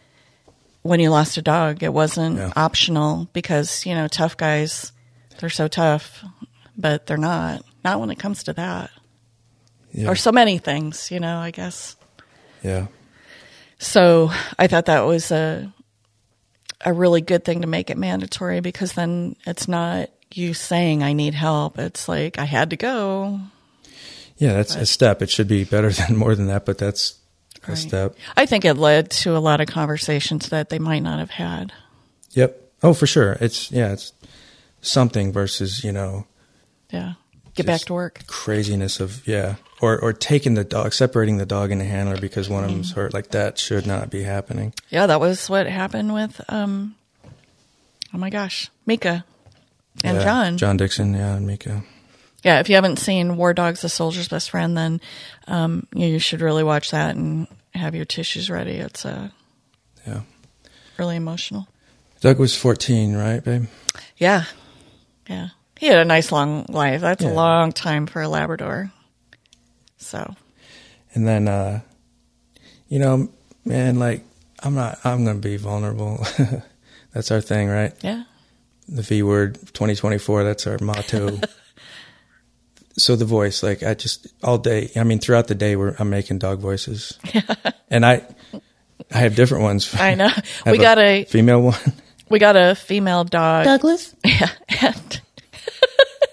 when 0.82 1.00
you 1.00 1.10
lost 1.10 1.38
a 1.38 1.42
dog. 1.42 1.82
It 1.84 1.94
wasn't 1.94 2.38
Yeah. 2.38 2.54
optional 2.56 3.28
because, 3.34 3.86
you 3.86 3.94
know, 3.96 4.08
tough 4.08 4.38
guys 4.38 4.92
they're 5.40 5.50
so 5.50 5.68
tough, 5.68 6.24
but 6.78 7.06
they're 7.08 7.18
not. 7.18 7.62
Not 7.84 8.00
when 8.00 8.10
it 8.10 8.18
comes 8.20 8.44
to 8.44 8.54
that. 8.54 8.90
Yeah. 9.92 10.10
Or 10.10 10.16
so 10.16 10.32
many 10.32 10.58
things, 10.60 11.12
you 11.12 11.20
know, 11.20 11.38
I 11.40 11.52
guess. 11.52 11.96
yeah. 12.64 12.88
So 13.80 14.32
I 14.58 14.68
thought 14.68 14.86
that 14.86 15.02
was 15.02 15.32
a 15.32 15.72
a 16.84 16.94
really 16.94 17.22
good 17.22 17.44
thing 17.44 17.62
to 17.62 17.68
make 17.68 17.90
it 17.90 17.98
mandatory 17.98 18.60
because 18.60 18.94
then 18.94 19.36
it's 19.46 19.68
not 19.68 20.10
you 20.34 20.54
saying 20.54 21.04
I 21.04 21.14
need 21.14 21.34
help. 21.34 21.80
It's 21.80 22.08
like 22.08 22.38
I 22.38 22.46
had 22.46 22.70
to 22.72 22.76
go. 22.78 23.40
Yeah, 24.38 24.54
that's 24.54 24.76
a 24.76 24.86
step. 24.86 25.22
It 25.22 25.30
should 25.30 25.48
be 25.48 25.64
better 25.64 25.90
than 25.92 26.16
more 26.18 26.36
than 26.36 26.48
that, 26.48 26.66
but 26.66 26.78
that's 26.78 27.16
a 27.64 27.70
Right. 27.70 27.78
step. 27.78 28.16
I 28.38 28.46
think 28.46 28.64
it 28.66 28.76
led 28.76 29.10
to 29.12 29.36
a 29.36 29.40
lot 29.40 29.60
of 29.62 29.68
conversations 29.68 30.50
that 30.50 30.70
they 30.70 30.78
might 30.78 31.00
not 31.00 31.18
have 31.20 31.32
had. 31.32 31.72
Yep. 32.32 32.62
Oh, 32.84 32.94
for 32.94 33.08
sure. 33.08 33.38
It's 33.42 33.72
yeah, 33.72 33.92
it's 33.94 34.12
something 34.82 35.32
versus, 35.32 35.84
you 35.84 35.92
know, 35.92 36.28
Yeah. 36.92 37.14
Get 37.56 37.66
back 37.66 37.82
to 37.82 37.94
work. 37.94 38.28
craziness 38.28 39.00
of 39.00 39.26
yeah 39.26 39.56
or 39.82 40.00
or 40.00 40.14
taking 40.14 40.54
the 40.54 40.64
dog 40.64 40.94
separating 40.94 41.38
the 41.38 41.46
dog 41.46 41.72
and 41.72 41.82
the 41.82 41.86
handler 41.86 42.18
because 42.18 42.50
one 42.50 42.64
of 42.64 42.72
them's 42.72 42.92
hurt 42.94 43.14
like 43.14 43.30
that 43.32 43.58
should 43.60 43.86
not 43.86 44.10
be 44.10 44.24
happening 44.24 44.74
Yeah, 44.90 45.06
that 45.08 45.20
was 45.20 45.50
what 45.50 45.68
happened 45.68 46.14
with 46.14 46.40
um 46.50 46.96
oh 48.14 48.18
my 48.18 48.30
gosh, 48.30 48.70
Mika 48.86 49.26
and 50.04 50.18
Yeah, 50.18 50.24
John. 50.24 50.58
john 50.58 50.78
dixon 50.78 51.14
yeah 51.14 51.36
and 51.36 51.46
mika 51.48 51.84
Yeah, 52.44 52.60
if 52.60 52.70
you 52.70 52.76
haven't 52.76 53.00
seen 53.00 53.38
War 53.38 53.54
Dogs, 53.54 53.82
the 53.82 53.90
Soldier's 53.90 54.28
Best 54.28 54.50
Friend, 54.52 54.78
then 54.78 55.02
um, 55.48 55.88
you 55.94 56.06
you 56.08 56.20
should 56.20 56.42
really 56.42 56.64
watch 56.64 56.92
that 56.92 57.16
and 57.16 57.48
have 57.74 57.96
your 57.96 58.06
tissues 58.06 58.50
ready. 58.50 58.74
It's 58.78 59.04
uh, 59.06 59.30
yeah 60.08 60.22
really 60.98 61.16
emotional. 61.18 61.68
dug 62.22 62.40
was 62.40 62.56
14 62.56 63.16
right 63.18 63.44
babe 63.44 63.66
Yeah, 64.18 64.46
yeah. 65.28 65.50
He 65.78 65.88
had 65.88 65.98
a 65.98 66.06
nice 66.06 66.32
long 66.32 66.66
life. 66.70 67.02
That's 67.02 67.24
Yeah. 67.24 67.32
a 67.32 67.34
long 67.34 67.74
time 67.74 68.06
for 68.08 68.22
a 68.22 68.30
Labrador. 68.30 68.92
So. 70.06 70.36
And 71.14 71.28
then 71.28 71.48
uh 71.48 71.82
you 72.90 73.00
know 73.00 73.30
man 73.66 73.98
like 73.98 74.24
i'm 74.62 74.76
not 74.76 75.00
i'm 75.04 75.26
gonna 75.26 75.40
be 75.40 75.58
vulnerable. 75.58 76.26
That's 77.14 77.32
our 77.32 77.42
thing 77.42 77.70
right? 77.70 77.94
Yeah, 78.02 78.24
the 78.88 79.02
v 79.02 79.24
word 79.24 79.56
2024 79.74 80.44
that's 80.44 80.68
our 80.68 80.78
motto. 80.80 81.40
So 82.98 83.18
the 83.18 83.26
voice 83.26 83.62
like 83.62 83.84
i 83.84 83.94
just 83.94 84.28
all 84.42 84.58
day 84.58 84.90
i 84.96 85.04
mean 85.04 85.20
throughout 85.20 85.48
the 85.50 85.56
day 85.56 85.76
we're 85.76 85.96
i'm 86.00 86.10
making 86.10 86.40
dog 86.40 86.60
voices. 86.60 87.20
And 87.90 88.06
i 88.06 88.22
i 89.12 89.18
have 89.18 89.36
different 89.36 89.64
ones. 89.64 89.94
I 89.94 90.16
know. 90.16 90.30
I 90.66 90.72
we 90.72 90.78
have 90.78 90.84
got 90.84 90.98
a 91.00 91.26
female 91.26 91.62
one. 91.62 91.94
we 92.30 92.40
got 92.40 92.56
a 92.56 92.74
female 92.76 93.26
dog. 93.26 93.66
Douglas? 93.66 94.16
Yeah, 94.24 94.50
and 94.82 95.22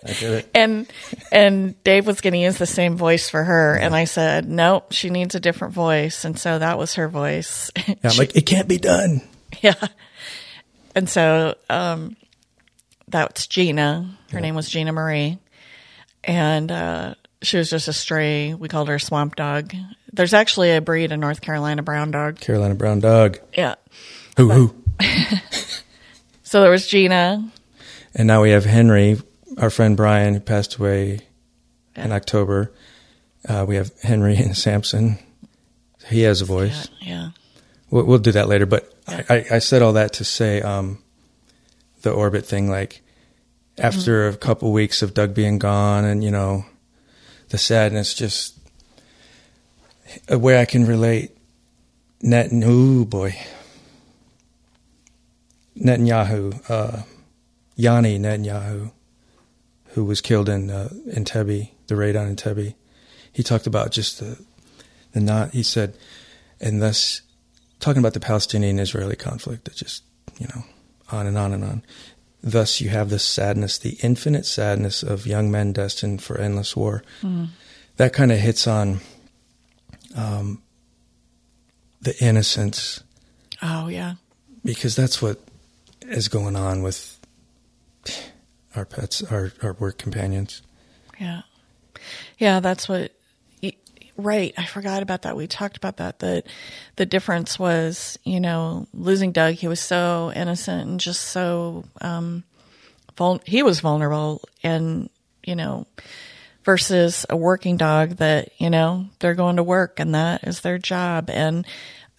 I 0.04 0.12
did 0.12 0.32
it. 0.32 0.50
and 0.54 0.86
and 1.30 1.82
Dave 1.84 2.06
was 2.06 2.20
going 2.20 2.32
to 2.32 2.38
use 2.38 2.58
the 2.58 2.66
same 2.66 2.96
voice 2.96 3.30
for 3.30 3.42
her, 3.42 3.76
and 3.76 3.94
I 3.94 4.04
said 4.04 4.48
nope, 4.48 4.92
she 4.92 5.10
needs 5.10 5.34
a 5.34 5.40
different 5.40 5.74
voice, 5.74 6.24
and 6.24 6.38
so 6.38 6.58
that 6.58 6.78
was 6.78 6.94
her 6.94 7.08
voice. 7.08 7.70
Yeah, 7.86 7.94
I'm 8.04 8.16
like, 8.18 8.36
it 8.36 8.46
can't 8.46 8.68
be 8.68 8.78
done. 8.78 9.22
Yeah. 9.60 9.74
And 10.94 11.08
so 11.08 11.54
um, 11.70 12.16
that's 13.08 13.46
Gina. 13.46 14.18
Her 14.30 14.40
name 14.40 14.54
was 14.54 14.68
Gina 14.68 14.92
Marie. 14.92 15.38
And 16.24 16.70
uh, 16.70 17.14
she 17.42 17.56
was 17.56 17.70
just 17.70 17.88
a 17.88 17.92
stray. 17.92 18.54
We 18.54 18.68
called 18.68 18.88
her 18.88 18.98
swamp 18.98 19.36
dog. 19.36 19.74
There's 20.12 20.34
actually 20.34 20.74
a 20.76 20.80
breed, 20.80 21.12
a 21.12 21.16
North 21.16 21.40
Carolina 21.40 21.82
brown 21.82 22.10
dog. 22.10 22.40
Carolina 22.40 22.74
Brown 22.74 23.00
dog. 23.00 23.38
Yeah. 23.54 23.74
Hoo 24.36 24.50
hoo. 24.50 24.82
So 26.44 26.60
there 26.60 26.70
was 26.70 26.86
Gina. 26.86 27.50
And 28.14 28.26
now 28.26 28.42
we 28.42 28.50
have 28.50 28.66
Henry, 28.66 29.18
our 29.58 29.70
friend 29.70 29.96
Brian, 29.96 30.34
who 30.34 30.40
passed 30.40 30.76
away 30.76 31.20
in 31.96 32.12
October. 32.12 32.72
Uh, 33.48 33.64
we 33.66 33.76
have 33.76 33.92
Henry 34.02 34.36
and 34.36 34.56
Sampson. 34.56 35.18
He 36.08 36.22
has 36.22 36.40
a 36.40 36.44
voice. 36.44 36.88
Yeah. 37.00 37.30
We'll, 37.90 38.04
we'll 38.04 38.18
do 38.18 38.32
that 38.32 38.48
later. 38.48 38.66
But 38.66 38.92
I, 39.06 39.24
I, 39.28 39.46
I 39.52 39.58
said 39.58 39.82
all 39.82 39.94
that 39.94 40.14
to 40.14 40.24
say 40.24 40.62
um, 40.62 40.98
the 42.02 42.12
orbit 42.12 42.46
thing. 42.46 42.70
Like 42.70 43.02
after 43.78 44.28
a 44.28 44.36
couple 44.36 44.72
weeks 44.72 45.02
of 45.02 45.14
Dug 45.14 45.34
being 45.34 45.58
gone, 45.58 46.04
and 46.04 46.22
you 46.22 46.30
know, 46.30 46.64
the 47.48 47.58
sadness, 47.58 48.14
just 48.14 48.58
a 50.28 50.38
way 50.38 50.60
I 50.60 50.64
can 50.64 50.86
relate. 50.86 51.36
Net, 52.24 52.50
oh 52.64 53.04
boy, 53.04 53.36
Netanyahu, 55.76 56.70
uh, 56.70 57.02
Yoni 57.74 58.18
Netanyahu, 58.18 58.92
who 59.92 60.04
was 60.04 60.20
killed 60.20 60.48
in 60.48 60.70
uh, 60.70 60.88
Entebbe, 61.08 61.70
the 61.86 61.96
raid 61.96 62.16
on 62.16 62.34
Entebbe. 62.34 62.74
He 63.32 63.42
talked 63.42 63.66
about 63.66 63.90
just 63.92 64.20
the 64.20 64.38
the 65.12 65.20
not. 65.20 65.50
He 65.52 65.62
said, 65.62 65.96
and 66.60 66.82
thus 66.82 67.22
talking 67.80 68.00
about 68.00 68.14
the 68.14 68.20
Palestinian-Israeli 68.20 69.16
conflict. 69.16 69.64
That 69.64 69.74
just 69.74 70.04
you 70.38 70.46
know 70.54 70.64
on 71.10 71.26
and 71.26 71.36
on 71.38 71.52
and 71.52 71.64
on. 71.64 71.82
Thus, 72.44 72.80
you 72.80 72.88
have 72.88 73.08
this 73.08 73.24
sadness, 73.24 73.78
the 73.78 73.96
infinite 74.02 74.44
sadness 74.46 75.04
of 75.04 75.26
young 75.28 75.50
men 75.50 75.72
destined 75.72 76.22
for 76.22 76.36
endless 76.38 76.74
war. 76.74 77.04
That 77.98 78.12
kind 78.12 78.32
of 78.32 78.38
hits 78.38 78.66
on 78.66 79.00
um, 80.16 80.60
the 82.00 82.16
innocence 82.24 83.04
Oh, 83.62 83.86
yeah. 83.86 84.14
because 84.64 84.96
that's 84.96 85.22
what 85.22 85.38
is 86.02 86.26
going 86.26 86.56
on 86.56 86.82
with 86.82 87.16
our 88.74 88.84
pets, 88.84 89.22
our, 89.24 89.52
our 89.62 89.74
work 89.74 89.98
companions. 89.98 90.62
Yeah. 91.18 91.42
Yeah, 92.38 92.60
that's 92.60 92.88
what 92.88 93.12
right. 94.16 94.52
I 94.56 94.66
forgot 94.66 95.02
about 95.02 95.22
that. 95.22 95.36
We 95.36 95.46
talked 95.46 95.76
about 95.76 95.98
that 95.98 96.18
that 96.20 96.46
the 96.96 97.06
difference 97.06 97.58
was, 97.58 98.18
you 98.24 98.40
know, 98.40 98.86
losing 98.92 99.32
Dug, 99.32 99.54
he 99.54 99.68
was 99.68 99.80
so 99.80 100.32
innocent 100.34 100.88
and 100.88 101.00
just 101.00 101.22
so 101.22 101.84
um 102.00 102.44
vul- 103.16 103.42
he 103.44 103.62
was 103.62 103.80
vulnerable 103.80 104.42
and, 104.62 105.08
you 105.44 105.56
know, 105.56 105.86
versus 106.64 107.26
a 107.28 107.36
working 107.36 107.76
dog 107.76 108.16
that, 108.16 108.50
you 108.58 108.70
know, 108.70 109.06
they're 109.18 109.34
going 109.34 109.56
to 109.56 109.62
work 109.62 109.98
and 109.98 110.14
that 110.14 110.44
is 110.44 110.60
their 110.60 110.78
job 110.78 111.30
and 111.30 111.66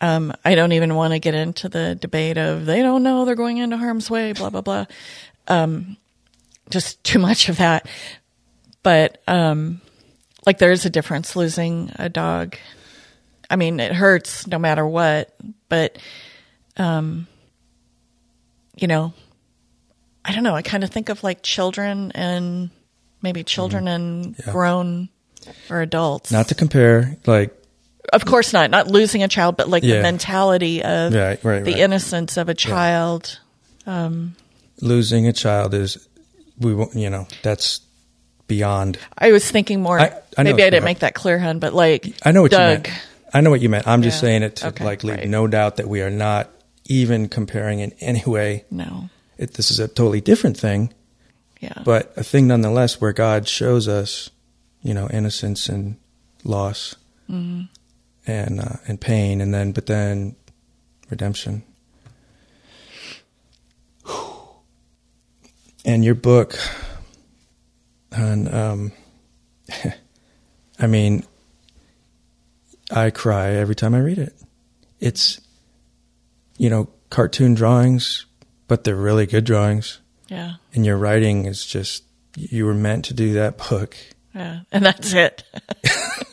um, 0.01 0.33
I 0.43 0.55
don't 0.55 0.73
even 0.73 0.95
want 0.95 1.13
to 1.13 1.19
get 1.19 1.33
into 1.33 1.69
the 1.69 1.95
debate 1.95 2.37
of 2.37 2.65
they 2.65 2.81
don't 2.81 3.03
know 3.03 3.23
they're 3.23 3.35
going 3.35 3.59
into 3.59 3.77
harm's 3.77 4.09
way, 4.09 4.33
blah 4.33 4.49
blah 4.49 4.61
blah. 4.61 4.85
Um, 5.47 5.95
just 6.69 7.03
too 7.03 7.19
much 7.19 7.49
of 7.49 7.57
that 7.57 7.87
but 8.83 9.21
um 9.27 9.81
like 10.45 10.57
there 10.57 10.71
is 10.71 10.85
a 10.85 10.89
difference 10.89 11.35
losing 11.35 11.91
a 11.95 12.09
dog 12.09 12.55
i 13.49 13.55
mean 13.55 13.79
it 13.79 13.91
hurts 13.93 14.47
no 14.47 14.57
matter 14.57 14.85
what 14.87 15.35
but 15.69 15.97
um 16.77 17.27
you 18.75 18.87
know 18.87 19.13
i 20.25 20.31
don't 20.33 20.43
know 20.43 20.55
i 20.55 20.61
kind 20.61 20.83
of 20.83 20.89
think 20.89 21.09
of 21.09 21.23
like 21.23 21.41
children 21.43 22.11
and 22.15 22.69
maybe 23.21 23.43
children 23.43 23.87
and 23.87 24.35
Mm-hmm. 24.35 24.41
Yeah. 24.47 24.51
grown 24.53 25.09
or 25.69 25.81
adults 25.81 26.31
Not 26.31 26.47
to 26.47 26.55
compare, 26.55 27.17
like, 27.25 27.53
of 28.13 28.25
course 28.25 28.53
not 28.53 28.71
not 28.71 28.87
losing 28.87 29.21
a 29.23 29.27
child 29.27 29.57
but 29.57 29.67
like 29.69 29.83
Yeah. 29.83 29.97
the 29.97 30.01
mentality 30.01 30.81
of 30.83 31.13
Yeah, 31.13 31.35
right, 31.43 31.63
the 31.65 31.71
right. 31.71 31.77
innocence 31.77 32.37
of 32.37 32.47
a 32.49 32.53
child 32.53 33.39
losing 34.81 35.27
a 35.27 35.33
child 35.33 35.73
is, 35.73 36.07
we, 36.59 36.73
won't- 36.73 36.95
you 36.95 37.09
know, 37.09 37.27
that's 37.41 37.81
beyond. 38.47 38.97
i 39.17 39.31
was 39.31 39.49
thinking 39.49 39.81
more 39.81 39.99
I- 39.99 40.13
I 40.37 40.43
maybe 40.43 40.63
i 40.63 40.69
didn't 40.69 40.83
make 40.83 40.99
that 40.99 41.13
clear 41.15 41.39
hun 41.39 41.59
but 41.59 41.73
like 41.73 42.13
I 42.23 42.31
know 42.31 42.41
what 42.43 42.51
dug 42.51 42.87
you 42.87 42.91
meant. 42.93 43.03
I 43.33 43.41
know 43.41 43.49
what 43.49 43.61
you 43.61 43.69
meant. 43.69 43.87
I'm 43.87 44.03
just 44.03 44.17
Yeah. 44.17 44.27
saying 44.27 44.43
it 44.43 44.55
to 44.57 44.67
Okay, 44.67 44.83
like 44.85 45.03
leave 45.03 45.17
right. 45.17 45.27
no 45.29 45.47
doubt 45.47 45.77
that 45.77 45.87
we 45.87 46.01
are 46.01 46.11
not 46.11 46.49
even 46.85 47.29
comparing 47.29 47.79
in 47.79 47.91
any 47.99 48.21
way. 48.25 48.65
No. 48.69 49.09
It, 49.39 49.55
this 49.55 49.71
is 49.71 49.79
a 49.79 49.87
totally 49.87 50.21
different 50.21 50.55
thing, 50.59 50.93
Yeah. 51.59 51.81
but 51.83 52.13
a 52.15 52.23
thing 52.23 52.45
nonetheless 52.47 53.01
where 53.01 53.13
God 53.13 53.47
shows 53.47 53.87
us, 53.87 54.29
you 54.83 54.93
know, 54.93 55.07
innocence 55.09 55.67
and 55.69 55.95
loss 56.43 56.95
Mhm. 57.31 57.69
and 58.27 58.59
uh, 58.59 58.75
and 58.87 58.99
pain, 59.01 59.41
and 59.41 59.51
then 59.53 59.71
but 59.71 59.87
then 59.87 60.35
redemption. 61.09 61.63
And 65.85 66.03
your 66.03 66.15
book, 66.15 66.57
and 68.11 68.53
um, 68.53 68.91
I 70.79 70.87
mean, 70.87 71.25
I 72.91 73.09
cry 73.09 73.51
every 73.51 73.75
time 73.75 73.93
I 73.93 73.99
read 73.99 74.17
it. 74.17 74.33
It's, 74.99 75.41
you 76.57 76.69
know, 76.69 76.89
cartoon 77.09 77.53
drawings, 77.53 78.25
but 78.67 78.83
they're 78.83 78.95
really 78.95 79.25
good 79.25 79.43
drawings, 79.43 79.99
yeah. 80.29 80.53
and 80.73 80.85
your 80.85 80.97
writing 80.97 81.45
is 81.45 81.65
just 81.65 82.03
you 82.37 82.65
were 82.65 82.73
meant 82.73 83.05
to 83.05 83.13
do 83.13 83.33
that 83.33 83.57
book 83.57 83.95
Yeah. 84.33 84.61
And 84.71 84.85
that's 84.85 85.13
it. 85.13 85.43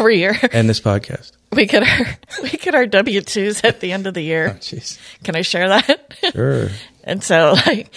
Every 0.00 0.18
year 0.18 0.34
and 0.52 0.68
this 0.68 0.80
podcast. 0.80 1.32
we 1.52 1.66
get 1.66 1.82
our 1.82 2.06
we 2.42 2.50
get 2.50 2.74
our 2.74 2.86
W 2.86 3.20
twos 3.20 3.62
at 3.62 3.80
the 3.80 3.92
end 3.92 4.06
of 4.06 4.14
the 4.14 4.20
Oh, 4.20 4.24
year. 4.24 4.50
jeez. 4.60 4.98
Can 5.22 5.36
I 5.36 5.42
share 5.42 5.68
that? 5.68 6.14
Sure. 6.32 6.68
And 7.02 7.24
so, 7.24 7.54
like, 7.66 7.92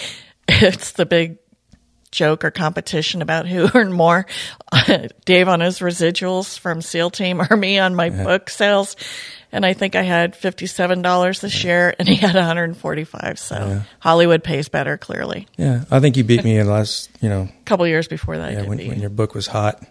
it's 0.47 0.93
the 0.93 1.05
big 1.05 1.37
joke 2.11 2.45
or 2.45 2.51
competition 2.51 3.21
about 3.21 3.47
who 3.47 3.69
earned 3.73 3.93
more 3.93 4.25
Dave 5.25 5.47
on 5.47 5.59
his 5.59 5.79
residuals 5.79 6.57
from 6.57 6.81
SEAL 6.81 7.09
Team 7.09 7.41
or 7.41 7.55
me 7.57 7.79
on 7.79 7.95
my 7.95 8.09
uh-huh. 8.09 8.23
book 8.23 8.49
sales. 8.49 8.95
And 9.51 9.65
I 9.65 9.73
think 9.73 9.95
I 9.95 10.01
had 10.01 10.33
$57 10.33 11.41
this 11.41 11.63
year 11.63 11.93
and 11.99 12.07
he 12.07 12.15
had 12.15 12.33
145 12.33 13.37
So 13.37 13.83
Hollywood 13.99 14.43
pays 14.43 14.67
better, 14.69 14.97
clearly. 14.97 15.47
Yeah, 15.57 15.83
I 15.91 15.99
think 15.99 16.17
you 16.17 16.23
beat 16.23 16.43
me 16.43 16.57
in 16.57 16.65
the 16.65 16.71
last, 16.71 17.09
you 17.21 17.29
know, 17.29 17.49
couple 17.65 17.85
years 17.85 18.07
before 18.07 18.37
that, 18.37 18.49
I 18.49 18.51
yeah, 18.53 18.59
did 18.61 18.69
when, 18.69 18.77
when 18.87 18.99
your 18.99 19.11
book 19.11 19.35
was 19.35 19.47
hot. 19.47 19.83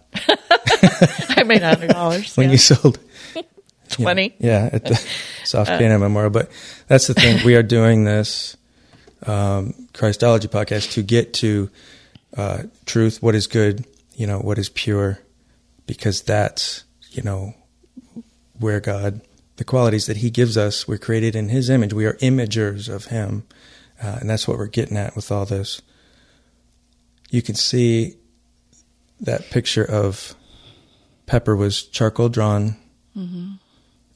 I 1.29 1.43
made 1.43 1.61
$100. 1.61 2.37
When 2.37 2.47
yeah. 2.47 2.51
you 2.51 2.57
sold 2.57 2.99
you 3.35 3.41
know, 3.99 4.05
20. 4.05 4.35
yeah, 4.39 4.69
at 4.71 4.85
the 4.85 4.93
Uh, 5.43 5.45
SOF 5.45 5.67
Canine 5.67 5.99
Memorial. 5.99 6.29
But 6.29 6.49
that's 6.87 7.07
the 7.07 7.13
thing. 7.13 7.45
We 7.45 7.55
are 7.55 7.63
doing 7.63 8.05
this 8.05 8.57
um, 9.25 9.73
Christology 9.93 10.47
podcast 10.47 10.93
to 10.93 11.03
get 11.03 11.33
to 11.35 11.69
uh, 12.35 12.63
truth, 12.85 13.21
what 13.21 13.35
is 13.35 13.47
good, 13.47 13.85
you 14.15 14.25
know, 14.25 14.39
what 14.39 14.57
is 14.57 14.69
pure, 14.69 15.19
because 15.85 16.21
that's, 16.21 16.85
you 17.11 17.21
know, 17.23 17.53
where 18.59 18.79
God, 18.79 19.21
the 19.57 19.63
qualities 19.63 20.07
that 20.07 20.17
He 20.17 20.29
gives 20.29 20.57
us, 20.57 20.87
we're 20.87 20.97
created 20.97 21.35
in 21.35 21.49
His 21.49 21.69
image. 21.69 21.93
We 21.93 22.05
are 22.05 22.13
imagers 22.13 22.89
of 22.89 23.05
Him. 23.05 23.43
Uh, 24.01 24.17
and 24.21 24.29
that's 24.29 24.47
what 24.47 24.57
we're 24.57 24.67
getting 24.67 24.97
at 24.97 25.15
with 25.15 25.31
all 25.31 25.45
this. 25.45 25.81
You 27.29 27.41
can 27.41 27.55
see 27.55 28.15
that 29.21 29.49
picture 29.49 29.83
of 29.83 30.35
Pepper 31.25 31.55
was 31.55 31.83
charcoal 31.83 32.29
drawn 32.29 32.75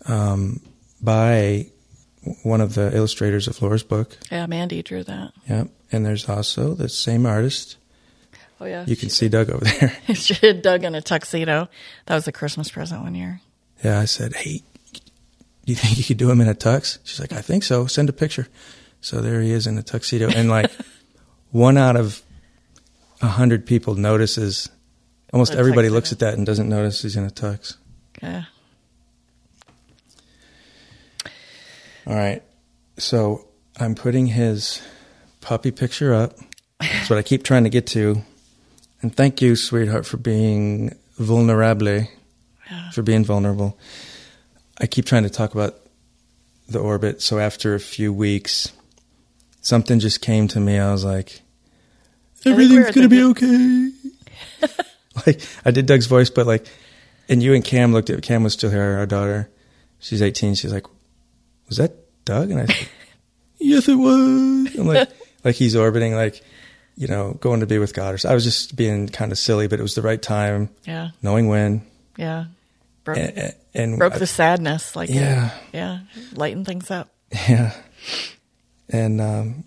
um, 0.08 0.62
by 1.02 1.68
one 2.44 2.62
of 2.62 2.76
the 2.76 2.96
illustrators 2.96 3.48
of 3.48 3.62
Laura's 3.62 3.84
book. 3.84 4.18
Yeah, 4.32 4.46
Mandy 4.48 4.82
drew 4.84 5.04
that. 5.04 5.34
Yep. 5.50 5.70
And 5.92 6.06
there's 6.06 6.28
also 6.28 6.74
the 6.74 6.90
same 6.90 7.26
artist. 7.26 7.78
Oh, 8.60 8.66
yeah. 8.66 8.86
You 8.88 8.96
can 8.96 9.10
see 9.10 9.30
Dug 9.30 9.50
over 9.50 9.64
there. 9.64 9.98
she 10.16 10.34
had 10.34 10.62
Dug 10.62 10.84
in 10.84 10.96
a 10.96 11.02
tuxedo. 11.02 11.70
That 12.08 12.16
was 12.16 12.28
a 12.28 12.32
Christmas 12.32 12.70
present 12.70 13.02
one 13.04 13.16
year. 13.16 13.42
Yeah, 13.84 14.00
I 14.00 14.06
said, 14.06 14.34
hey, 14.34 14.64
do 14.94 15.02
you 15.66 15.76
think 15.76 15.98
you 15.98 16.04
could 16.04 16.18
do 16.18 16.32
him 16.32 16.42
in 16.42 16.48
a 16.48 16.56
tux? 16.56 16.98
She's 17.04 17.20
like, 17.20 17.34
I 17.34 17.42
think 17.42 17.64
so. 17.64 17.86
Send 17.86 18.10
a 18.10 18.14
picture. 18.14 18.48
So 19.02 19.22
there 19.22 19.42
he 19.42 19.52
is 19.52 19.68
in 19.68 19.78
a 19.78 19.84
tuxedo. 19.84 20.30
And 20.30 20.50
like 20.50 20.72
one 21.52 21.78
out 21.78 21.96
of 21.96 22.24
a 23.22 23.28
hundred 23.28 23.66
people 23.66 23.96
notices, 23.96 24.70
almost 25.34 25.54
everybody 25.54 25.90
looks 25.90 26.12
at 26.12 26.20
that 26.20 26.34
and 26.36 26.46
doesn't 26.46 26.70
notice 26.70 27.02
he's 27.02 27.16
in 27.16 27.26
a 27.26 27.30
tux. 27.30 27.76
Yeah. 28.22 28.46
All 32.06 32.16
right. 32.16 32.42
So 32.98 33.46
I'm 33.80 33.96
putting 33.96 34.28
his 34.28 34.82
puppy 35.42 35.72
picture 35.72 36.14
up. 36.14 36.34
That's 36.80 37.10
what 37.10 37.20
I 37.20 37.24
keep 37.24 37.44
trying 37.44 37.64
to 37.66 37.70
get 37.70 37.88
to. 37.88 38.22
And 39.02 39.16
thank 39.16 39.42
you, 39.42 39.56
sweetheart, 39.56 40.06
for 40.06 40.18
being 40.18 40.96
vulnerable, 41.18 42.08
Yeah. 42.70 42.90
for 42.92 43.02
being 43.02 43.24
vulnerable. 43.24 43.78
I 44.80 44.88
keep 44.88 45.06
trying 45.06 45.24
to 45.24 45.30
talk 45.30 45.54
about 45.54 45.76
the 46.68 46.80
orbit. 46.80 47.22
So 47.22 47.40
after 47.40 47.76
a 47.76 47.80
few 47.80 48.12
weeks, 48.14 48.72
something 49.62 50.00
just 50.00 50.22
came 50.22 50.48
to 50.50 50.60
me. 50.60 50.78
I 50.80 50.92
was 50.92 51.04
like, 51.06 51.42
everything's 52.46 52.92
going 52.92 53.08
to 53.08 53.10
be 53.10 53.24
okay. 53.24 53.92
like 55.28 55.42
I 55.66 55.72
did 55.72 55.86
Dug's 55.86 56.06
voice, 56.06 56.30
but 56.30 56.46
like, 56.48 56.66
and 57.30 57.42
you 57.42 57.54
and 57.54 57.64
Cam 57.64 57.94
looked 57.94 58.10
at, 58.10 58.22
Cam 58.22 58.44
was 58.44 58.54
still 58.54 58.70
here, 58.70 58.98
our 58.98 59.06
daughter. 59.06 59.50
She's 60.00 60.22
18. 60.22 60.56
She's 60.56 60.72
like, 60.72 60.86
was 61.68 61.78
that 61.78 61.94
Dug? 62.26 62.52
And 62.52 62.62
I 62.62 62.66
said, 62.66 62.88
yes, 63.58 63.88
it 63.88 63.96
was. 63.96 64.76
I'm 64.78 64.88
like, 64.88 65.10
like 65.44 65.56
he's 65.56 65.76
orbiting, 65.76 66.14
like, 66.16 66.42
you 66.96 67.08
know, 67.08 67.34
going 67.42 67.60
to 67.62 67.66
be 67.68 67.80
with 67.80 67.94
God. 67.94 68.14
Or 68.14 68.18
so. 68.18 68.30
I 68.30 68.34
was 68.34 68.44
just 68.44 68.76
being 68.76 69.08
kind 69.10 69.32
of 69.32 69.38
silly, 69.38 69.68
but 69.68 69.80
it 69.80 69.84
was 69.84 69.96
the 69.96 70.02
right 70.02 70.22
time, 70.22 70.70
Yeah. 70.86 71.10
knowing 71.22 71.48
when. 71.48 71.82
Yeah. 72.18 72.46
Broke, 73.04 73.18
And, 73.18 73.54
and 73.74 73.98
broke 73.98 74.16
the 74.16 74.28
sadness. 74.28 74.96
Like, 74.96 75.10
Yeah. 75.10 75.52
Yeah. 75.74 76.00
Lighten 76.34 76.66
things 76.66 76.90
up. 76.92 77.10
Yeah. 77.32 77.74
And 78.90 79.20
um 79.20 79.64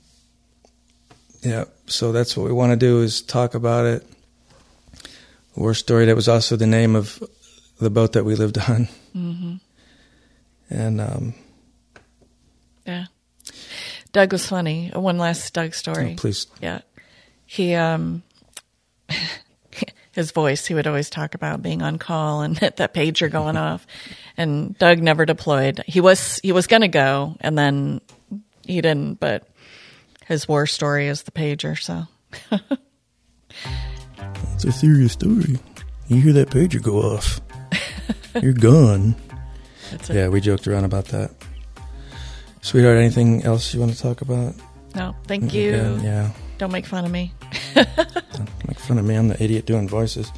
yeah, 1.43 1.65
so 1.87 2.13
that's 2.13 2.37
what 2.37 2.47
we 2.47 2.53
want 2.53 2.71
to 2.73 2.77
do 2.77 3.01
is 3.03 3.23
talk 3.23 3.55
about 3.55 3.87
it. 3.87 4.07
War 5.57 5.75
story 5.75 6.07
that 6.07 6.17
was 6.17 6.29
also 6.29 6.57
the 6.57 6.67
name 6.67 6.95
of 6.97 7.23
the 7.79 7.91
boat 7.91 8.13
that 8.13 8.25
we 8.25 8.35
lived 8.35 8.59
on. 8.59 8.89
Mm-hmm. 9.17 9.55
And 10.71 11.01
um 11.01 11.35
Yeah. 12.87 13.07
Dug 14.13 14.33
was 14.33 14.47
funny. 14.47 14.91
One 14.95 15.19
last 15.19 15.53
Dug 15.55 15.75
story. 15.75 16.13
oh, 16.13 16.21
please 16.21 16.47
Yeah. 16.61 16.81
He 17.47 17.75
um 17.75 18.23
his 20.13 20.33
voice, 20.33 20.67
he 20.67 20.75
would 20.75 20.87
always 20.87 21.09
talk 21.11 21.35
about 21.35 21.63
being 21.63 21.83
on 21.83 21.99
call 21.99 22.43
and 22.43 22.57
that 22.59 22.95
pager 22.95 23.31
going 23.31 23.57
off. 23.69 23.87
And 24.37 24.79
Dug 24.79 25.01
never 25.01 25.27
deployed. 25.27 25.83
He 25.87 26.01
was 26.01 26.39
he 26.43 26.53
was 26.53 26.67
gonna 26.67 26.89
go 26.89 27.37
and 27.41 27.57
then 27.59 28.01
he 28.67 28.81
didn't, 28.81 29.19
but 29.21 29.49
his 30.27 30.47
war 30.47 30.67
story 30.67 31.09
is 31.09 31.25
the 31.25 31.33
pager, 31.33 31.77
so 31.81 32.07
it's 34.65 34.77
a 34.77 34.79
serious 34.79 35.13
story. 35.13 35.59
You 36.09 36.21
hear 36.21 36.35
that 36.35 36.51
pager 36.51 36.83
go 36.83 36.99
off. 36.99 37.41
You're 38.43 38.53
gone. 38.53 39.15
that's 39.91 40.11
it. 40.11 40.17
Yeah, 40.17 40.29
we 40.29 40.43
joked 40.43 40.69
around 40.69 40.85
about 40.85 41.07
that. 41.07 41.31
Sweetheart, 42.61 42.99
anything 42.99 43.43
else 43.43 43.73
you 43.73 43.81
want 43.81 43.93
to 43.95 43.99
talk 43.99 44.21
about? 44.21 44.55
No, 44.95 45.17
thank 45.27 45.55
you. 45.55 45.71
Again, 45.71 46.01
yeah. 46.03 46.31
Don't 46.59 46.73
make 46.73 46.85
fun 46.85 47.07
of 47.07 47.11
me. 47.11 47.33
Make 47.75 48.79
fun 48.79 48.99
of 48.99 49.07
me. 49.07 49.15
I'm 49.15 49.29
the 49.29 49.43
idiot 49.43 49.65
doing 49.65 49.89
voices. 49.89 50.31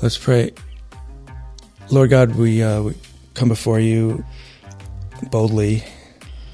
Let's 0.00 0.16
pray. 0.16 0.52
Lord 1.90 2.10
God, 2.10 2.36
we, 2.36 2.62
uh, 2.62 2.82
we 2.82 2.94
come 3.34 3.48
before 3.48 3.80
you 3.80 4.24
boldly 5.32 5.82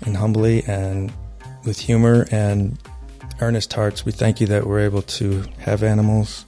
and 0.06 0.16
humbly 0.16 0.62
and 0.66 1.12
with 1.66 1.78
humor 1.78 2.26
and 2.30 2.78
earnest 3.40 3.72
hearts. 3.72 4.04
We 4.04 4.12
thank 4.12 4.40
you 4.40 4.46
that 4.48 4.66
we're 4.66 4.80
able 4.80 5.02
to 5.02 5.44
have 5.58 5.82
animals 5.82 6.44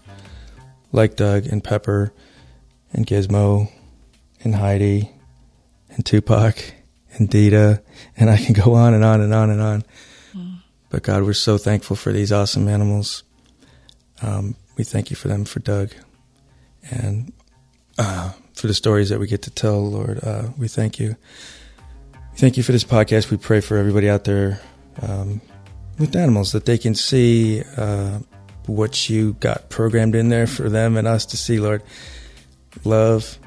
like 0.93 1.17
Dug 1.17 1.47
and 1.47 1.63
Pepper 1.63 2.13
and 2.93 3.07
Gizmo 3.07 3.71
and 4.43 4.55
Heidi 4.55 5.11
and 5.91 6.05
Tupac 6.05 6.75
and 7.13 7.29
Dita, 7.29 7.83
and 8.17 8.31
I 8.31 8.37
can 8.37 8.53
go 8.53 8.75
on 8.75 8.95
and 8.95 9.05
on 9.05 9.21
and 9.21 9.35
on 9.35 9.51
and 9.51 9.61
on. 9.61 9.85
But 10.91 11.03
God, 11.03 11.25
we're 11.25 11.33
so 11.33 11.59
thankful 11.59 11.97
for 11.97 12.13
these 12.13 12.31
awesome 12.31 12.69
animals. 12.69 13.25
Um, 14.23 14.55
we 14.77 14.85
thank 14.85 15.11
you 15.11 15.17
for 15.17 15.27
them, 15.27 15.45
for 15.45 15.59
Dug, 15.59 15.91
and 16.91 17.33
uh, 17.99 18.31
for 18.55 18.69
the 18.69 18.75
stories 18.75 19.09
that 19.09 19.19
we 19.19 19.27
get 19.27 19.43
to 19.43 19.51
tell, 19.51 19.85
Lord. 19.91 20.23
Uh, 20.23 20.51
we 20.57 20.69
thank 20.69 21.01
you. 21.01 21.17
Thank 22.37 22.57
you 22.57 22.63
for 22.63 22.73
this 22.73 22.85
podcast. 22.85 23.31
We 23.31 23.37
pray 23.37 23.61
for 23.61 23.77
everybody 23.77 24.09
out 24.09 24.25
there 24.25 24.61
um, 25.03 25.41
with 25.99 26.17
animals 26.17 26.53
that 26.53 26.65
they 26.65 26.79
can 26.79 26.95
see 26.95 27.63
uh, 27.77 28.19
what 28.67 29.09
you 29.09 29.35
got 29.35 29.69
programmed 29.69 30.15
in 30.15 30.29
there 30.29 30.47
for 30.47 30.69
them 30.69 30.97
and 30.97 31.07
us 31.07 31.27
to 31.27 31.37
see, 31.37 31.59
Lord. 31.59 31.83
Love, 32.85 33.39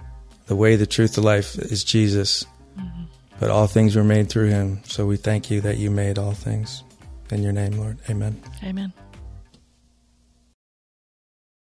the 0.45 0.55
way, 0.55 0.75
the 0.75 0.85
truth, 0.85 1.15
the 1.15 1.21
life 1.21 1.57
is 1.57 1.83
Jesus. 1.83 2.45
But 3.39 3.51
all 3.51 3.67
things 3.67 3.95
were 3.95 4.03
made 4.03 4.29
through 4.29 4.47
him. 4.49 4.81
So 4.85 5.05
we 5.05 5.17
thank 5.17 5.51
you 5.51 5.61
that 5.61 5.77
you 5.77 5.91
made 5.91 6.17
all 6.17 6.33
things. 6.33 6.83
In 7.29 7.43
your 7.43 7.51
name, 7.51 7.73
Lord. 7.73 7.97
Amen. 8.09 8.41
Amen. 8.63 8.93